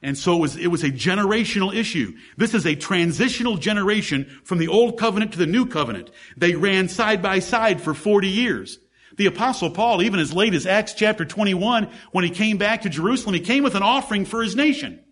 And 0.02 0.16
so 0.16 0.36
it 0.36 0.40
was, 0.40 0.56
it 0.56 0.66
was 0.68 0.84
a 0.84 0.90
generational 0.90 1.74
issue. 1.74 2.16
This 2.36 2.54
is 2.54 2.66
a 2.66 2.76
transitional 2.76 3.56
generation 3.56 4.40
from 4.44 4.58
the 4.58 4.68
old 4.68 4.98
covenant 4.98 5.32
to 5.32 5.38
the 5.38 5.46
new 5.46 5.66
covenant. 5.66 6.10
They 6.36 6.54
ran 6.54 6.88
side 6.88 7.22
by 7.22 7.40
side 7.40 7.80
for 7.80 7.94
40 7.94 8.28
years. 8.28 8.78
The 9.16 9.26
apostle 9.26 9.70
Paul, 9.70 10.02
even 10.02 10.20
as 10.20 10.32
late 10.32 10.54
as 10.54 10.66
Acts 10.66 10.92
chapter 10.92 11.24
21, 11.24 11.88
when 12.12 12.24
he 12.24 12.30
came 12.30 12.58
back 12.58 12.82
to 12.82 12.90
Jerusalem, 12.90 13.34
he 13.34 13.40
came 13.40 13.64
with 13.64 13.74
an 13.74 13.82
offering 13.82 14.24
for 14.26 14.42
his 14.42 14.54
nation. 14.54 15.02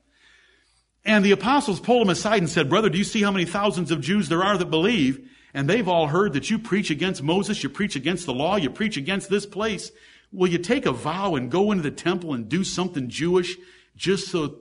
And 1.05 1.25
the 1.25 1.33
apostles 1.33 1.81
pulled 1.81 2.03
him 2.03 2.11
aside 2.11 2.39
and 2.39 2.49
said, 2.49 2.69
brother, 2.69 2.89
do 2.89 2.99
you 2.99 3.05
see 3.05 3.23
how 3.23 3.31
many 3.31 3.45
thousands 3.45 3.91
of 3.91 4.01
Jews 4.01 4.29
there 4.29 4.43
are 4.43 4.57
that 4.57 4.71
believe? 4.71 5.31
And 5.53 5.69
they've 5.69 5.89
all 5.89 6.09
heard 6.09 6.33
that 6.33 6.51
you 6.51 6.59
preach 6.59 6.91
against 6.91 7.23
Moses, 7.23 7.63
you 7.63 7.69
preach 7.69 7.97
against 7.97 8.27
the 8.27 8.35
law, 8.35 8.57
you 8.57 8.71
preach 8.71 8.97
against 8.97 9.31
this 9.31 9.47
place. 9.47 9.91
Will 10.33 10.49
you 10.49 10.59
take 10.59 10.85
a 10.85 10.93
vow 10.93 11.35
and 11.35 11.51
go 11.51 11.71
into 11.71 11.83
the 11.83 11.91
temple 11.91 12.35
and 12.35 12.49
do 12.49 12.65
something 12.65 13.09
Jewish 13.09 13.57
just 13.97 14.29
so, 14.29 14.59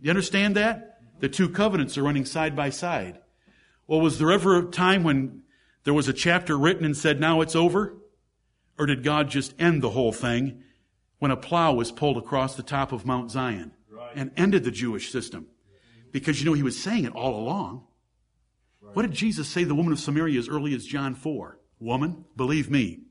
you 0.00 0.10
understand 0.10 0.56
that? 0.56 1.00
The 1.20 1.28
two 1.28 1.48
covenants 1.48 1.96
are 1.96 2.02
running 2.02 2.24
side 2.24 2.56
by 2.56 2.70
side. 2.70 3.18
Well, 3.86 4.00
was 4.00 4.18
there 4.18 4.32
ever 4.32 4.58
a 4.58 4.64
time 4.64 5.04
when 5.04 5.42
there 5.84 5.94
was 5.94 6.08
a 6.08 6.12
chapter 6.12 6.58
written 6.58 6.84
and 6.84 6.96
said, 6.96 7.20
now 7.20 7.42
it's 7.42 7.54
over? 7.54 7.94
Or 8.82 8.86
did 8.86 9.04
God 9.04 9.30
just 9.30 9.54
end 9.60 9.80
the 9.80 9.90
whole 9.90 10.10
thing 10.10 10.64
when 11.20 11.30
a 11.30 11.36
plow 11.36 11.72
was 11.72 11.92
pulled 11.92 12.16
across 12.16 12.56
the 12.56 12.64
top 12.64 12.90
of 12.90 13.06
Mount 13.06 13.30
Zion 13.30 13.70
right. 13.88 14.10
and 14.16 14.32
ended 14.36 14.64
the 14.64 14.72
Jewish 14.72 15.12
system? 15.12 15.46
Because 16.10 16.40
you 16.40 16.46
know, 16.46 16.52
he 16.52 16.64
was 16.64 16.82
saying 16.82 17.04
it 17.04 17.14
all 17.14 17.38
along. 17.38 17.84
Right. 18.80 18.96
What 18.96 19.02
did 19.02 19.12
Jesus 19.12 19.46
say 19.46 19.60
to 19.62 19.68
the 19.68 19.76
woman 19.76 19.92
of 19.92 20.00
Samaria 20.00 20.36
as 20.36 20.48
early 20.48 20.74
as 20.74 20.84
John 20.84 21.14
4? 21.14 21.60
Woman, 21.78 22.24
believe 22.34 22.72
me, 22.72 23.02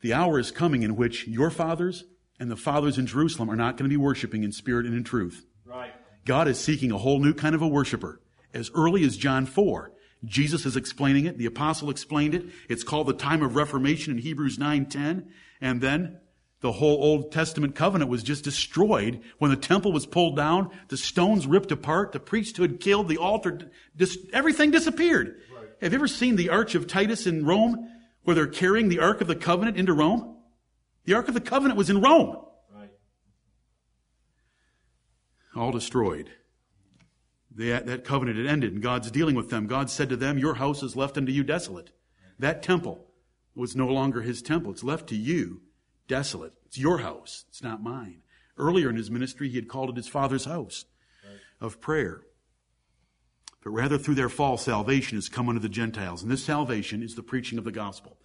the 0.00 0.14
hour 0.14 0.38
is 0.38 0.50
coming 0.50 0.82
in 0.82 0.96
which 0.96 1.28
your 1.28 1.50
fathers 1.50 2.04
and 2.38 2.50
the 2.50 2.56
fathers 2.56 2.96
in 2.96 3.06
Jerusalem 3.06 3.50
are 3.50 3.56
not 3.56 3.76
going 3.76 3.84
to 3.84 3.92
be 3.92 3.98
worshiping 3.98 4.44
in 4.44 4.52
spirit 4.52 4.86
and 4.86 4.94
in 4.94 5.04
truth. 5.04 5.44
Right. 5.66 5.92
God 6.24 6.48
is 6.48 6.58
seeking 6.58 6.90
a 6.90 6.96
whole 6.96 7.20
new 7.20 7.34
kind 7.34 7.54
of 7.54 7.60
a 7.60 7.68
worshiper. 7.68 8.22
As 8.54 8.70
early 8.74 9.04
as 9.04 9.18
John 9.18 9.44
4, 9.44 9.92
Jesus 10.24 10.66
is 10.66 10.76
explaining 10.76 11.24
it. 11.24 11.38
The 11.38 11.46
apostle 11.46 11.90
explained 11.90 12.34
it. 12.34 12.46
It's 12.68 12.84
called 12.84 13.06
the 13.06 13.14
time 13.14 13.42
of 13.42 13.56
Reformation 13.56 14.12
in 14.12 14.18
Hebrews 14.18 14.58
9:10. 14.58 15.28
And 15.60 15.80
then 15.80 16.18
the 16.60 16.72
whole 16.72 17.02
Old 17.02 17.32
Testament 17.32 17.74
covenant 17.74 18.10
was 18.10 18.22
just 18.22 18.44
destroyed 18.44 19.20
when 19.38 19.50
the 19.50 19.56
temple 19.56 19.92
was 19.92 20.04
pulled 20.04 20.36
down, 20.36 20.70
the 20.88 20.96
stones 20.96 21.46
ripped 21.46 21.72
apart, 21.72 22.12
the 22.12 22.20
priesthood 22.20 22.80
killed, 22.80 23.08
the 23.08 23.16
altar, 23.16 23.70
dis- 23.96 24.18
everything 24.32 24.70
disappeared. 24.70 25.40
Right. 25.54 25.68
Have 25.80 25.92
you 25.92 25.98
ever 25.98 26.08
seen 26.08 26.36
the 26.36 26.50
Arch 26.50 26.74
of 26.74 26.86
Titus 26.86 27.26
in 27.26 27.46
Rome 27.46 27.88
where 28.24 28.34
they're 28.34 28.46
carrying 28.46 28.90
the 28.90 29.00
Ark 29.00 29.22
of 29.22 29.26
the 29.26 29.36
Covenant 29.36 29.78
into 29.78 29.94
Rome? 29.94 30.36
The 31.04 31.14
Ark 31.14 31.28
of 31.28 31.34
the 31.34 31.40
Covenant 31.40 31.78
was 31.78 31.88
in 31.88 32.02
Rome. 32.02 32.36
Right. 32.74 32.90
All 35.56 35.72
destroyed 35.72 36.30
that, 37.60 37.86
that 37.86 38.04
covenant 38.04 38.38
had 38.38 38.46
ended 38.46 38.72
and 38.72 38.82
God's 38.82 39.10
dealing 39.10 39.34
with 39.34 39.50
them. 39.50 39.66
God 39.66 39.90
said 39.90 40.08
to 40.08 40.16
them, 40.16 40.38
Your 40.38 40.54
house 40.54 40.82
is 40.82 40.96
left 40.96 41.16
unto 41.16 41.32
you 41.32 41.44
desolate. 41.44 41.90
That 42.38 42.62
temple 42.62 43.06
was 43.54 43.76
no 43.76 43.86
longer 43.86 44.22
his 44.22 44.42
temple. 44.42 44.72
It's 44.72 44.84
left 44.84 45.08
to 45.08 45.16
you 45.16 45.62
desolate. 46.08 46.54
It's 46.66 46.78
your 46.78 46.98
house. 46.98 47.44
It's 47.48 47.62
not 47.62 47.82
mine. 47.82 48.22
Earlier 48.56 48.90
in 48.90 48.96
his 48.96 49.10
ministry, 49.10 49.48
he 49.48 49.56
had 49.56 49.68
called 49.68 49.90
it 49.90 49.96
his 49.96 50.08
father's 50.08 50.44
house 50.44 50.84
of 51.60 51.80
prayer. 51.80 52.22
But 53.62 53.70
rather 53.70 53.98
through 53.98 54.14
their 54.14 54.28
fall, 54.28 54.56
salvation 54.56 55.18
has 55.18 55.28
come 55.28 55.48
unto 55.48 55.60
the 55.60 55.68
Gentiles. 55.68 56.22
And 56.22 56.30
this 56.30 56.44
salvation 56.44 57.02
is 57.02 57.14
the 57.14 57.22
preaching 57.22 57.58
of 57.58 57.64
the 57.64 57.72
gospel. 57.72 58.18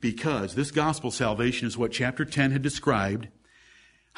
Because 0.00 0.54
this 0.54 0.70
gospel 0.70 1.10
salvation 1.10 1.66
is 1.66 1.76
what 1.76 1.92
chapter 1.92 2.24
10 2.24 2.52
had 2.52 2.62
described 2.62 3.28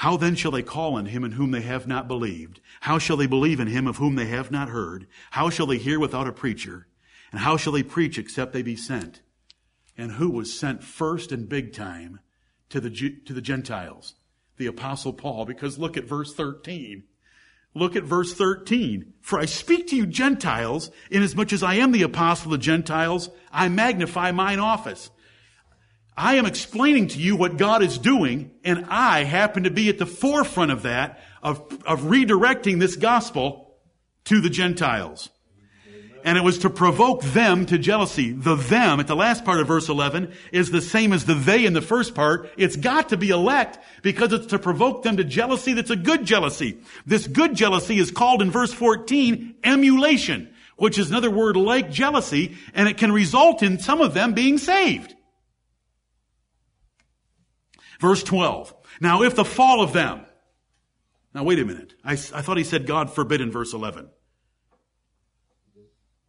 how 0.01 0.17
then 0.17 0.35
shall 0.35 0.51
they 0.51 0.63
call 0.63 0.95
on 0.95 1.05
him 1.05 1.25
in 1.25 1.33
whom 1.33 1.51
they 1.51 1.61
have 1.61 1.87
not 1.87 2.09
believed? 2.09 2.59
How 2.81 2.97
shall 2.99 3.19
they 3.19 3.27
believe 3.27 3.61
in 3.61 3.69
him 3.69 3.87
of 3.87 3.99
whom 3.99 4.15
they 4.15 4.29
have 4.29 4.51
not 4.51 4.71
heard? 4.71 5.07
How 5.33 5.51
shall 5.51 5.67
they 5.67 5.77
hear 5.77 6.01
without 6.01 6.27
a 6.27 6.33
preacher? 6.33 6.87
And 7.31 7.43
how 7.43 7.59
shall 7.59 7.75
they 7.75 7.83
preach 7.83 8.17
except 8.17 8.55
they 8.55 8.63
be 8.63 8.77
sent? 8.77 9.21
And 9.99 10.13
who 10.13 10.31
was 10.31 10.59
sent 10.59 10.83
first 10.83 11.33
and 11.33 11.47
big 11.47 11.75
time 11.75 12.21
to 12.71 12.81
the, 12.81 12.89
to 13.27 13.35
the 13.35 13.43
Gentiles? 13.43 14.15
The 14.57 14.69
apostle 14.69 15.13
Paul, 15.13 15.45
because 15.45 15.79
look 15.79 15.99
at 15.99 16.05
verse 16.05 16.33
13. 16.33 17.03
Look 17.75 17.95
at 17.95 18.03
verse 18.03 18.33
13. 18.33 19.13
For 19.21 19.39
I 19.39 19.45
speak 19.45 19.89
to 19.89 19.97
you 19.97 20.07
Gentiles, 20.07 20.91
inasmuch 21.11 21.53
as 21.53 21.63
I 21.63 21.75
am 21.75 21.93
the 21.93 22.05
apostle 22.05 22.55
of 22.55 22.59
the 22.59 22.65
Gentiles, 22.65 23.29
I 23.53 23.69
magnify 23.69 24.33
mine 24.33 24.61
office. 24.61 25.11
I 26.17 26.35
am 26.35 26.47
explaining 26.47 27.09
to 27.09 27.19
you 27.19 27.37
what 27.37 27.57
God 27.57 27.83
is 27.83 27.99
doing, 27.99 28.51
and 28.65 28.87
I 28.89 29.25
happen 29.25 29.63
to 29.65 29.71
be 29.71 29.89
at 29.89 29.99
the 29.99 30.07
forefront 30.07 30.71
of 30.71 30.83
that, 30.83 31.21
of, 31.43 31.61
of 31.87 32.03
redirecting 32.03 32.79
this 32.79 32.97
gospel 32.97 33.75
to 34.25 34.41
the 34.41 34.51
Gentiles 34.51 35.31
and 36.25 36.37
it 36.37 36.45
was 36.45 36.59
to 36.59 36.71
provoke 36.71 37.23
them 37.23 37.67
to 37.67 37.79
jealousy. 37.79 38.33
The 38.33 38.55
them 38.55 39.01
at 39.01 39.07
the 39.07 39.17
last 39.17 39.45
part 39.45 39.61
of 39.61 39.67
verse 39.67 39.89
11 39.89 40.33
is 40.53 40.71
the 40.71 40.81
same 40.81 41.13
as 41.13 41.25
the 41.25 41.35
they 41.35 41.65
in 41.65 41.73
the 41.73 41.81
first 41.81 42.15
part. 42.15 42.51
It's 42.57 42.77
got 42.77 43.11
to 43.11 43.17
be 43.17 43.31
elect 43.31 43.79
because 44.03 44.33
it's 44.33 44.47
to 44.49 44.59
provoke 44.59 45.03
them 45.03 45.17
to 45.17 45.25
jealousy 45.25 45.73
that's 45.73 45.91
a 45.91 45.97
good 45.97 46.25
jealousy. 46.25 46.79
This 47.07 47.27
good 47.27 47.55
jealousy 47.55 47.99
is 47.99 48.11
called 48.11 48.43
in 48.43 48.51
verse 48.51 48.73
14 48.73 49.57
emulation, 49.65 50.53
which 50.77 50.99
is 50.99 51.11
another 51.11 51.31
word 51.31 51.57
like 51.57 51.91
jealousy, 51.91 52.57
and 52.75 52.89
it 52.89 52.99
can 52.99 53.13
result 53.13 53.63
in 53.63 53.79
some 53.79 54.01
of 54.01 54.15
them 54.15 54.35
being 54.35 54.59
saved. 54.59 55.15
Verse 58.01 58.23
12. 58.23 58.75
Now 59.01 59.23
if 59.23 59.37
the 59.37 59.45
fall 59.45 59.83
of 59.83 59.93
them, 59.93 60.23
now 61.35 61.45
wait 61.45 61.59
a 61.59 61.65
minute. 61.65 61.95
I, 62.03 62.13
I 62.13 62.17
thought 62.17 62.57
he 62.57 62.65
said 62.65 62.87
God 62.87 63.13
forbid 63.13 63.41
in 63.41 63.53
verse 63.53 63.73
11. 63.73 64.09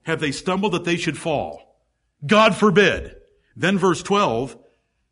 Have 0.03 0.19
they 0.19 0.31
stumbled 0.31 0.73
that 0.73 0.83
they 0.83 0.97
should 0.97 1.17
fall? 1.17 1.79
God 2.25 2.55
forbid. 2.55 3.15
Then 3.55 3.77
verse 3.77 4.03
12, 4.03 4.57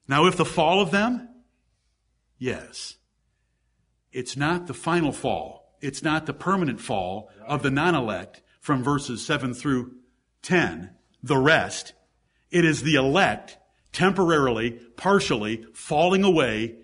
now 0.08 0.26
if 0.26 0.36
the 0.38 0.46
fall 0.46 0.82
of 0.82 0.92
them? 0.92 1.30
Yes. 2.38 2.98
It's 4.12 4.36
not 4.36 4.68
the 4.68 4.74
final 4.74 5.12
fall. 5.12 5.78
It's 5.82 6.04
not 6.04 6.26
the 6.26 6.34
permanent 6.34 6.82
fall 6.82 7.30
of 7.46 7.64
the 7.64 7.72
non-elect 7.72 8.42
from 8.60 8.84
verses 8.84 9.26
7 9.26 9.54
through 9.54 9.94
10, 10.42 10.92
the 11.24 11.38
rest. 11.38 11.94
It 12.52 12.66
is 12.66 12.84
the 12.84 12.96
elect 12.96 13.58
temporarily, 13.92 14.72
partially 14.96 15.66
falling 15.74 16.24
away 16.24 16.76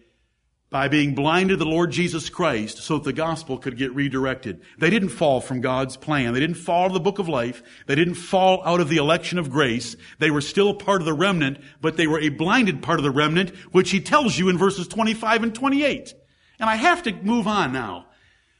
by 0.70 0.88
being 0.88 1.16
blind 1.16 1.50
to 1.50 1.56
the 1.56 1.66
Lord 1.66 1.92
Jesus 1.92 2.30
Christ 2.30 2.80
so 2.80 2.98
that 2.98 3.06
the 3.06 3.14
gospel 3.14 3.58
could 3.58 3.78
get 3.78 3.94
redirected. 3.96 4.62
They 4.78 4.90
didn't 4.90 5.10
fall 5.10 5.40
from 5.40 5.62
God's 5.62 5.96
plan. 5.96 6.34
They 6.34 6.40
didn't 6.40 6.58
fall 6.58 6.88
of 6.88 6.94
the 6.94 7.00
book 7.00 7.20
of 7.20 7.30
life. 7.30 7.64
They 7.86 7.96
didn't 7.96 8.16
fall 8.16 8.62
out 8.66 8.82
of 8.82 8.90
the 8.90 8.98
election 8.98 9.38
of 9.38 9.50
grace. 9.50 9.96
They 10.20 10.32
were 10.32 10.42
still 10.42 10.72
a 10.72 10.74
part 10.74 11.02
of 11.02 11.06
the 11.06 11.14
remnant, 11.14 11.60
but 11.80 11.98
they 11.98 12.08
were 12.08 12.20
a 12.20 12.30
blinded 12.30 12.82
part 12.82 13.00
of 13.00 13.04
the 13.04 13.12
remnant, 13.12 13.52
which 13.72 13.92
he 13.92 14.02
tells 14.02 14.38
you 14.38 14.50
in 14.50 14.58
verses 14.58 14.88
25 14.88 15.44
and 15.44 15.56
28. 15.56 16.14
And 16.60 16.70
I 16.70 16.76
have 16.76 17.04
to 17.04 17.14
move 17.14 17.48
on 17.48 17.72
now. 17.72 18.08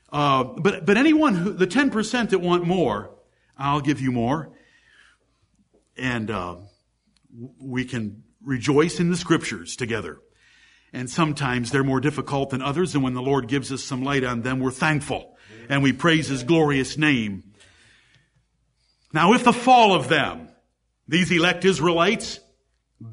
Uh, 0.10 0.44
but, 0.44 0.86
but 0.86 0.98
anyone 0.98 1.34
who, 1.36 1.52
the 1.52 1.68
10% 1.68 2.30
that 2.30 2.40
want 2.40 2.66
more, 2.66 3.16
I'll 3.58 3.82
give 3.82 4.00
you 4.00 4.12
more. 4.12 4.52
And, 5.98 6.30
uh, 6.30 6.58
we 7.60 7.84
can 7.84 8.24
rejoice 8.46 9.00
in 9.00 9.10
the 9.10 9.18
scriptures 9.18 9.76
together 9.76 10.20
and 10.96 11.10
sometimes 11.10 11.72
they're 11.72 11.84
more 11.84 12.00
difficult 12.00 12.52
than 12.52 12.62
others. 12.62 12.96
And 12.96 13.04
when 13.04 13.14
the 13.14 13.22
Lord 13.22 13.50
gives 13.50 13.72
us 13.72 13.84
some 13.84 14.04
light 14.04 14.24
on 14.24 14.42
them, 14.42 14.62
we're 14.62 14.72
thankful 14.72 15.36
and 15.68 15.84
we 15.84 15.92
praise 15.92 16.30
His 16.30 16.44
glorious 16.44 16.98
name. 16.98 17.44
Now, 19.14 19.34
if 19.34 19.44
the 19.44 19.54
fall 19.54 19.94
of 19.94 20.08
them, 20.08 20.48
these 21.08 21.32
elect 21.32 21.66
Israelites, 21.66 22.40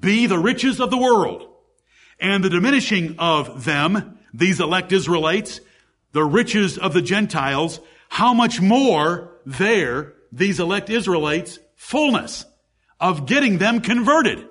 be 0.01 0.27
the 0.27 0.39
riches 0.39 0.81
of 0.81 0.91
the 0.91 0.97
world, 0.97 1.49
and 2.21 2.43
the 2.43 2.51
diminishing 2.51 3.17
of 3.19 3.65
them, 3.65 4.19
these 4.33 4.61
elect 4.61 4.93
Israelites, 4.93 5.61
the 6.13 6.25
riches 6.25 6.79
of 6.79 6.95
the 6.95 7.03
Gentiles, 7.03 7.81
how 8.09 8.33
much 8.33 8.61
more 8.61 9.33
their, 9.45 10.15
these 10.31 10.61
elect 10.61 10.89
Israelites, 10.89 11.59
fullness 11.75 12.45
of 13.01 13.27
getting 13.27 13.59
them 13.59 13.81
converted. 13.81 14.47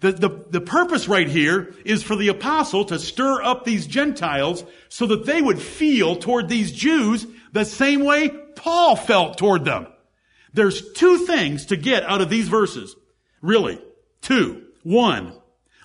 The, 0.00 0.12
the, 0.12 0.44
the 0.50 0.60
purpose 0.60 1.08
right 1.08 1.28
here 1.28 1.74
is 1.84 2.02
for 2.02 2.16
the 2.16 2.28
apostle 2.28 2.86
to 2.86 2.98
stir 2.98 3.42
up 3.42 3.64
these 3.64 3.86
Gentiles 3.86 4.64
so 4.88 5.06
that 5.06 5.26
they 5.26 5.42
would 5.42 5.60
feel 5.60 6.16
toward 6.16 6.48
these 6.48 6.72
Jews 6.72 7.26
the 7.52 7.64
same 7.64 8.04
way 8.04 8.30
Paul 8.56 8.96
felt 8.96 9.36
toward 9.36 9.64
them. 9.64 9.86
There's 10.54 10.92
two 10.92 11.18
things 11.18 11.66
to 11.66 11.76
get 11.76 12.02
out 12.04 12.22
of 12.22 12.30
these 12.30 12.48
verses. 12.48 12.96
Really. 13.42 13.80
Two. 14.22 14.64
One. 14.82 15.34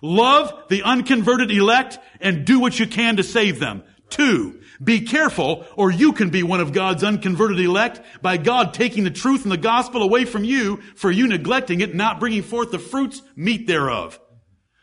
Love 0.01 0.53
the 0.69 0.83
unconverted 0.83 1.51
elect 1.51 1.99
and 2.21 2.45
do 2.45 2.59
what 2.59 2.79
you 2.79 2.87
can 2.87 3.17
to 3.17 3.23
save 3.23 3.59
them. 3.59 3.83
Two, 4.09 4.61
be 4.83 5.01
careful 5.01 5.65
or 5.75 5.91
you 5.91 6.13
can 6.13 6.29
be 6.29 6.43
one 6.43 6.59
of 6.59 6.73
God's 6.73 7.03
unconverted 7.03 7.59
elect 7.59 8.01
by 8.21 8.37
God 8.37 8.73
taking 8.73 9.03
the 9.03 9.11
truth 9.11 9.43
and 9.43 9.51
the 9.51 9.57
gospel 9.57 10.01
away 10.01 10.25
from 10.25 10.43
you 10.43 10.77
for 10.95 11.11
you 11.11 11.27
neglecting 11.27 11.81
it, 11.81 11.95
not 11.95 12.19
bringing 12.19 12.43
forth 12.43 12.71
the 12.71 12.79
fruits 12.79 13.21
meet 13.35 13.67
thereof. 13.67 14.19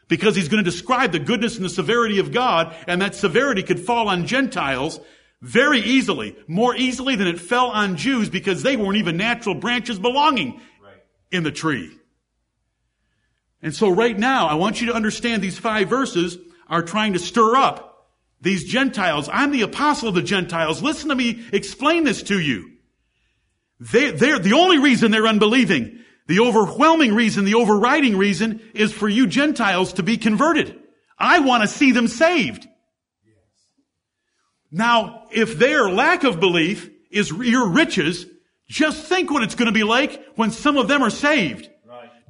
Because 0.08 0.36
he's 0.36 0.48
going 0.48 0.62
to 0.62 0.70
describe 0.70 1.12
the 1.12 1.18
goodness 1.18 1.56
and 1.56 1.64
the 1.64 1.70
severity 1.70 2.18
of 2.18 2.32
God 2.32 2.74
and 2.86 3.00
that 3.00 3.14
severity 3.14 3.62
could 3.62 3.80
fall 3.80 4.08
on 4.08 4.26
Gentiles 4.26 5.00
very 5.40 5.80
easily, 5.80 6.36
more 6.46 6.76
easily 6.76 7.16
than 7.16 7.26
it 7.26 7.40
fell 7.40 7.66
on 7.66 7.96
Jews 7.96 8.28
because 8.28 8.62
they 8.62 8.76
weren't 8.76 8.96
even 8.96 9.16
natural 9.16 9.54
branches 9.54 9.98
belonging 9.98 10.60
right. 10.82 10.96
in 11.30 11.42
the 11.42 11.50
tree. 11.50 11.90
And 13.62 13.74
so 13.74 13.90
right 13.90 14.18
now, 14.18 14.48
I 14.48 14.54
want 14.54 14.80
you 14.80 14.88
to 14.88 14.94
understand 14.94 15.42
these 15.42 15.58
five 15.58 15.88
verses 15.88 16.36
are 16.68 16.82
trying 16.82 17.12
to 17.12 17.18
stir 17.18 17.56
up 17.56 17.91
these 18.42 18.64
Gentiles. 18.64 19.30
I'm 19.32 19.52
the 19.52 19.62
apostle 19.62 20.08
of 20.08 20.14
the 20.14 20.22
Gentiles. 20.22 20.82
Listen 20.82 21.08
to 21.08 21.14
me 21.14 21.44
explain 21.52 22.04
this 22.04 22.24
to 22.24 22.38
you. 22.38 22.72
They, 23.80 24.10
they're, 24.10 24.38
the 24.38 24.52
only 24.52 24.78
reason 24.78 25.10
they're 25.10 25.26
unbelieving, 25.26 26.00
the 26.26 26.40
overwhelming 26.40 27.14
reason, 27.14 27.44
the 27.44 27.54
overriding 27.54 28.16
reason 28.16 28.60
is 28.74 28.92
for 28.92 29.08
you 29.08 29.26
Gentiles 29.26 29.94
to 29.94 30.02
be 30.02 30.16
converted. 30.16 30.78
I 31.18 31.40
want 31.40 31.62
to 31.62 31.68
see 31.68 31.92
them 31.92 32.08
saved. 32.08 32.68
Now, 34.70 35.26
if 35.30 35.58
their 35.58 35.88
lack 35.88 36.24
of 36.24 36.40
belief 36.40 36.90
is 37.10 37.30
your 37.30 37.68
riches, 37.68 38.26
just 38.68 39.06
think 39.06 39.30
what 39.30 39.42
it's 39.42 39.54
going 39.54 39.66
to 39.66 39.72
be 39.72 39.84
like 39.84 40.24
when 40.34 40.50
some 40.50 40.76
of 40.76 40.88
them 40.88 41.02
are 41.02 41.10
saved. 41.10 41.68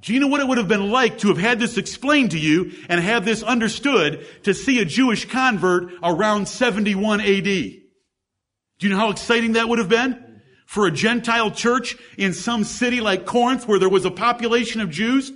Do 0.02 0.12
you 0.12 0.18
know 0.18 0.26
what 0.26 0.40
it 0.40 0.48
would 0.48 0.58
have 0.58 0.68
been 0.68 0.90
like 0.90 1.18
to 1.18 1.28
have 1.28 1.38
had 1.38 1.60
this 1.60 1.78
explained 1.78 2.32
to 2.32 2.38
you 2.38 2.72
and 2.88 3.00
have 3.00 3.24
this 3.24 3.44
understood 3.44 4.26
to 4.42 4.52
see 4.52 4.80
a 4.80 4.84
Jewish 4.84 5.26
convert 5.26 5.92
around 6.02 6.48
71 6.48 7.20
AD? 7.20 7.44
Do 7.44 7.82
you 8.80 8.88
know 8.88 8.98
how 8.98 9.10
exciting 9.10 9.52
that 9.52 9.68
would 9.68 9.78
have 9.78 9.88
been? 9.88 10.40
For 10.66 10.86
a 10.86 10.90
Gentile 10.90 11.52
church 11.52 11.96
in 12.18 12.32
some 12.32 12.64
city 12.64 13.00
like 13.00 13.26
Corinth 13.26 13.68
where 13.68 13.78
there 13.78 13.88
was 13.88 14.04
a 14.04 14.10
population 14.10 14.80
of 14.80 14.90
Jews? 14.90 15.30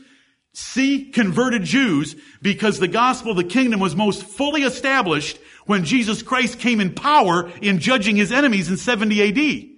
See 0.53 1.11
converted 1.13 1.63
Jews 1.63 2.17
because 2.43 2.81
the 2.81 2.89
gospel 2.89 3.31
of 3.31 3.37
the 3.37 3.45
kingdom 3.45 3.79
was 3.79 3.95
most 3.95 4.25
fully 4.25 4.63
established 4.63 5.39
when 5.67 5.85
Jesus 5.85 6.23
Christ 6.23 6.59
came 6.59 6.81
in 6.81 6.93
power 6.93 7.53
in 7.63 7.79
judging 7.79 8.17
his 8.17 8.33
enemies 8.33 8.69
in 8.69 8.79
70 8.79 9.23
AD. 9.29 9.69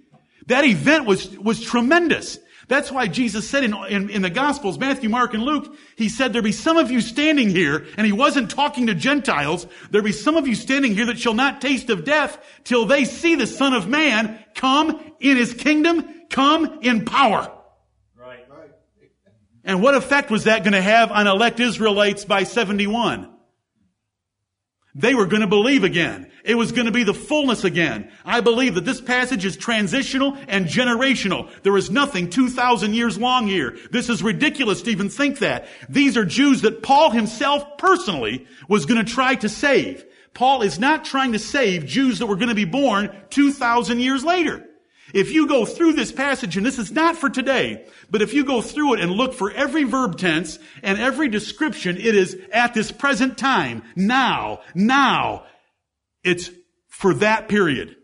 That 0.46 0.64
event 0.64 1.04
was, 1.04 1.36
was 1.36 1.60
tremendous. 1.60 2.38
That's 2.68 2.92
why 2.92 3.06
Jesus 3.06 3.48
said 3.48 3.64
in, 3.64 3.74
in, 3.86 4.10
in, 4.10 4.22
the 4.22 4.30
Gospels, 4.30 4.78
Matthew, 4.78 5.08
Mark, 5.08 5.32
and 5.32 5.42
Luke, 5.42 5.74
he 5.96 6.10
said, 6.10 6.34
there 6.34 6.42
be 6.42 6.52
some 6.52 6.76
of 6.76 6.90
you 6.90 7.00
standing 7.00 7.48
here, 7.48 7.86
and 7.96 8.06
he 8.06 8.12
wasn't 8.12 8.50
talking 8.50 8.86
to 8.88 8.94
Gentiles, 8.94 9.66
there 9.90 10.02
be 10.02 10.12
some 10.12 10.36
of 10.36 10.46
you 10.46 10.54
standing 10.54 10.94
here 10.94 11.06
that 11.06 11.18
shall 11.18 11.32
not 11.32 11.62
taste 11.62 11.88
of 11.88 12.04
death 12.04 12.38
till 12.64 12.84
they 12.84 13.06
see 13.06 13.34
the 13.34 13.46
Son 13.46 13.72
of 13.72 13.88
Man 13.88 14.38
come 14.54 15.00
in 15.18 15.38
his 15.38 15.54
kingdom, 15.54 16.06
come 16.28 16.80
in 16.82 17.06
power. 17.06 17.50
Right. 18.14 18.46
And 19.64 19.82
what 19.82 19.94
effect 19.94 20.30
was 20.30 20.44
that 20.44 20.62
going 20.62 20.74
to 20.74 20.82
have 20.82 21.10
on 21.10 21.26
elect 21.26 21.60
Israelites 21.60 22.26
by 22.26 22.42
71? 22.42 23.30
They 24.98 25.14
were 25.14 25.26
going 25.26 25.42
to 25.42 25.46
believe 25.46 25.84
again. 25.84 26.28
It 26.42 26.56
was 26.56 26.72
going 26.72 26.86
to 26.86 26.92
be 26.92 27.04
the 27.04 27.14
fullness 27.14 27.62
again. 27.62 28.10
I 28.24 28.40
believe 28.40 28.74
that 28.74 28.84
this 28.84 29.00
passage 29.00 29.44
is 29.44 29.56
transitional 29.56 30.36
and 30.48 30.66
generational. 30.66 31.48
There 31.62 31.76
is 31.76 31.88
nothing 31.88 32.30
2,000 32.30 32.94
years 32.94 33.16
long 33.16 33.46
here. 33.46 33.78
This 33.92 34.08
is 34.08 34.24
ridiculous 34.24 34.82
to 34.82 34.90
even 34.90 35.08
think 35.08 35.38
that. 35.38 35.68
These 35.88 36.16
are 36.16 36.24
Jews 36.24 36.62
that 36.62 36.82
Paul 36.82 37.10
himself 37.10 37.78
personally 37.78 38.48
was 38.68 38.86
going 38.86 39.04
to 39.04 39.10
try 39.10 39.36
to 39.36 39.48
save. 39.48 40.04
Paul 40.34 40.62
is 40.62 40.80
not 40.80 41.04
trying 41.04 41.30
to 41.32 41.38
save 41.38 41.86
Jews 41.86 42.18
that 42.18 42.26
were 42.26 42.36
going 42.36 42.48
to 42.48 42.56
be 42.56 42.64
born 42.64 43.16
2,000 43.30 44.00
years 44.00 44.24
later. 44.24 44.67
If 45.14 45.32
you 45.32 45.46
go 45.46 45.64
through 45.64 45.94
this 45.94 46.12
passage, 46.12 46.56
and 46.56 46.66
this 46.66 46.78
is 46.78 46.92
not 46.92 47.16
for 47.16 47.30
today, 47.30 47.86
but 48.10 48.22
if 48.22 48.34
you 48.34 48.44
go 48.44 48.60
through 48.60 48.94
it 48.94 49.00
and 49.00 49.10
look 49.10 49.34
for 49.34 49.50
every 49.50 49.84
verb 49.84 50.18
tense 50.18 50.58
and 50.82 50.98
every 50.98 51.28
description, 51.28 51.96
it 51.96 52.14
is 52.14 52.36
at 52.52 52.74
this 52.74 52.92
present 52.92 53.38
time, 53.38 53.82
now, 53.96 54.60
now. 54.74 55.44
It's 56.24 56.50
for 56.88 57.14
that 57.14 57.48
period. 57.48 57.96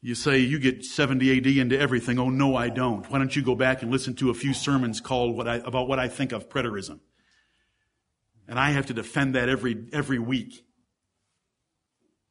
You 0.00 0.14
say 0.14 0.38
you 0.38 0.58
get 0.58 0.84
70 0.84 1.38
AD 1.38 1.46
into 1.46 1.78
everything. 1.78 2.18
Oh 2.18 2.30
no, 2.30 2.54
I 2.56 2.68
don't. 2.68 3.08
Why 3.10 3.18
don't 3.18 3.34
you 3.34 3.42
go 3.42 3.54
back 3.54 3.82
and 3.82 3.90
listen 3.90 4.14
to 4.16 4.30
a 4.30 4.34
few 4.34 4.54
sermons 4.54 5.00
called 5.00 5.36
what 5.36 5.48
I, 5.48 5.56
about 5.56 5.88
what 5.88 5.98
I 5.98 6.08
think 6.08 6.32
of 6.32 6.48
preterism? 6.48 7.00
And 8.48 8.58
I 8.58 8.70
have 8.70 8.86
to 8.86 8.94
defend 8.94 9.34
that 9.34 9.48
every, 9.48 9.88
every 9.92 10.18
week. 10.18 10.64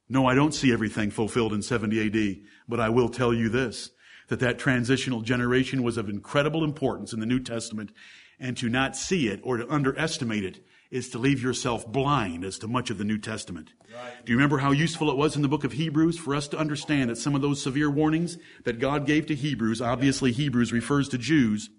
No, 0.07 0.25
I 0.25 0.35
don't 0.35 0.53
see 0.53 0.71
everything 0.71 1.11
fulfilled 1.11 1.51
in 1.51 1.61
70 1.61 2.07
AD, 2.07 2.37
but 2.67 2.79
I 2.79 2.89
will 2.89 3.09
tell 3.09 3.33
you 3.33 3.49
this, 3.49 3.91
that 4.27 4.39
that 4.39 4.59
transitional 4.59 5.21
generation 5.21 5.83
was 5.83 5.97
of 5.97 6.09
incredible 6.09 6.63
importance 6.63 7.13
in 7.13 7.19
the 7.19 7.25
New 7.25 7.39
Testament, 7.39 7.91
and 8.39 8.57
to 8.57 8.69
not 8.69 8.95
see 8.95 9.27
it 9.27 9.39
or 9.43 9.57
to 9.57 9.71
underestimate 9.71 10.43
it 10.43 10.65
is 10.91 11.09
to 11.09 11.17
leave 11.17 11.41
yourself 11.41 11.87
blind 11.87 12.43
as 12.43 12.59
to 12.59 12.67
much 12.67 12.89
of 12.89 12.97
the 12.97 13.03
New 13.03 13.17
Testament. 13.17 13.73
Right. 13.93 14.25
Do 14.25 14.31
you 14.31 14.37
remember 14.37 14.59
how 14.59 14.71
useful 14.71 15.09
it 15.09 15.17
was 15.17 15.35
in 15.35 15.41
the 15.41 15.47
book 15.47 15.63
of 15.63 15.73
Hebrews 15.73 16.17
for 16.17 16.35
us 16.35 16.47
to 16.49 16.57
understand 16.57 17.09
that 17.09 17.17
some 17.17 17.35
of 17.35 17.41
those 17.41 17.61
severe 17.61 17.89
warnings 17.89 18.37
that 18.63 18.79
God 18.79 19.05
gave 19.05 19.25
to 19.27 19.35
Hebrews, 19.35 19.81
obviously 19.81 20.31
Hebrews 20.31 20.71
refers 20.71 21.09
to 21.09 21.17
Jews, 21.17 21.69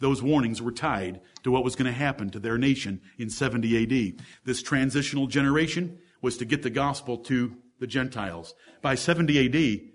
those 0.00 0.22
warnings 0.22 0.60
were 0.60 0.72
tied 0.72 1.20
to 1.42 1.50
what 1.50 1.64
was 1.64 1.76
going 1.76 1.86
to 1.86 1.98
happen 1.98 2.30
to 2.30 2.38
their 2.38 2.58
nation 2.58 3.00
in 3.18 3.30
70 3.30 3.82
AD. 3.82 4.24
This 4.44 4.62
transitional 4.62 5.26
generation 5.26 5.98
was 6.20 6.36
to 6.38 6.44
get 6.44 6.62
the 6.62 6.70
gospel 6.70 7.18
to 7.18 7.56
the 7.80 7.86
Gentiles. 7.86 8.54
By 8.82 8.94
70 8.94 9.46
AD, 9.46 9.93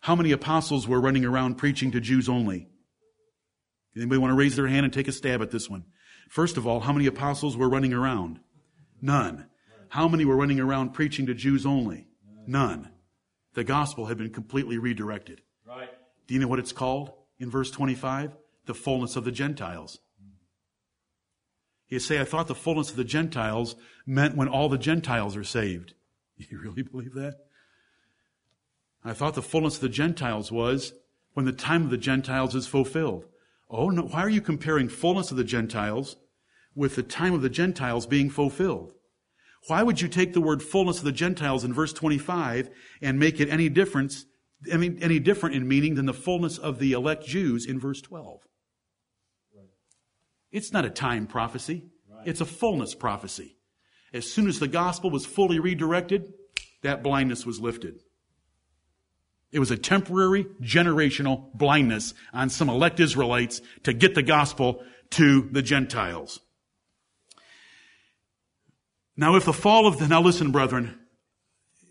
how 0.00 0.16
many 0.16 0.32
apostles 0.32 0.88
were 0.88 1.00
running 1.00 1.24
around 1.24 1.56
preaching 1.56 1.90
to 1.92 2.00
Jews 2.00 2.28
only? 2.28 2.68
Anybody 3.96 4.18
want 4.18 4.30
to 4.30 4.36
raise 4.36 4.56
their 4.56 4.68
hand 4.68 4.84
and 4.84 4.92
take 4.92 5.08
a 5.08 5.12
stab 5.12 5.42
at 5.42 5.50
this 5.50 5.68
one? 5.68 5.84
First 6.28 6.56
of 6.56 6.66
all, 6.66 6.80
how 6.80 6.92
many 6.92 7.06
apostles 7.06 7.56
were 7.56 7.68
running 7.68 7.92
around? 7.92 8.40
None. 9.02 9.46
How 9.88 10.06
many 10.08 10.24
were 10.24 10.36
running 10.36 10.60
around 10.60 10.90
preaching 10.90 11.26
to 11.26 11.34
Jews 11.34 11.66
only? 11.66 12.06
None. 12.46 12.90
The 13.54 13.64
gospel 13.64 14.06
had 14.06 14.16
been 14.16 14.30
completely 14.30 14.78
redirected. 14.78 15.42
Right. 15.66 15.88
Do 16.26 16.34
you 16.34 16.40
know 16.40 16.48
what 16.48 16.60
it's 16.60 16.72
called 16.72 17.12
in 17.38 17.50
verse 17.50 17.70
25? 17.70 18.36
The 18.66 18.74
fullness 18.74 19.16
of 19.16 19.24
the 19.24 19.32
Gentiles. 19.32 19.98
You 21.88 21.98
say, 21.98 22.20
I 22.20 22.24
thought 22.24 22.46
the 22.46 22.54
fullness 22.54 22.90
of 22.90 22.96
the 22.96 23.04
Gentiles 23.04 23.74
meant 24.06 24.36
when 24.36 24.46
all 24.46 24.68
the 24.68 24.78
Gentiles 24.78 25.36
are 25.36 25.44
saved. 25.44 25.94
You 26.50 26.58
really 26.58 26.82
believe 26.82 27.12
that? 27.14 27.34
I 29.04 29.12
thought 29.12 29.34
the 29.34 29.42
fullness 29.42 29.76
of 29.76 29.80
the 29.80 29.88
Gentiles 29.88 30.52
was 30.52 30.92
when 31.32 31.46
the 31.46 31.52
time 31.52 31.84
of 31.84 31.90
the 31.90 31.96
Gentiles 31.96 32.54
is 32.54 32.66
fulfilled. 32.66 33.26
Oh 33.70 33.88
no, 33.88 34.02
why 34.02 34.20
are 34.20 34.28
you 34.28 34.40
comparing 34.40 34.88
fullness 34.88 35.30
of 35.30 35.36
the 35.36 35.44
Gentiles 35.44 36.16
with 36.74 36.96
the 36.96 37.02
time 37.02 37.32
of 37.34 37.42
the 37.42 37.48
Gentiles 37.48 38.06
being 38.06 38.30
fulfilled? 38.30 38.92
Why 39.68 39.82
would 39.82 40.00
you 40.00 40.08
take 40.08 40.32
the 40.32 40.40
word 40.40 40.62
fullness 40.62 40.98
of 40.98 41.04
the 41.04 41.12
Gentiles 41.12 41.64
in 41.64 41.72
verse 41.72 41.92
25 41.92 42.70
and 43.02 43.18
make 43.18 43.40
it 43.40 43.48
any 43.48 43.68
difference, 43.68 44.24
I 44.72 44.76
mean, 44.76 44.98
any 45.00 45.18
different 45.18 45.54
in 45.54 45.68
meaning 45.68 45.94
than 45.94 46.06
the 46.06 46.14
fullness 46.14 46.58
of 46.58 46.78
the 46.78 46.92
elect 46.92 47.24
Jews 47.24 47.66
in 47.66 47.78
verse 47.78 48.00
12? 48.00 48.40
It's 50.50 50.72
not 50.72 50.84
a 50.84 50.90
time 50.90 51.26
prophecy. 51.26 51.90
It's 52.24 52.40
a 52.40 52.46
fullness 52.46 52.94
prophecy. 52.94 53.56
As 54.12 54.30
soon 54.30 54.48
as 54.48 54.58
the 54.58 54.68
gospel 54.68 55.10
was 55.10 55.24
fully 55.24 55.58
redirected, 55.58 56.32
that 56.82 57.02
blindness 57.02 57.46
was 57.46 57.60
lifted. 57.60 58.00
It 59.52 59.58
was 59.58 59.70
a 59.70 59.76
temporary 59.76 60.44
generational 60.62 61.52
blindness 61.54 62.14
on 62.32 62.50
some 62.50 62.68
elect 62.68 63.00
Israelites 63.00 63.60
to 63.82 63.92
get 63.92 64.14
the 64.14 64.22
gospel 64.22 64.82
to 65.10 65.48
the 65.50 65.62
Gentiles. 65.62 66.40
Now, 69.16 69.34
if 69.36 69.44
the 69.44 69.52
fall 69.52 69.86
of 69.86 69.98
the, 69.98 70.08
now 70.08 70.22
listen, 70.22 70.52
brethren, 70.52 70.98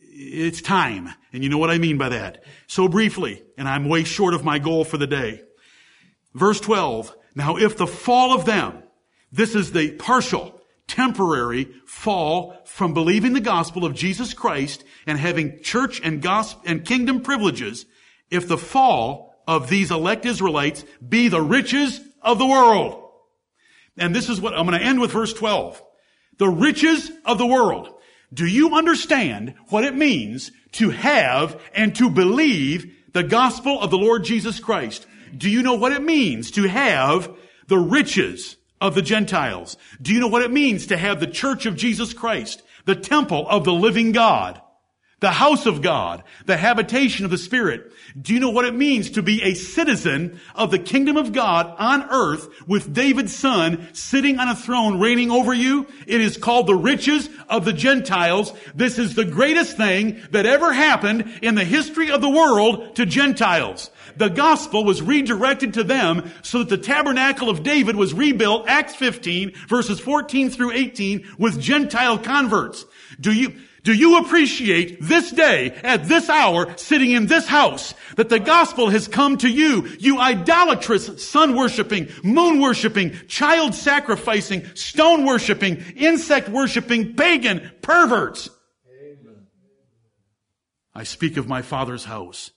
it's 0.01 0.61
time. 0.61 1.09
And 1.31 1.43
you 1.43 1.49
know 1.49 1.57
what 1.57 1.69
I 1.69 1.77
mean 1.77 1.97
by 1.97 2.09
that. 2.09 2.43
So 2.67 2.87
briefly, 2.87 3.43
and 3.57 3.67
I'm 3.67 3.87
way 3.87 4.03
short 4.03 4.33
of 4.33 4.43
my 4.43 4.57
goal 4.57 4.83
for 4.83 4.97
the 4.97 5.07
day. 5.07 5.41
Verse 6.33 6.59
12. 6.59 7.15
Now, 7.35 7.57
if 7.57 7.77
the 7.77 7.87
fall 7.87 8.33
of 8.33 8.45
them, 8.45 8.83
this 9.31 9.53
is 9.53 9.71
the 9.71 9.91
partial, 9.91 10.58
temporary 10.89 11.69
fall 11.85 12.59
from 12.65 12.93
believing 12.93 13.33
the 13.33 13.39
gospel 13.39 13.85
of 13.85 13.93
Jesus 13.93 14.33
Christ 14.33 14.83
and 15.07 15.17
having 15.17 15.61
church 15.61 16.01
and 16.03 16.21
gospel 16.21 16.61
and 16.65 16.83
kingdom 16.83 17.21
privileges 17.21 17.85
if 18.29 18.47
the 18.47 18.57
fall 18.57 19.35
of 19.47 19.69
these 19.69 19.91
elect 19.91 20.25
Israelites 20.25 20.83
be 21.07 21.27
the 21.27 21.41
riches 21.41 22.01
of 22.21 22.37
the 22.37 22.45
world. 22.45 23.09
And 23.97 24.15
this 24.15 24.29
is 24.29 24.41
what 24.41 24.53
I'm 24.53 24.65
going 24.65 24.79
to 24.79 24.85
end 24.85 24.99
with 24.99 25.11
verse 25.11 25.33
12. 25.33 25.81
The 26.37 26.49
riches 26.49 27.11
of 27.25 27.37
the 27.37 27.47
world. 27.47 27.89
Do 28.33 28.45
you 28.45 28.75
understand 28.75 29.55
what 29.69 29.83
it 29.83 29.95
means 29.95 30.51
to 30.73 30.91
have 30.91 31.59
and 31.73 31.95
to 31.95 32.09
believe 32.09 32.95
the 33.13 33.23
gospel 33.23 33.81
of 33.81 33.91
the 33.91 33.97
Lord 33.97 34.23
Jesus 34.23 34.59
Christ? 34.59 35.07
Do 35.35 35.49
you 35.49 35.63
know 35.63 35.75
what 35.75 35.91
it 35.91 36.01
means 36.01 36.51
to 36.51 36.63
have 36.63 37.35
the 37.67 37.77
riches 37.77 38.55
of 38.81 38.95
the 38.95 39.01
Gentiles. 39.01 39.77
Do 40.01 40.13
you 40.13 40.19
know 40.19 40.27
what 40.27 40.41
it 40.41 40.51
means 40.51 40.87
to 40.87 40.97
have 40.97 41.19
the 41.19 41.27
church 41.27 41.65
of 41.65 41.75
Jesus 41.75 42.13
Christ, 42.13 42.63
the 42.85 42.95
temple 42.95 43.47
of 43.47 43.65
the 43.65 43.73
living 43.73 44.11
God, 44.11 44.61
the 45.19 45.31
house 45.31 45.65
of 45.65 45.81
God, 45.81 46.23
the 46.45 46.57
habitation 46.57 47.25
of 47.25 47.31
the 47.31 47.37
Spirit? 47.37 47.91
Do 48.19 48.33
you 48.33 48.39
know 48.39 48.49
what 48.49 48.65
it 48.65 48.73
means 48.73 49.11
to 49.11 49.21
be 49.21 49.43
a 49.43 49.53
citizen 49.53 50.39
of 50.55 50.71
the 50.71 50.79
kingdom 50.79 51.17
of 51.17 51.33
God 51.33 51.73
on 51.77 52.09
earth 52.09 52.49
with 52.67 52.93
David's 52.93 53.35
son 53.35 53.87
sitting 53.93 54.39
on 54.39 54.47
a 54.47 54.55
throne 54.55 54.99
reigning 54.99 55.31
over 55.31 55.53
you? 55.53 55.87
It 56.07 56.21
is 56.21 56.37
called 56.37 56.67
the 56.67 56.75
riches 56.75 57.29
of 57.49 57.65
the 57.65 57.73
Gentiles. 57.73 58.53
This 58.73 58.97
is 58.97 59.15
the 59.15 59.25
greatest 59.25 59.77
thing 59.77 60.21
that 60.31 60.45
ever 60.45 60.73
happened 60.73 61.39
in 61.41 61.55
the 61.55 61.65
history 61.65 62.11
of 62.11 62.21
the 62.21 62.29
world 62.29 62.95
to 62.95 63.05
Gentiles 63.05 63.91
the 64.19 64.29
gospel 64.29 64.83
was 64.83 65.01
redirected 65.01 65.73
to 65.75 65.83
them 65.83 66.31
so 66.43 66.59
that 66.59 66.69
the 66.69 66.77
tabernacle 66.77 67.49
of 67.49 67.63
David 67.63 67.95
was 67.95 68.13
rebuilt, 68.13 68.67
Acts 68.67 68.95
15, 68.95 69.53
verses 69.67 69.99
14 69.99 70.49
through 70.49 70.71
18, 70.73 71.35
with 71.37 71.59
Gentile 71.59 72.17
converts. 72.17 72.85
Do 73.19 73.31
you, 73.31 73.55
do 73.83 73.93
you 73.93 74.17
appreciate 74.19 75.01
this 75.01 75.31
day, 75.31 75.71
at 75.83 76.05
this 76.05 76.29
hour, 76.29 76.75
sitting 76.77 77.11
in 77.11 77.27
this 77.27 77.47
house, 77.47 77.93
that 78.15 78.29
the 78.29 78.39
gospel 78.39 78.89
has 78.89 79.07
come 79.07 79.37
to 79.37 79.49
you, 79.49 79.87
you 79.99 80.19
idolatrous, 80.19 81.27
sun 81.27 81.55
worshiping, 81.55 82.09
moon 82.23 82.59
worshiping, 82.59 83.13
child 83.27 83.73
sacrificing, 83.73 84.65
stone 84.75 85.25
worshiping, 85.25 85.83
insect 85.95 86.49
worshiping, 86.49 87.15
pagan 87.15 87.71
perverts? 87.81 88.49
I 90.93 91.03
speak 91.03 91.37
of 91.37 91.47
my 91.47 91.61
father's 91.61 92.03
house 92.03 92.51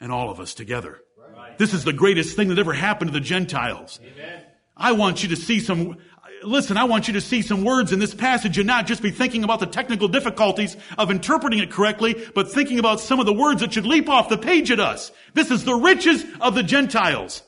and 0.00 0.12
all 0.12 0.30
of 0.30 0.38
us 0.40 0.54
together. 0.54 1.00
Right. 1.36 1.58
This 1.58 1.74
is 1.74 1.84
the 1.84 1.92
greatest 1.92 2.36
thing 2.36 2.48
that 2.48 2.58
ever 2.58 2.72
happened 2.72 3.10
to 3.10 3.18
the 3.18 3.24
Gentiles. 3.24 3.98
Amen. 4.02 4.44
I 4.76 4.92
want 4.92 5.22
you 5.22 5.30
to 5.30 5.36
see 5.36 5.58
some, 5.58 5.96
listen, 6.42 6.76
I 6.76 6.84
want 6.84 7.08
you 7.08 7.14
to 7.14 7.20
see 7.20 7.42
some 7.42 7.64
words 7.64 7.92
in 7.92 7.98
this 7.98 8.14
passage 8.14 8.58
and 8.58 8.66
not 8.66 8.86
just 8.86 9.02
be 9.02 9.10
thinking 9.10 9.44
about 9.44 9.60
the 9.60 9.66
technical 9.66 10.08
difficulties 10.08 10.76
of 10.96 11.10
interpreting 11.10 11.58
it 11.58 11.70
correctly, 11.70 12.14
but 12.34 12.50
thinking 12.50 12.78
about 12.78 13.00
some 13.00 13.20
of 13.20 13.26
the 13.26 13.32
words 13.32 13.60
that 13.60 13.72
should 13.72 13.86
leap 13.86 14.08
off 14.08 14.28
the 14.28 14.38
page 14.38 14.70
at 14.70 14.80
us. 14.80 15.12
This 15.34 15.50
is 15.50 15.64
the 15.64 15.74
riches 15.74 16.24
of 16.40 16.54
the 16.54 16.62
Gentiles. 16.62 17.42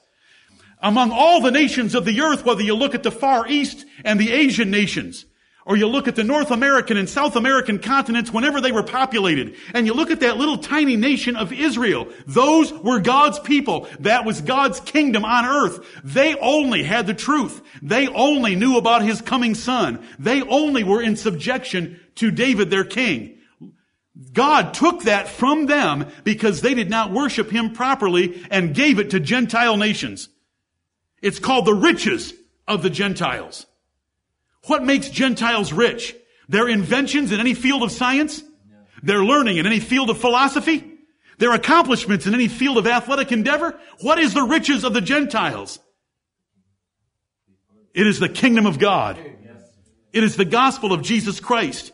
Among 0.82 1.10
all 1.12 1.40
the 1.40 1.50
nations 1.50 1.94
of 1.94 2.04
the 2.04 2.20
earth, 2.20 2.44
whether 2.44 2.62
you 2.62 2.74
look 2.74 2.94
at 2.94 3.02
the 3.02 3.10
Far 3.10 3.46
East 3.46 3.84
and 4.04 4.18
the 4.18 4.32
Asian 4.32 4.70
nations, 4.70 5.26
or 5.66 5.76
you 5.76 5.86
look 5.86 6.08
at 6.08 6.16
the 6.16 6.24
North 6.24 6.50
American 6.50 6.96
and 6.96 7.08
South 7.08 7.36
American 7.36 7.78
continents 7.78 8.32
whenever 8.32 8.60
they 8.60 8.72
were 8.72 8.82
populated, 8.82 9.54
and 9.74 9.86
you 9.86 9.94
look 9.94 10.10
at 10.10 10.20
that 10.20 10.36
little 10.36 10.58
tiny 10.58 10.96
nation 10.96 11.36
of 11.36 11.52
Israel. 11.52 12.08
Those 12.26 12.72
were 12.72 13.00
God's 13.00 13.38
people. 13.38 13.86
That 14.00 14.24
was 14.24 14.40
God's 14.40 14.80
kingdom 14.80 15.24
on 15.24 15.44
earth. 15.44 15.84
They 16.02 16.34
only 16.36 16.82
had 16.82 17.06
the 17.06 17.14
truth. 17.14 17.60
They 17.82 18.08
only 18.08 18.56
knew 18.56 18.78
about 18.78 19.02
his 19.02 19.20
coming 19.20 19.54
son. 19.54 20.04
They 20.18 20.42
only 20.42 20.82
were 20.82 21.02
in 21.02 21.16
subjection 21.16 22.00
to 22.16 22.30
David, 22.30 22.70
their 22.70 22.84
king. 22.84 23.38
God 24.32 24.74
took 24.74 25.04
that 25.04 25.28
from 25.28 25.66
them 25.66 26.06
because 26.24 26.60
they 26.60 26.74
did 26.74 26.90
not 26.90 27.12
worship 27.12 27.50
him 27.50 27.72
properly 27.72 28.42
and 28.50 28.74
gave 28.74 28.98
it 28.98 29.10
to 29.10 29.20
Gentile 29.20 29.76
nations. 29.76 30.28
It's 31.22 31.38
called 31.38 31.66
the 31.66 31.74
riches 31.74 32.34
of 32.66 32.82
the 32.82 32.90
Gentiles. 32.90 33.66
What 34.66 34.84
makes 34.84 35.08
Gentiles 35.08 35.72
rich? 35.72 36.14
Their 36.48 36.68
inventions 36.68 37.32
in 37.32 37.40
any 37.40 37.54
field 37.54 37.82
of 37.82 37.92
science? 37.92 38.42
Their 39.02 39.24
learning 39.24 39.56
in 39.56 39.66
any 39.66 39.80
field 39.80 40.10
of 40.10 40.18
philosophy? 40.18 40.84
Their 41.38 41.54
accomplishments 41.54 42.26
in 42.26 42.34
any 42.34 42.48
field 42.48 42.76
of 42.76 42.86
athletic 42.86 43.32
endeavor? 43.32 43.78
What 44.00 44.18
is 44.18 44.34
the 44.34 44.42
riches 44.42 44.84
of 44.84 44.92
the 44.92 45.00
Gentiles? 45.00 45.78
It 47.94 48.06
is 48.06 48.18
the 48.18 48.28
kingdom 48.28 48.66
of 48.66 48.78
God. 48.78 49.18
It 50.12 50.24
is 50.24 50.36
the 50.36 50.44
gospel 50.44 50.92
of 50.92 51.02
Jesus 51.02 51.40
Christ. 51.40 51.92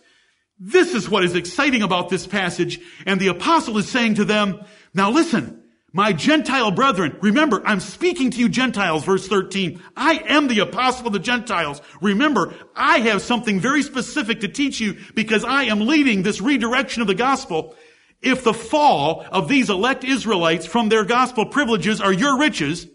This 0.59 0.95
is 0.95 1.09
what 1.09 1.23
is 1.23 1.35
exciting 1.35 1.83
about 1.83 2.09
this 2.09 2.27
passage. 2.27 2.81
And 3.05 3.21
the 3.21 3.29
apostle 3.29 3.79
is 3.79 3.89
saying 3.89 4.15
to 4.15 4.25
them, 4.25 4.61
now 4.95 5.11
listen, 5.11 5.63
my 5.97 6.13
Gentile 6.13 6.71
brethren, 6.71 7.17
remember, 7.23 7.67
I'm 7.67 7.81
speaking 7.81 8.31
to 8.33 8.39
you 8.39 8.51
Gentiles, 8.51 9.03
verse 9.03 9.27
13. 9.27 9.83
I 9.97 10.23
am 10.29 10.47
the 10.47 10.59
apostle 10.59 11.07
of 11.07 11.15
the 11.15 11.19
Gentiles. 11.19 11.81
Remember, 12.03 12.55
I 12.75 12.99
have 12.99 13.23
something 13.23 13.61
very 13.61 13.83
specific 13.83 14.41
to 14.41 14.49
teach 14.49 14.79
you 14.79 14.99
because 15.15 15.43
I 15.43 15.65
am 15.65 15.81
leading 15.81 16.23
this 16.23 16.43
redirection 16.43 17.01
of 17.01 17.09
the 17.09 17.15
gospel. 17.15 17.75
if 18.21 18.45
the 18.45 18.53
fall 18.53 19.25
of 19.31 19.49
these 19.49 19.71
elect 19.71 20.05
Israelites 20.05 20.67
from 20.67 20.91
their 20.91 21.05
gospel 21.05 21.47
privileges 21.47 22.03
are 22.03 22.13
your 22.13 22.39
riches, 22.39 22.87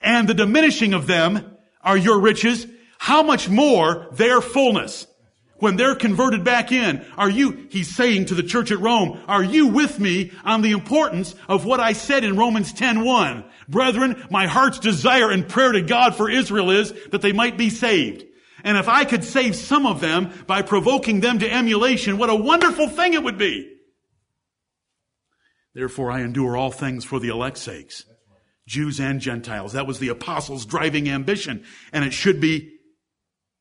and 0.00 0.28
the 0.28 0.34
diminishing 0.34 0.94
of 0.94 1.06
them 1.06 1.56
are 1.80 1.96
your 1.96 2.18
riches, 2.18 2.66
how 2.98 3.22
much 3.22 3.48
more 3.48 4.08
their 4.10 4.40
fullness? 4.40 5.06
When 5.58 5.76
they're 5.76 5.96
converted 5.96 6.44
back 6.44 6.70
in, 6.70 7.04
are 7.16 7.28
you, 7.28 7.66
he's 7.70 7.94
saying 7.94 8.26
to 8.26 8.34
the 8.34 8.44
church 8.44 8.70
at 8.70 8.78
Rome, 8.78 9.20
are 9.26 9.42
you 9.42 9.66
with 9.66 9.98
me 9.98 10.30
on 10.44 10.62
the 10.62 10.70
importance 10.70 11.34
of 11.48 11.64
what 11.64 11.80
I 11.80 11.94
said 11.94 12.22
in 12.22 12.36
Romans 12.36 12.72
10.1? 12.72 13.44
Brethren, 13.68 14.24
my 14.30 14.46
heart's 14.46 14.78
desire 14.78 15.30
and 15.30 15.48
prayer 15.48 15.72
to 15.72 15.82
God 15.82 16.14
for 16.14 16.30
Israel 16.30 16.70
is 16.70 16.92
that 17.10 17.22
they 17.22 17.32
might 17.32 17.58
be 17.58 17.70
saved. 17.70 18.24
And 18.62 18.76
if 18.76 18.88
I 18.88 19.04
could 19.04 19.24
save 19.24 19.56
some 19.56 19.84
of 19.84 20.00
them 20.00 20.32
by 20.46 20.62
provoking 20.62 21.20
them 21.20 21.40
to 21.40 21.52
emulation, 21.52 22.18
what 22.18 22.30
a 22.30 22.34
wonderful 22.34 22.88
thing 22.88 23.14
it 23.14 23.22
would 23.22 23.38
be. 23.38 23.74
Therefore 25.74 26.10
I 26.10 26.22
endure 26.22 26.56
all 26.56 26.70
things 26.70 27.04
for 27.04 27.18
the 27.18 27.28
elect's 27.28 27.62
sakes. 27.62 28.04
Jews 28.66 29.00
and 29.00 29.20
Gentiles. 29.20 29.72
That 29.72 29.86
was 29.86 29.98
the 29.98 30.08
apostles' 30.08 30.66
driving 30.66 31.08
ambition. 31.08 31.64
And 31.92 32.04
it 32.04 32.12
should 32.12 32.40
be 32.40 32.77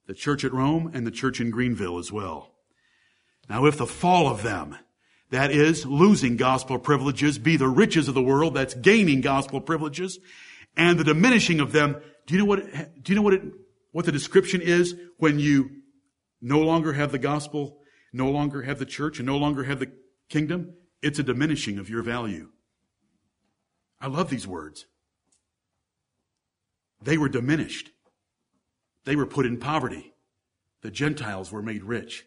the 0.08 0.14
church 0.14 0.44
at 0.44 0.54
Rome 0.54 0.92
and 0.94 1.06
the 1.06 1.12
church 1.12 1.40
in 1.40 1.52
Greenville 1.52 2.00
as 2.00 2.12
well. 2.12 2.54
Now 3.50 3.66
if 3.66 3.78
the 3.78 3.86
fall 3.86 4.28
of 4.28 4.42
them, 4.42 4.78
that 5.30 5.52
is 5.52 5.86
losing 5.86 6.38
gospel 6.38 6.80
privileges, 6.80 7.38
be 7.38 7.58
the 7.58 7.68
riches 7.68 8.08
of 8.08 8.14
the 8.14 8.22
world, 8.22 8.54
that's 8.54 8.74
gaining 8.74 9.22
gospel 9.22 9.60
privileges, 9.60 10.20
and 10.76 10.98
the 10.98 11.04
diminishing 11.04 11.60
of 11.60 11.74
them, 11.74 11.98
do 12.26 12.34
you 12.34 12.40
know 12.40 12.46
what, 12.46 12.60
it, 12.60 13.04
do 13.04 13.12
you 13.12 13.16
know 13.16 13.22
what 13.22 13.34
it, 13.34 13.42
what 13.92 14.06
the 14.06 14.12
description 14.12 14.62
is 14.62 14.96
when 15.18 15.40
you 15.40 15.70
no 16.42 16.60
longer 16.60 16.94
have 16.94 17.12
the 17.12 17.20
gospel, 17.20 17.80
no 18.14 18.30
longer 18.30 18.62
have 18.62 18.80
the 18.80 18.86
church, 18.86 19.20
and 19.20 19.26
no 19.26 19.38
longer 19.38 19.64
have 19.64 19.80
the 19.80 19.92
kingdom? 20.30 20.74
It's 21.02 21.20
a 21.20 21.24
diminishing 21.24 21.78
of 21.78 21.90
your 21.90 22.04
value. 22.04 22.50
I 24.00 24.08
love 24.08 24.30
these 24.30 24.48
words. 24.48 24.86
They 27.02 27.18
were 27.18 27.30
diminished. 27.30 27.92
They 29.08 29.16
were 29.16 29.26
put 29.26 29.46
in 29.46 29.56
poverty. 29.56 30.14
The 30.82 30.92
Gentiles 30.92 31.50
were 31.50 31.62
made 31.62 31.86
rich. 31.86 32.26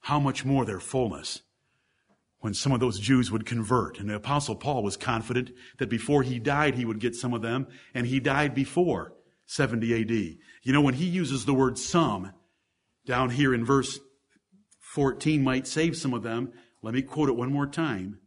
How 0.00 0.18
much 0.18 0.44
more 0.44 0.64
their 0.64 0.80
fullness 0.80 1.42
when 2.40 2.54
some 2.54 2.72
of 2.72 2.80
those 2.80 2.98
Jews 2.98 3.30
would 3.30 3.46
convert. 3.46 4.00
And 4.00 4.10
the 4.10 4.16
apostle 4.16 4.56
Paul 4.56 4.82
was 4.82 4.96
confident 4.96 5.52
that 5.78 5.88
before 5.88 6.24
he 6.24 6.40
died, 6.40 6.74
he 6.74 6.84
would 6.84 6.98
get 6.98 7.14
some 7.14 7.32
of 7.34 7.40
them, 7.40 7.68
and 7.94 8.04
he 8.04 8.18
died 8.18 8.52
before 8.52 9.12
70 9.46 10.00
AD. 10.00 10.10
You 10.10 10.72
know, 10.72 10.80
when 10.80 10.94
he 10.94 11.04
uses 11.04 11.44
the 11.44 11.54
word 11.54 11.78
some 11.78 12.32
down 13.06 13.30
here 13.30 13.54
in 13.54 13.64
verse 13.64 14.00
14 14.80 15.40
might 15.40 15.68
save 15.68 15.96
some 15.96 16.14
of 16.14 16.24
them. 16.24 16.50
Let 16.82 16.94
me 16.94 17.02
quote 17.02 17.28
it 17.28 17.36
one 17.36 17.52
more 17.52 17.68
time. 17.68 18.18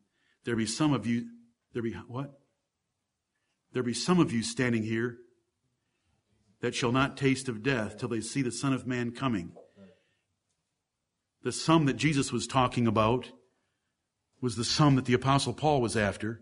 There 0.45 0.55
be 0.55 0.65
some 0.65 0.93
of 0.93 1.05
you, 1.05 1.25
there 1.73 1.83
be 1.83 1.91
what? 2.07 2.39
There 3.73 3.83
be 3.83 3.93
some 3.93 4.21
of 4.21 4.31
you 4.31 4.41
standing 4.43 4.83
here 4.83 5.17
that 6.65 6.73
shall 6.73 6.91
not 6.91 7.15
taste 7.15 7.47
of 7.47 7.61
death 7.61 7.95
till 7.95 8.09
they 8.09 8.19
see 8.19 8.41
the 8.41 8.51
Son 8.51 8.73
of 8.73 8.87
Man 8.87 9.11
coming. 9.11 9.51
The 11.43 11.51
some 11.51 11.85
that 11.85 11.95
Jesus 11.95 12.31
was 12.31 12.47
talking 12.47 12.87
about 12.87 13.29
was 14.41 14.55
the 14.55 14.63
some 14.63 14.95
that 14.95 15.05
the 15.05 15.13
Apostle 15.13 15.53
Paul 15.53 15.79
was 15.79 15.95
after, 15.95 16.41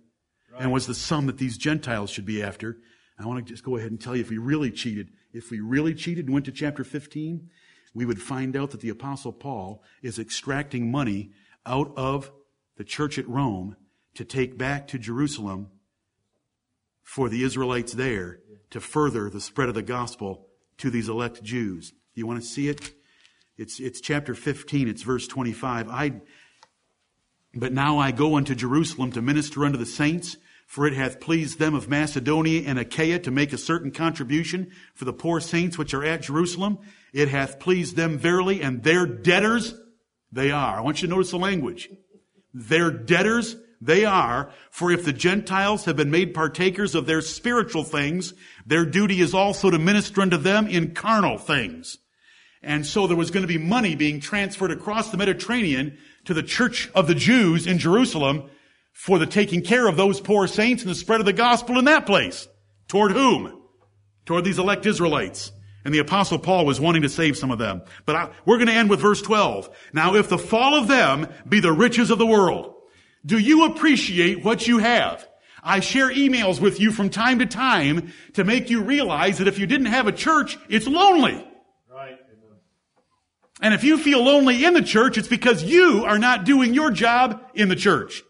and 0.58 0.72
was 0.72 0.88
the 0.88 0.96
some 0.96 1.26
that 1.26 1.40
these 1.40 1.58
Gentiles 1.58 2.10
should 2.10 2.26
be 2.26 2.42
after. 2.42 2.78
I 3.20 3.26
want 3.26 3.46
to 3.46 3.52
just 3.54 3.66
go 3.66 3.76
ahead 3.76 3.92
and 3.92 4.00
tell 4.00 4.16
you 4.16 4.22
if 4.22 4.30
we 4.30 4.38
really 4.38 4.72
cheated, 4.72 5.10
if 5.34 5.52
we 5.52 5.60
really 5.60 5.94
cheated 5.94 6.28
and 6.28 6.34
went 6.34 6.46
to 6.46 6.54
chapter 6.54 6.86
15, 6.86 7.50
we 7.94 8.06
would 8.06 8.22
find 8.22 8.56
out 8.56 8.72
that 8.72 8.80
the 8.80 8.88
Apostle 8.88 9.34
Paul 9.34 9.84
is 10.02 10.18
extracting 10.18 10.90
money 10.90 11.32
out 11.66 11.92
of 11.98 12.32
the 12.78 12.86
church 12.86 13.20
at 13.20 13.28
Rome 13.28 13.76
to 14.16 14.24
take 14.24 14.58
back 14.58 14.88
to 14.88 14.98
Jerusalem 14.98 15.68
for 17.02 17.28
the 17.28 17.44
Israelites 17.44 17.92
there 17.92 18.40
to 18.74 18.82
further 18.82 19.30
the 19.30 19.40
spread 19.40 19.70
of 19.70 19.76
the 19.76 19.84
gospel 19.84 20.48
to 20.80 20.90
these 20.90 21.08
elect 21.08 21.44
Jews. 21.44 21.94
You 22.16 22.26
want 22.26 22.42
to 22.42 22.48
see 22.48 22.70
it? 22.70 22.92
It's, 23.56 23.80
it's 23.80 24.02
chapter 24.02 24.34
15, 24.34 24.88
it's 24.88 25.04
verse 25.04 25.28
25. 25.28 25.90
I, 25.90 26.22
but 27.54 27.72
now 27.72 28.00
I 28.00 28.10
go 28.10 28.36
unto 28.36 28.56
Jerusalem 28.56 29.12
to 29.12 29.22
minister 29.22 29.64
unto 29.64 29.78
the 29.78 29.86
saints, 29.86 30.38
for 30.66 30.88
it 30.88 30.96
hath 30.96 31.20
pleased 31.20 31.60
them 31.60 31.76
of 31.76 31.88
Macedonia 31.88 32.64
and 32.66 32.80
Achaia 32.80 33.20
to 33.20 33.30
make 33.30 33.54
a 33.54 33.60
certain 33.60 33.92
contribution 33.92 34.72
for 34.96 35.06
the 35.06 35.14
poor 35.14 35.40
saints 35.40 35.78
which 35.78 35.94
are 35.94 36.04
at 36.04 36.24
Jerusalem. 36.24 36.80
It 37.14 37.28
hath 37.28 37.60
pleased 37.60 37.96
them 37.96 38.18
verily, 38.18 38.64
and 38.64 38.82
their 38.82 39.06
debtors 39.06 39.76
they 40.32 40.50
are. 40.50 40.80
I 40.80 40.82
want 40.82 41.04
you 41.04 41.08
to 41.08 41.14
notice 41.14 41.30
the 41.30 41.38
language. 41.38 41.92
Their 42.56 42.90
debtors 42.90 43.56
they 43.86 44.06
are, 44.06 44.50
for 44.72 44.92
if 44.92 45.04
the 45.04 45.14
Gentiles 45.14 45.86
have 45.86 45.98
been 45.98 46.12
made 46.12 46.34
partakers 46.34 46.96
of 46.96 47.06
their 47.06 47.22
spiritual 47.22 47.84
things, 47.84 48.34
their 48.66 48.86
duty 48.86 49.20
is 49.20 49.34
also 49.34 49.70
to 49.70 49.78
minister 49.78 50.22
unto 50.22 50.38
them 50.38 50.68
in 50.68 50.94
carnal 50.94 51.38
things. 51.38 51.98
And 52.62 52.86
so 52.86 53.08
there 53.08 53.18
was 53.18 53.30
going 53.30 53.44
to 53.44 53.48
be 53.48 53.58
money 53.58 53.96
being 53.96 54.22
transferred 54.22 54.72
across 54.72 55.12
the 55.12 55.18
Mediterranean 55.18 55.98
to 56.26 56.34
the 56.34 56.44
church 56.44 56.90
of 56.96 57.08
the 57.08 57.16
Jews 57.16 57.68
in 57.68 57.78
Jerusalem 57.78 58.50
for 58.94 59.20
the 59.20 59.26
taking 59.26 59.62
care 59.62 59.88
of 59.88 59.98
those 59.98 60.22
poor 60.22 60.48
saints 60.48 60.84
and 60.84 60.90
the 60.90 60.96
spread 60.96 61.20
of 61.20 61.26
the 61.26 61.34
gospel 61.34 61.78
in 61.78 61.86
that 61.86 62.06
place. 62.06 62.48
Toward 62.88 63.12
whom? 63.12 63.62
Toward 64.26 64.46
these 64.46 64.60
elect 64.60 64.86
Israelites. 64.86 65.52
And 65.84 65.94
the 65.94 66.00
apostle 66.00 66.40
Paul 66.40 66.66
was 66.66 66.80
wanting 66.80 67.02
to 67.02 67.10
save 67.10 67.36
some 67.36 67.52
of 67.52 67.60
them. 67.60 67.82
But 68.06 68.16
I, 68.16 68.30
we're 68.46 68.58
going 68.58 68.68
to 68.68 68.74
end 68.74 68.90
with 68.90 69.02
verse 69.02 69.22
12. 69.22 69.70
Now 69.92 70.16
if 70.16 70.30
the 70.30 70.38
fall 70.38 70.76
of 70.76 70.88
them 70.88 71.28
be 71.48 71.60
the 71.60 71.74
riches 71.74 72.12
of 72.12 72.20
the 72.20 72.26
world, 72.26 72.74
do 73.26 73.38
you 73.38 73.66
appreciate 73.66 74.44
what 74.44 74.68
you 74.68 74.80
have? 74.80 75.28
I 75.64 75.80
share 75.80 76.10
emails 76.10 76.60
with 76.60 76.80
you 76.80 76.92
from 76.92 77.10
time 77.10 77.40
to 77.40 77.46
time 77.46 78.12
to 78.34 78.44
make 78.44 78.70
you 78.70 78.84
realize 78.84 79.38
that 79.38 79.48
if 79.48 79.60
you 79.60 79.66
didn't 79.66 79.88
have 79.88 80.08
a 80.08 80.12
church, 80.12 80.58
it's 80.68 80.88
lonely. 80.88 81.48
Right. 81.90 82.20
And 83.62 83.74
if 83.74 83.86
you 83.86 83.98
feel 83.98 84.22
lonely 84.24 84.66
in 84.66 84.74
the 84.74 84.82
church, 84.82 85.18
it's 85.18 85.30
because 85.30 85.64
you 85.64 86.04
are 86.06 86.20
not 86.20 86.44
doing 86.44 86.74
your 86.74 86.92
job 86.92 87.42
in 87.54 87.70
the 87.70 87.78
church. 87.78 88.24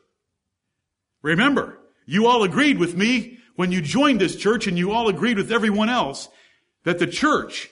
Remember, 1.23 1.79
you 2.05 2.27
all 2.27 2.43
agreed 2.43 2.77
with 2.77 2.95
me 2.95 3.39
when 3.55 3.71
you 3.71 3.81
joined 3.81 4.21
this 4.21 4.35
church 4.35 4.67
and 4.67 4.77
you 4.77 4.91
all 4.91 5.09
agreed 5.09 5.37
with 5.37 5.51
everyone 5.51 5.89
else 5.89 6.29
that 6.83 6.99
the 6.99 7.07
church 7.07 7.69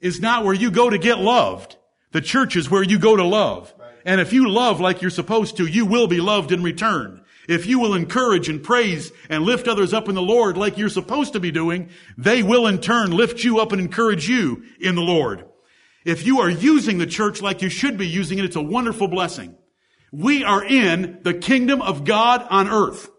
is 0.00 0.20
not 0.20 0.44
where 0.44 0.54
you 0.54 0.70
go 0.70 0.90
to 0.90 0.98
get 0.98 1.18
loved. 1.18 1.76
The 2.10 2.20
church 2.20 2.56
is 2.56 2.70
where 2.70 2.82
you 2.82 2.98
go 2.98 3.16
to 3.16 3.24
love. 3.24 3.72
And 4.04 4.20
if 4.20 4.32
you 4.32 4.48
love 4.48 4.80
like 4.80 5.02
you're 5.02 5.10
supposed 5.10 5.56
to, 5.58 5.66
you 5.66 5.86
will 5.86 6.06
be 6.06 6.20
loved 6.20 6.52
in 6.52 6.62
return. 6.62 7.24
If 7.48 7.66
you 7.66 7.78
will 7.80 7.94
encourage 7.94 8.48
and 8.48 8.62
praise 8.62 9.12
and 9.28 9.44
lift 9.44 9.66
others 9.66 9.92
up 9.92 10.08
in 10.08 10.14
the 10.14 10.22
Lord 10.22 10.56
like 10.56 10.78
you're 10.78 10.88
supposed 10.88 11.32
to 11.32 11.40
be 11.40 11.50
doing, 11.50 11.90
they 12.16 12.42
will 12.42 12.66
in 12.66 12.78
turn 12.78 13.10
lift 13.10 13.42
you 13.42 13.58
up 13.58 13.72
and 13.72 13.80
encourage 13.80 14.28
you 14.28 14.64
in 14.80 14.94
the 14.94 15.02
Lord. 15.02 15.44
If 16.04 16.26
you 16.26 16.40
are 16.40 16.50
using 16.50 16.98
the 16.98 17.06
church 17.06 17.42
like 17.42 17.62
you 17.62 17.68
should 17.68 17.98
be 17.98 18.06
using 18.06 18.38
it, 18.38 18.44
it's 18.44 18.56
a 18.56 18.62
wonderful 18.62 19.08
blessing. 19.08 19.56
We 20.12 20.44
are 20.44 20.64
in 20.64 21.20
the 21.22 21.34
kingdom 21.34 21.80
of 21.80 22.04
God 22.04 22.46
on 22.48 22.68
earth. 22.68 23.10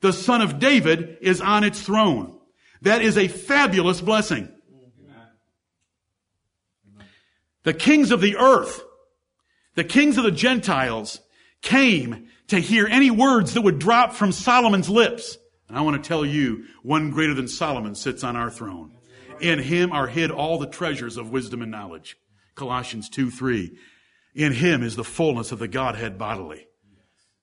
The 0.00 0.12
son 0.12 0.40
of 0.40 0.58
David 0.58 1.18
is 1.20 1.40
on 1.40 1.64
its 1.64 1.80
throne. 1.80 2.38
That 2.82 3.02
is 3.02 3.16
a 3.16 3.28
fabulous 3.28 4.00
blessing. 4.00 4.52
The 7.62 7.74
kings 7.74 8.10
of 8.10 8.20
the 8.20 8.36
earth 8.36 8.82
the 9.74 9.84
kings 9.84 10.18
of 10.18 10.24
the 10.24 10.30
Gentiles 10.30 11.20
came 11.62 12.28
to 12.48 12.58
hear 12.58 12.86
any 12.86 13.10
words 13.10 13.54
that 13.54 13.62
would 13.62 13.78
drop 13.78 14.12
from 14.12 14.32
Solomon's 14.32 14.90
lips. 14.90 15.38
And 15.68 15.78
I 15.78 15.80
want 15.82 16.02
to 16.02 16.06
tell 16.06 16.24
you, 16.26 16.64
one 16.82 17.10
greater 17.10 17.34
than 17.34 17.48
Solomon 17.48 17.94
sits 17.94 18.24
on 18.24 18.36
our 18.36 18.50
throne. 18.50 18.94
In 19.40 19.58
him 19.58 19.92
are 19.92 20.06
hid 20.06 20.30
all 20.30 20.58
the 20.58 20.66
treasures 20.66 21.16
of 21.16 21.30
wisdom 21.30 21.62
and 21.62 21.70
knowledge. 21.70 22.16
Colossians 22.54 23.08
2, 23.08 23.30
3. 23.30 23.76
In 24.34 24.52
him 24.52 24.82
is 24.82 24.96
the 24.96 25.04
fullness 25.04 25.52
of 25.52 25.58
the 25.58 25.68
Godhead 25.68 26.18
bodily. 26.18 26.66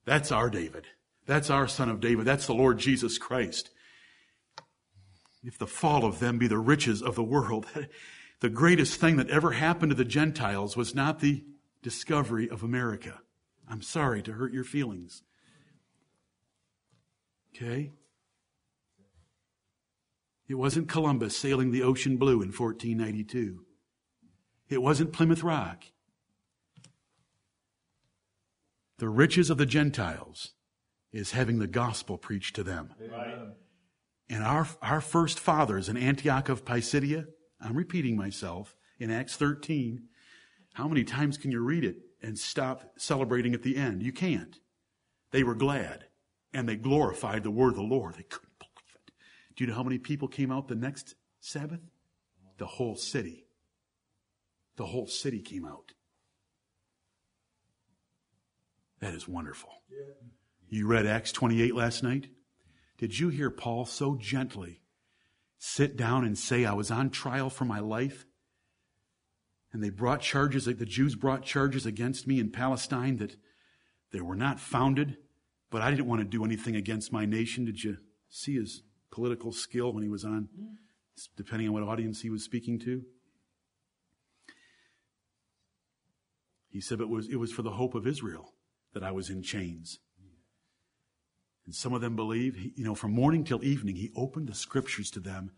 That's 0.06 0.32
our 0.32 0.50
David. 0.50 0.86
That's 1.26 1.50
our 1.50 1.68
son 1.68 1.90
of 1.90 2.00
David. 2.00 2.26
That's 2.26 2.48
the 2.48 2.54
Lord 2.54 2.80
Jesus 2.80 3.18
Christ. 3.18 3.70
If 5.44 5.58
the 5.58 5.68
fall 5.68 6.06
of 6.06 6.20
them 6.20 6.38
be 6.38 6.48
the 6.48 6.58
riches 6.58 7.02
of 7.02 7.16
the 7.16 7.24
world, 7.24 7.66
the 8.40 8.50
greatest 8.50 9.00
thing 9.00 9.18
that 9.18 9.30
ever 9.30 9.52
happened 9.52 9.92
to 9.92 9.96
the 9.96 10.06
Gentiles 10.06 10.76
was 10.76 10.96
not 10.96 11.20
the 11.20 11.44
discovery 11.82 12.50
of 12.50 12.64
America. 12.64 13.22
I'm 13.68 13.82
sorry 13.82 14.22
to 14.24 14.34
hurt 14.34 14.54
your 14.54 14.64
feelings. 14.64 15.24
Okay? 17.56 17.92
It 20.48 20.56
wasn't 20.56 20.90
Columbus 20.90 21.38
sailing 21.38 21.72
the 21.72 21.84
ocean 21.84 22.18
blue 22.18 22.42
in 22.42 22.52
1492. 22.52 23.66
It 24.68 24.82
wasn't 24.82 25.14
Plymouth 25.14 25.44
Rock. 25.44 25.84
The 28.98 29.10
riches 29.10 29.50
of 29.50 29.58
the 29.58 29.66
Gentiles 29.66 30.54
is 31.12 31.32
having 31.32 31.60
the 31.60 31.68
gospel 31.68 32.18
preached 32.18 32.56
to 32.56 32.64
them. 32.64 32.94
Amen. 33.02 33.54
And 34.30 34.44
our, 34.44 34.68
our 34.82 35.02
first 35.02 35.40
fathers 35.40 35.90
in 35.90 35.98
Antioch 35.98 36.50
of 36.50 36.66
Pisidia, 36.66 37.26
I'm 37.62 37.76
repeating 37.76 38.16
myself, 38.16 38.76
in 39.00 39.10
Acts 39.10 39.36
13, 39.36 40.04
how 40.80 40.88
many 40.88 41.04
times 41.04 41.38
can 41.38 41.52
you 41.52 41.60
read 41.60 41.84
it? 41.84 41.98
and 42.22 42.38
stop 42.38 42.94
celebrating 42.98 43.54
at 43.54 43.64
the 43.64 43.78
end. 43.78 44.04
You 44.04 44.12
can't. 44.12 44.60
They 45.32 45.44
were 45.44 45.56
glad 45.56 46.06
and 46.54 46.68
they 46.68 46.76
glorified 46.76 47.44
the 47.44 47.52
word 47.52 47.70
of 47.70 47.76
the 47.76 47.82
Lord. 47.84 48.16
They 48.16 48.24
couldn't 48.24 48.58
believe 48.58 48.96
it. 48.96 49.12
Do 49.56 49.64
you 49.64 49.70
know 49.70 49.76
how 49.76 49.84
many 49.84 49.98
people 49.98 50.28
came 50.28 50.52
out 50.52 50.68
the 50.68 50.76
next 50.76 51.16
Sabbath? 51.40 51.82
The 52.58 52.66
whole 52.66 52.96
city. 52.96 53.46
The 54.76 54.86
whole 54.86 55.08
city 55.08 55.42
came 55.42 55.66
out. 55.66 55.94
That 59.00 59.14
is 59.14 59.28
wonderful. 59.28 59.70
You 60.68 60.88
read 60.88 61.06
Acts 61.06 61.32
28 61.32 61.74
last 61.74 62.04
night? 62.04 62.28
Did 62.98 63.18
you 63.18 63.30
hear 63.30 63.50
Paul 63.50 63.86
so 63.86 64.16
gently 64.16 64.82
sit 65.58 65.96
down 65.96 66.26
and 66.26 66.38
say, 66.38 66.66
I 66.66 66.74
was 66.74 66.92
on 66.92 67.10
trial 67.10 67.50
for 67.50 67.66
my 67.66 67.80
life? 67.80 68.26
And 69.72 69.84
they 69.84 69.90
brought 69.90 70.22
charges, 70.22 70.66
like 70.66 70.80
the 70.80 70.86
Jews 70.86 71.16
brought 71.16 71.44
charges 71.44 71.86
against 71.86 72.26
me 72.26 72.40
in 72.40 72.50
Palestine 72.50 73.18
that 73.18 73.36
they 74.12 74.22
were 74.22 74.36
not 74.36 74.60
founded, 74.60 75.18
but 75.70 75.82
I 75.82 75.92
didn't 75.92 76.08
want 76.08 76.22
to 76.22 76.28
do 76.28 76.44
anything 76.44 76.76
against 76.76 77.14
my 77.14 77.26
nation. 77.26 77.66
Did 77.66 77.84
you 77.84 77.98
see 78.30 78.56
his 78.56 78.82
political 79.12 79.52
skill 79.52 79.94
when 79.94 80.04
he 80.04 80.10
was 80.10 80.26
on, 80.26 80.50
depending 81.38 81.68
on 81.68 81.74
what 81.74 81.84
audience 81.84 82.22
he 82.22 82.30
was 82.30 82.44
speaking 82.44 82.80
to? 82.80 83.04
He 86.72 86.82
said 86.82 87.00
it 87.00 87.10
was, 87.10 87.28
it 87.30 87.38
was 87.38 87.52
for 87.52 87.62
the 87.62 87.72
hope 87.72 87.96
of 87.96 88.08
Israel 88.08 88.54
that 88.94 89.04
I 89.04 89.12
was 89.12 89.30
in 89.30 89.44
chains. 89.44 90.00
And 91.66 91.76
some 91.76 91.94
of 91.94 92.02
them 92.02 92.16
believe, 92.16 92.56
you 92.76 92.84
know, 92.84 92.96
from 92.96 93.12
morning 93.12 93.44
till 93.44 93.64
evening, 93.64 93.96
he 93.96 94.12
opened 94.16 94.48
the 94.48 94.56
scriptures 94.56 95.12
to 95.12 95.20
them. 95.20 95.52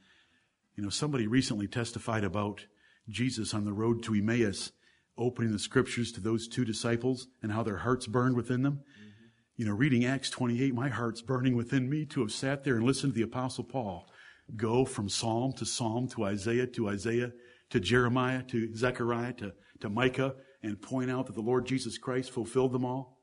You 0.76 0.84
know, 0.84 0.90
somebody 0.90 1.28
recently 1.28 1.68
testified 1.68 2.26
about 2.26 2.66
Jesus 3.10 3.54
on 3.54 3.66
the 3.66 3.74
road 3.74 4.04
to 4.04 4.14
Emmaus 4.14 4.72
opening 5.18 5.52
the 5.52 5.60
scriptures 5.60 6.12
to 6.14 6.22
those 6.22 6.48
two 6.48 6.66
disciples 6.66 7.28
and 7.44 7.52
how 7.52 7.64
their 7.64 7.78
hearts 7.78 8.08
burned 8.08 8.36
within 8.36 8.64
them. 8.64 8.74
Mm-hmm. 8.74 9.18
You 9.58 9.66
know, 9.66 9.74
reading 9.74 10.06
Acts 10.06 10.30
28, 10.30 10.74
my 10.74 10.90
heart's 10.90 11.22
burning 11.22 11.56
within 11.56 11.90
me 11.90 12.06
to 12.06 12.22
have 12.22 12.32
sat 12.32 12.64
there 12.64 12.76
and 12.76 12.86
listened 12.86 13.14
to 13.14 13.18
the 13.18 13.26
Apostle 13.26 13.64
Paul 13.64 14.08
go 14.56 14.86
from 14.86 15.10
Psalm 15.10 15.54
to 15.54 15.66
Psalm 15.66 16.08
to 16.10 16.26
Isaiah 16.26 16.68
to 16.68 16.90
Isaiah 16.90 17.32
to 17.70 17.80
Jeremiah 17.80 18.44
to 18.44 18.76
Zechariah 18.76 19.34
to, 19.34 19.54
to 19.80 19.90
Micah 19.90 20.36
and 20.62 20.82
point 20.82 21.10
out 21.10 21.28
that 21.28 21.36
the 21.36 21.42
Lord 21.42 21.66
Jesus 21.66 21.98
Christ 21.98 22.32
fulfilled 22.32 22.74
them 22.74 22.86
all. 22.86 23.20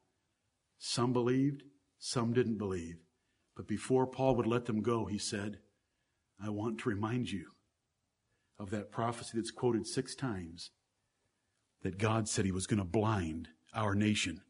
Some 0.79 1.13
believed, 1.13 1.65
some 1.99 2.33
didn't 2.33 2.59
believe. 2.59 2.97
But 3.57 3.69
before 3.69 4.07
Paul 4.07 4.37
would 4.37 4.47
let 4.47 4.67
them 4.67 4.81
go, 4.81 5.07
he 5.07 5.19
said, 5.19 5.59
I 6.43 6.51
want 6.51 6.79
to 6.79 6.89
remind 6.89 7.31
you 7.31 7.47
of 8.59 8.71
that 8.71 8.91
prophecy 8.91 9.33
that's 9.35 9.51
quoted 9.51 9.87
six 9.87 10.15
times 10.15 10.71
that 11.83 11.99
God 11.99 12.29
said 12.29 12.45
he 12.45 12.53
was 12.53 12.67
going 12.67 12.79
to 12.79 12.85
blind 12.85 13.49
our 13.75 13.95
nation 13.95 14.41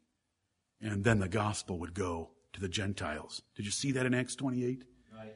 and 0.80 1.04
then 1.04 1.18
the 1.18 1.28
gospel 1.28 1.78
would 1.78 1.94
go 1.94 2.30
to 2.52 2.60
the 2.60 2.68
Gentiles. 2.68 3.42
Did 3.56 3.66
you 3.66 3.72
see 3.72 3.92
that 3.92 4.06
in 4.06 4.14
Acts 4.14 4.36
28? 4.36 4.84
Right. 5.14 5.34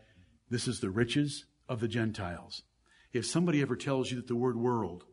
This 0.49 0.69
is 0.69 0.81
the 0.81 0.91
riches 0.91 1.47
of 1.69 1.81
the 1.81 1.89
Gentiles. 1.89 2.63
If 3.13 3.27
somebody 3.27 3.61
ever 3.61 3.77
tells 3.77 4.11
you 4.11 4.17
that 4.17 4.29
the 4.29 4.37
word 4.37 4.57
world 4.57 5.05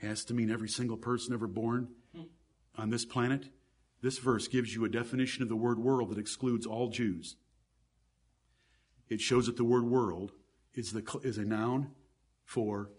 has 0.00 0.24
to 0.26 0.34
mean 0.34 0.50
every 0.50 0.68
single 0.68 0.96
person 0.96 1.32
ever 1.32 1.46
born 1.46 1.88
hmm. 2.14 2.24
on 2.76 2.90
this 2.90 3.04
planet, 3.04 3.48
this 4.02 4.18
verse 4.18 4.46
gives 4.46 4.74
you 4.74 4.84
a 4.84 4.90
definition 4.90 5.42
of 5.42 5.48
the 5.48 5.56
word 5.56 5.78
world 5.78 6.10
that 6.10 6.18
excludes 6.18 6.66
all 6.66 6.90
Jews. 6.90 7.36
It 9.08 9.20
shows 9.20 9.46
that 9.46 9.56
the 9.56 9.64
word 9.64 9.84
world 9.84 10.32
is, 10.74 10.92
the, 10.92 11.20
is 11.22 11.38
a 11.38 11.44
noun 11.44 11.92
for 12.46 12.92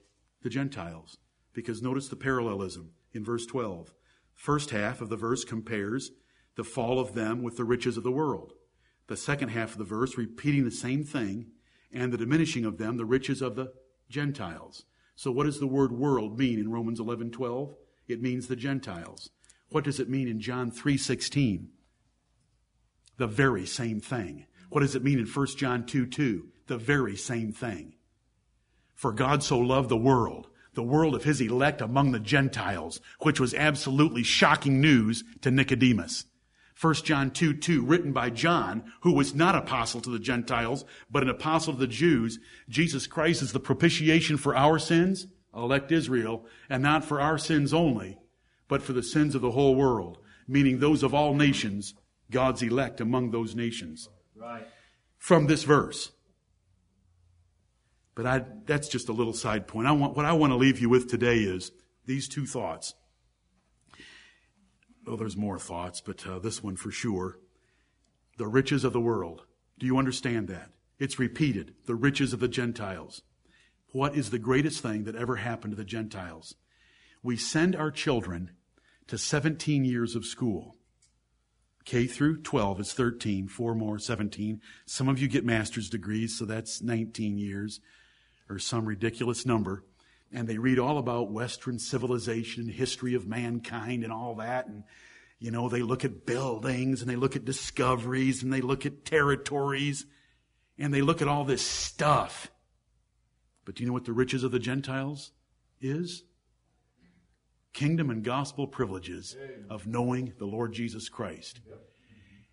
the 0.43 0.49
Gentiles. 0.49 1.17
Because 1.53 1.81
notice 1.81 2.07
the 2.07 2.15
parallelism 2.15 2.91
in 3.13 3.25
verse 3.25 3.47
12. 3.47 3.93
First 4.35 4.69
half 4.69 5.01
of 5.01 5.09
the 5.09 5.15
verse 5.15 5.43
compares 5.43 6.11
the 6.55 6.63
fall 6.63 6.99
of 6.99 7.15
them 7.15 7.41
with 7.41 7.57
the 7.57 7.63
riches 7.63 7.97
of 7.97 8.03
the 8.03 8.11
world. 8.11 8.53
The 9.07 9.17
second 9.17 9.49
half 9.49 9.71
of 9.71 9.77
the 9.79 9.83
verse 9.83 10.17
repeating 10.17 10.65
the 10.65 10.71
same 10.71 11.03
thing 11.03 11.47
and 11.91 12.13
the 12.13 12.17
diminishing 12.17 12.65
of 12.65 12.77
them, 12.77 12.97
the 12.97 13.05
riches 13.05 13.41
of 13.41 13.55
the 13.55 13.71
Gentiles. 14.09 14.83
So 15.15 15.31
what 15.31 15.45
does 15.45 15.59
the 15.59 15.67
word 15.67 15.91
world 15.91 16.37
mean 16.37 16.59
in 16.59 16.71
Romans 16.71 16.99
11:12? 16.99 17.75
It 18.07 18.21
means 18.21 18.47
the 18.47 18.55
Gentiles. 18.55 19.29
What 19.69 19.83
does 19.83 19.99
it 19.99 20.09
mean 20.09 20.27
in 20.27 20.39
John 20.39 20.69
3:16? 20.71 21.69
The 23.17 23.27
very 23.27 23.65
same 23.65 23.99
thing. 23.99 24.45
What 24.69 24.81
does 24.81 24.95
it 24.95 25.03
mean 25.03 25.17
in 25.17 25.25
1 25.25 25.57
John 25.57 25.85
2 25.85 26.05
2? 26.05 26.51
The 26.67 26.77
very 26.77 27.15
same 27.15 27.51
thing. 27.51 27.96
For 28.97 29.11
God 29.11 29.43
so 29.43 29.59
loved 29.59 29.89
the 29.89 29.95
world, 29.95 30.47
the 30.73 30.81
world 30.81 31.13
of 31.13 31.23
his 31.23 31.39
elect 31.39 31.81
among 31.81 32.11
the 32.11 32.19
Gentiles, 32.19 32.99
which 33.21 33.39
was 33.39 33.53
absolutely 33.53 34.23
shocking 34.23 34.81
news 34.81 35.23
to 35.41 35.51
Nicodemus. 35.51 36.25
1 36.81 36.93
John 36.95 37.29
2 37.29 37.53
2, 37.53 37.85
written 37.85 38.11
by 38.11 38.31
John, 38.31 38.91
who 39.01 39.13
was 39.13 39.35
not 39.35 39.53
apostle 39.53 40.01
to 40.01 40.09
the 40.09 40.17
Gentiles, 40.17 40.83
but 41.11 41.21
an 41.21 41.29
apostle 41.29 41.73
to 41.73 41.79
the 41.79 41.85
Jews. 41.85 42.39
Jesus 42.69 43.05
Christ 43.05 43.43
is 43.43 43.51
the 43.51 43.59
propitiation 43.59 44.35
for 44.35 44.55
our 44.55 44.79
sins, 44.79 45.27
elect 45.55 45.91
Israel, 45.91 46.47
and 46.67 46.81
not 46.81 47.05
for 47.05 47.21
our 47.21 47.37
sins 47.37 47.75
only, 47.75 48.17
but 48.67 48.81
for 48.81 48.93
the 48.93 49.03
sins 49.03 49.35
of 49.35 49.43
the 49.43 49.51
whole 49.51 49.75
world, 49.75 50.17
meaning 50.47 50.79
those 50.79 51.03
of 51.03 51.13
all 51.13 51.35
nations, 51.35 51.93
God's 52.31 52.63
elect 52.63 52.99
among 52.99 53.29
those 53.29 53.53
nations. 53.53 54.09
Right. 54.35 54.65
From 55.19 55.45
this 55.45 55.61
verse. 55.61 56.13
But 58.17 58.25
I, 58.25 58.43
that's 58.65 58.87
just 58.87 59.09
a 59.09 59.13
little 59.13 59.31
side 59.31 59.67
point. 59.67 59.87
I 59.87 59.91
want, 59.91 60.17
what 60.17 60.25
I 60.25 60.33
want 60.33 60.49
to 60.49 60.57
leave 60.57 60.79
you 60.79 60.89
with 60.89 61.07
today 61.07 61.37
is 61.37 61.71
these 62.07 62.27
two 62.27 62.47
thoughts. 62.47 62.95
Well, 65.05 65.17
there's 65.17 65.37
more 65.37 65.59
thoughts, 65.59 66.01
but 66.01 66.25
uh, 66.25 66.39
this 66.39 66.63
one 66.63 66.77
for 66.77 66.89
sure. 66.89 67.37
The 68.39 68.47
riches 68.47 68.83
of 68.83 68.91
the 68.91 68.99
world. 68.99 69.43
Do 69.77 69.85
you 69.85 69.99
understand 69.99 70.47
that? 70.47 70.71
It's 70.97 71.19
repeated. 71.19 71.75
The 71.85 71.93
riches 71.93 72.33
of 72.33 72.39
the 72.39 72.47
Gentiles. 72.47 73.21
What 73.91 74.15
is 74.15 74.31
the 74.31 74.39
greatest 74.39 74.81
thing 74.81 75.03
that 75.03 75.15
ever 75.15 75.35
happened 75.35 75.73
to 75.73 75.77
the 75.77 75.85
Gentiles? 75.85 76.55
We 77.21 77.37
send 77.37 77.75
our 77.75 77.91
children 77.91 78.49
to 79.05 79.19
17 79.19 79.85
years 79.85 80.15
of 80.15 80.25
school. 80.25 80.75
K 81.85 82.07
through 82.07 82.41
12 82.41 82.79
is 82.79 82.93
13, 82.93 83.47
four 83.47 83.75
more, 83.75 83.99
17. 83.99 84.59
Some 84.87 85.07
of 85.07 85.19
you 85.19 85.27
get 85.27 85.45
master's 85.45 85.87
degrees, 85.87 86.35
so 86.35 86.45
that's 86.45 86.81
19 86.81 87.37
years 87.37 87.79
or 88.49 88.59
some 88.59 88.85
ridiculous 88.85 89.45
number, 89.45 89.83
and 90.31 90.47
they 90.47 90.57
read 90.57 90.79
all 90.79 90.97
about 90.97 91.31
Western 91.31 91.79
civilization, 91.79 92.67
history 92.67 93.13
of 93.13 93.27
mankind, 93.27 94.03
and 94.03 94.11
all 94.11 94.35
that. 94.35 94.67
And, 94.67 94.83
you 95.39 95.51
know, 95.51 95.69
they 95.69 95.81
look 95.81 96.03
at 96.03 96.25
buildings 96.25 97.01
and 97.01 97.09
they 97.09 97.15
look 97.15 97.35
at 97.35 97.45
discoveries 97.45 98.43
and 98.43 98.51
they 98.51 98.61
look 98.61 98.85
at 98.85 99.05
territories 99.05 100.05
and 100.77 100.93
they 100.93 101.01
look 101.01 101.21
at 101.21 101.27
all 101.27 101.45
this 101.45 101.61
stuff. 101.61 102.51
But 103.65 103.75
do 103.75 103.83
you 103.83 103.87
know 103.87 103.93
what 103.93 104.05
the 104.05 104.13
riches 104.13 104.43
of 104.43 104.51
the 104.51 104.59
Gentiles 104.59 105.31
is? 105.81 106.23
Kingdom 107.73 108.09
and 108.09 108.23
gospel 108.23 108.67
privileges 108.67 109.35
of 109.69 109.87
knowing 109.87 110.33
the 110.39 110.45
Lord 110.45 110.73
Jesus 110.73 111.09
Christ. 111.09 111.61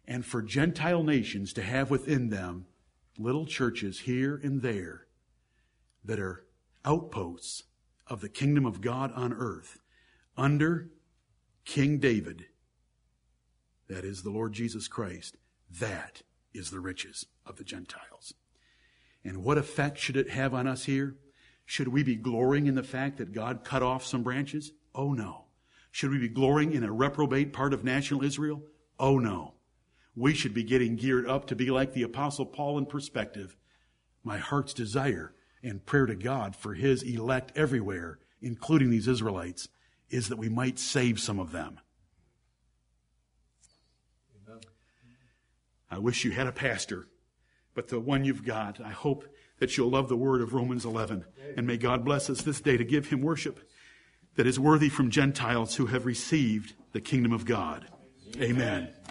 And 0.06 0.24
for 0.24 0.42
Gentile 0.42 1.02
nations 1.02 1.52
to 1.54 1.62
have 1.62 1.90
within 1.90 2.28
them 2.28 2.66
little 3.18 3.46
churches 3.46 4.00
here 4.00 4.38
and 4.42 4.60
there 4.60 5.03
that 6.04 6.18
are 6.18 6.44
outposts 6.84 7.64
of 8.06 8.20
the 8.20 8.28
kingdom 8.28 8.66
of 8.66 8.80
God 8.80 9.12
on 9.14 9.32
earth 9.32 9.78
under 10.36 10.90
King 11.64 11.98
David, 11.98 12.46
that 13.88 14.04
is 14.04 14.22
the 14.22 14.30
Lord 14.30 14.52
Jesus 14.52 14.88
Christ, 14.88 15.36
that 15.80 16.22
is 16.52 16.70
the 16.70 16.80
riches 16.80 17.26
of 17.46 17.56
the 17.56 17.64
Gentiles. 17.64 18.34
And 19.24 19.42
what 19.42 19.58
effect 19.58 19.98
should 19.98 20.16
it 20.16 20.30
have 20.30 20.52
on 20.52 20.66
us 20.66 20.84
here? 20.84 21.16
Should 21.64 21.88
we 21.88 22.02
be 22.02 22.16
glorying 22.16 22.66
in 22.66 22.74
the 22.74 22.82
fact 22.82 23.16
that 23.16 23.32
God 23.32 23.64
cut 23.64 23.82
off 23.82 24.04
some 24.04 24.22
branches? 24.22 24.72
Oh 24.94 25.14
no. 25.14 25.46
Should 25.90 26.10
we 26.10 26.18
be 26.18 26.28
glorying 26.28 26.72
in 26.72 26.84
a 26.84 26.92
reprobate 26.92 27.52
part 27.52 27.72
of 27.72 27.84
national 27.84 28.22
Israel? 28.22 28.62
Oh 28.98 29.18
no. 29.18 29.54
We 30.14 30.34
should 30.34 30.54
be 30.54 30.62
getting 30.62 30.96
geared 30.96 31.26
up 31.26 31.46
to 31.46 31.56
be 31.56 31.70
like 31.70 31.92
the 31.92 32.02
apostle 32.02 32.46
Paul 32.46 32.78
in 32.78 32.86
perspective. 32.86 33.56
My 34.22 34.38
heart's 34.38 34.74
desire 34.74 35.34
and 35.64 35.84
prayer 35.84 36.06
to 36.06 36.14
God 36.14 36.54
for 36.54 36.74
his 36.74 37.02
elect 37.02 37.52
everywhere, 37.56 38.18
including 38.40 38.90
these 38.90 39.08
Israelites, 39.08 39.68
is 40.10 40.28
that 40.28 40.38
we 40.38 40.48
might 40.48 40.78
save 40.78 41.18
some 41.18 41.40
of 41.40 41.52
them. 41.52 41.80
I 45.90 45.98
wish 45.98 46.24
you 46.24 46.32
had 46.32 46.46
a 46.46 46.52
pastor, 46.52 47.06
but 47.74 47.88
the 47.88 48.00
one 48.00 48.24
you've 48.24 48.44
got, 48.44 48.80
I 48.80 48.90
hope 48.90 49.24
that 49.58 49.76
you'll 49.76 49.90
love 49.90 50.08
the 50.08 50.16
word 50.16 50.42
of 50.42 50.52
Romans 50.52 50.84
11. 50.84 51.24
And 51.56 51.66
may 51.66 51.76
God 51.76 52.04
bless 52.04 52.28
us 52.28 52.42
this 52.42 52.60
day 52.60 52.76
to 52.76 52.84
give 52.84 53.06
him 53.06 53.22
worship 53.22 53.60
that 54.34 54.46
is 54.46 54.58
worthy 54.58 54.88
from 54.88 55.10
Gentiles 55.10 55.76
who 55.76 55.86
have 55.86 56.06
received 56.06 56.74
the 56.92 57.00
kingdom 57.00 57.32
of 57.32 57.44
God. 57.44 57.86
Amen. 58.36 58.42
Amen. 58.42 59.03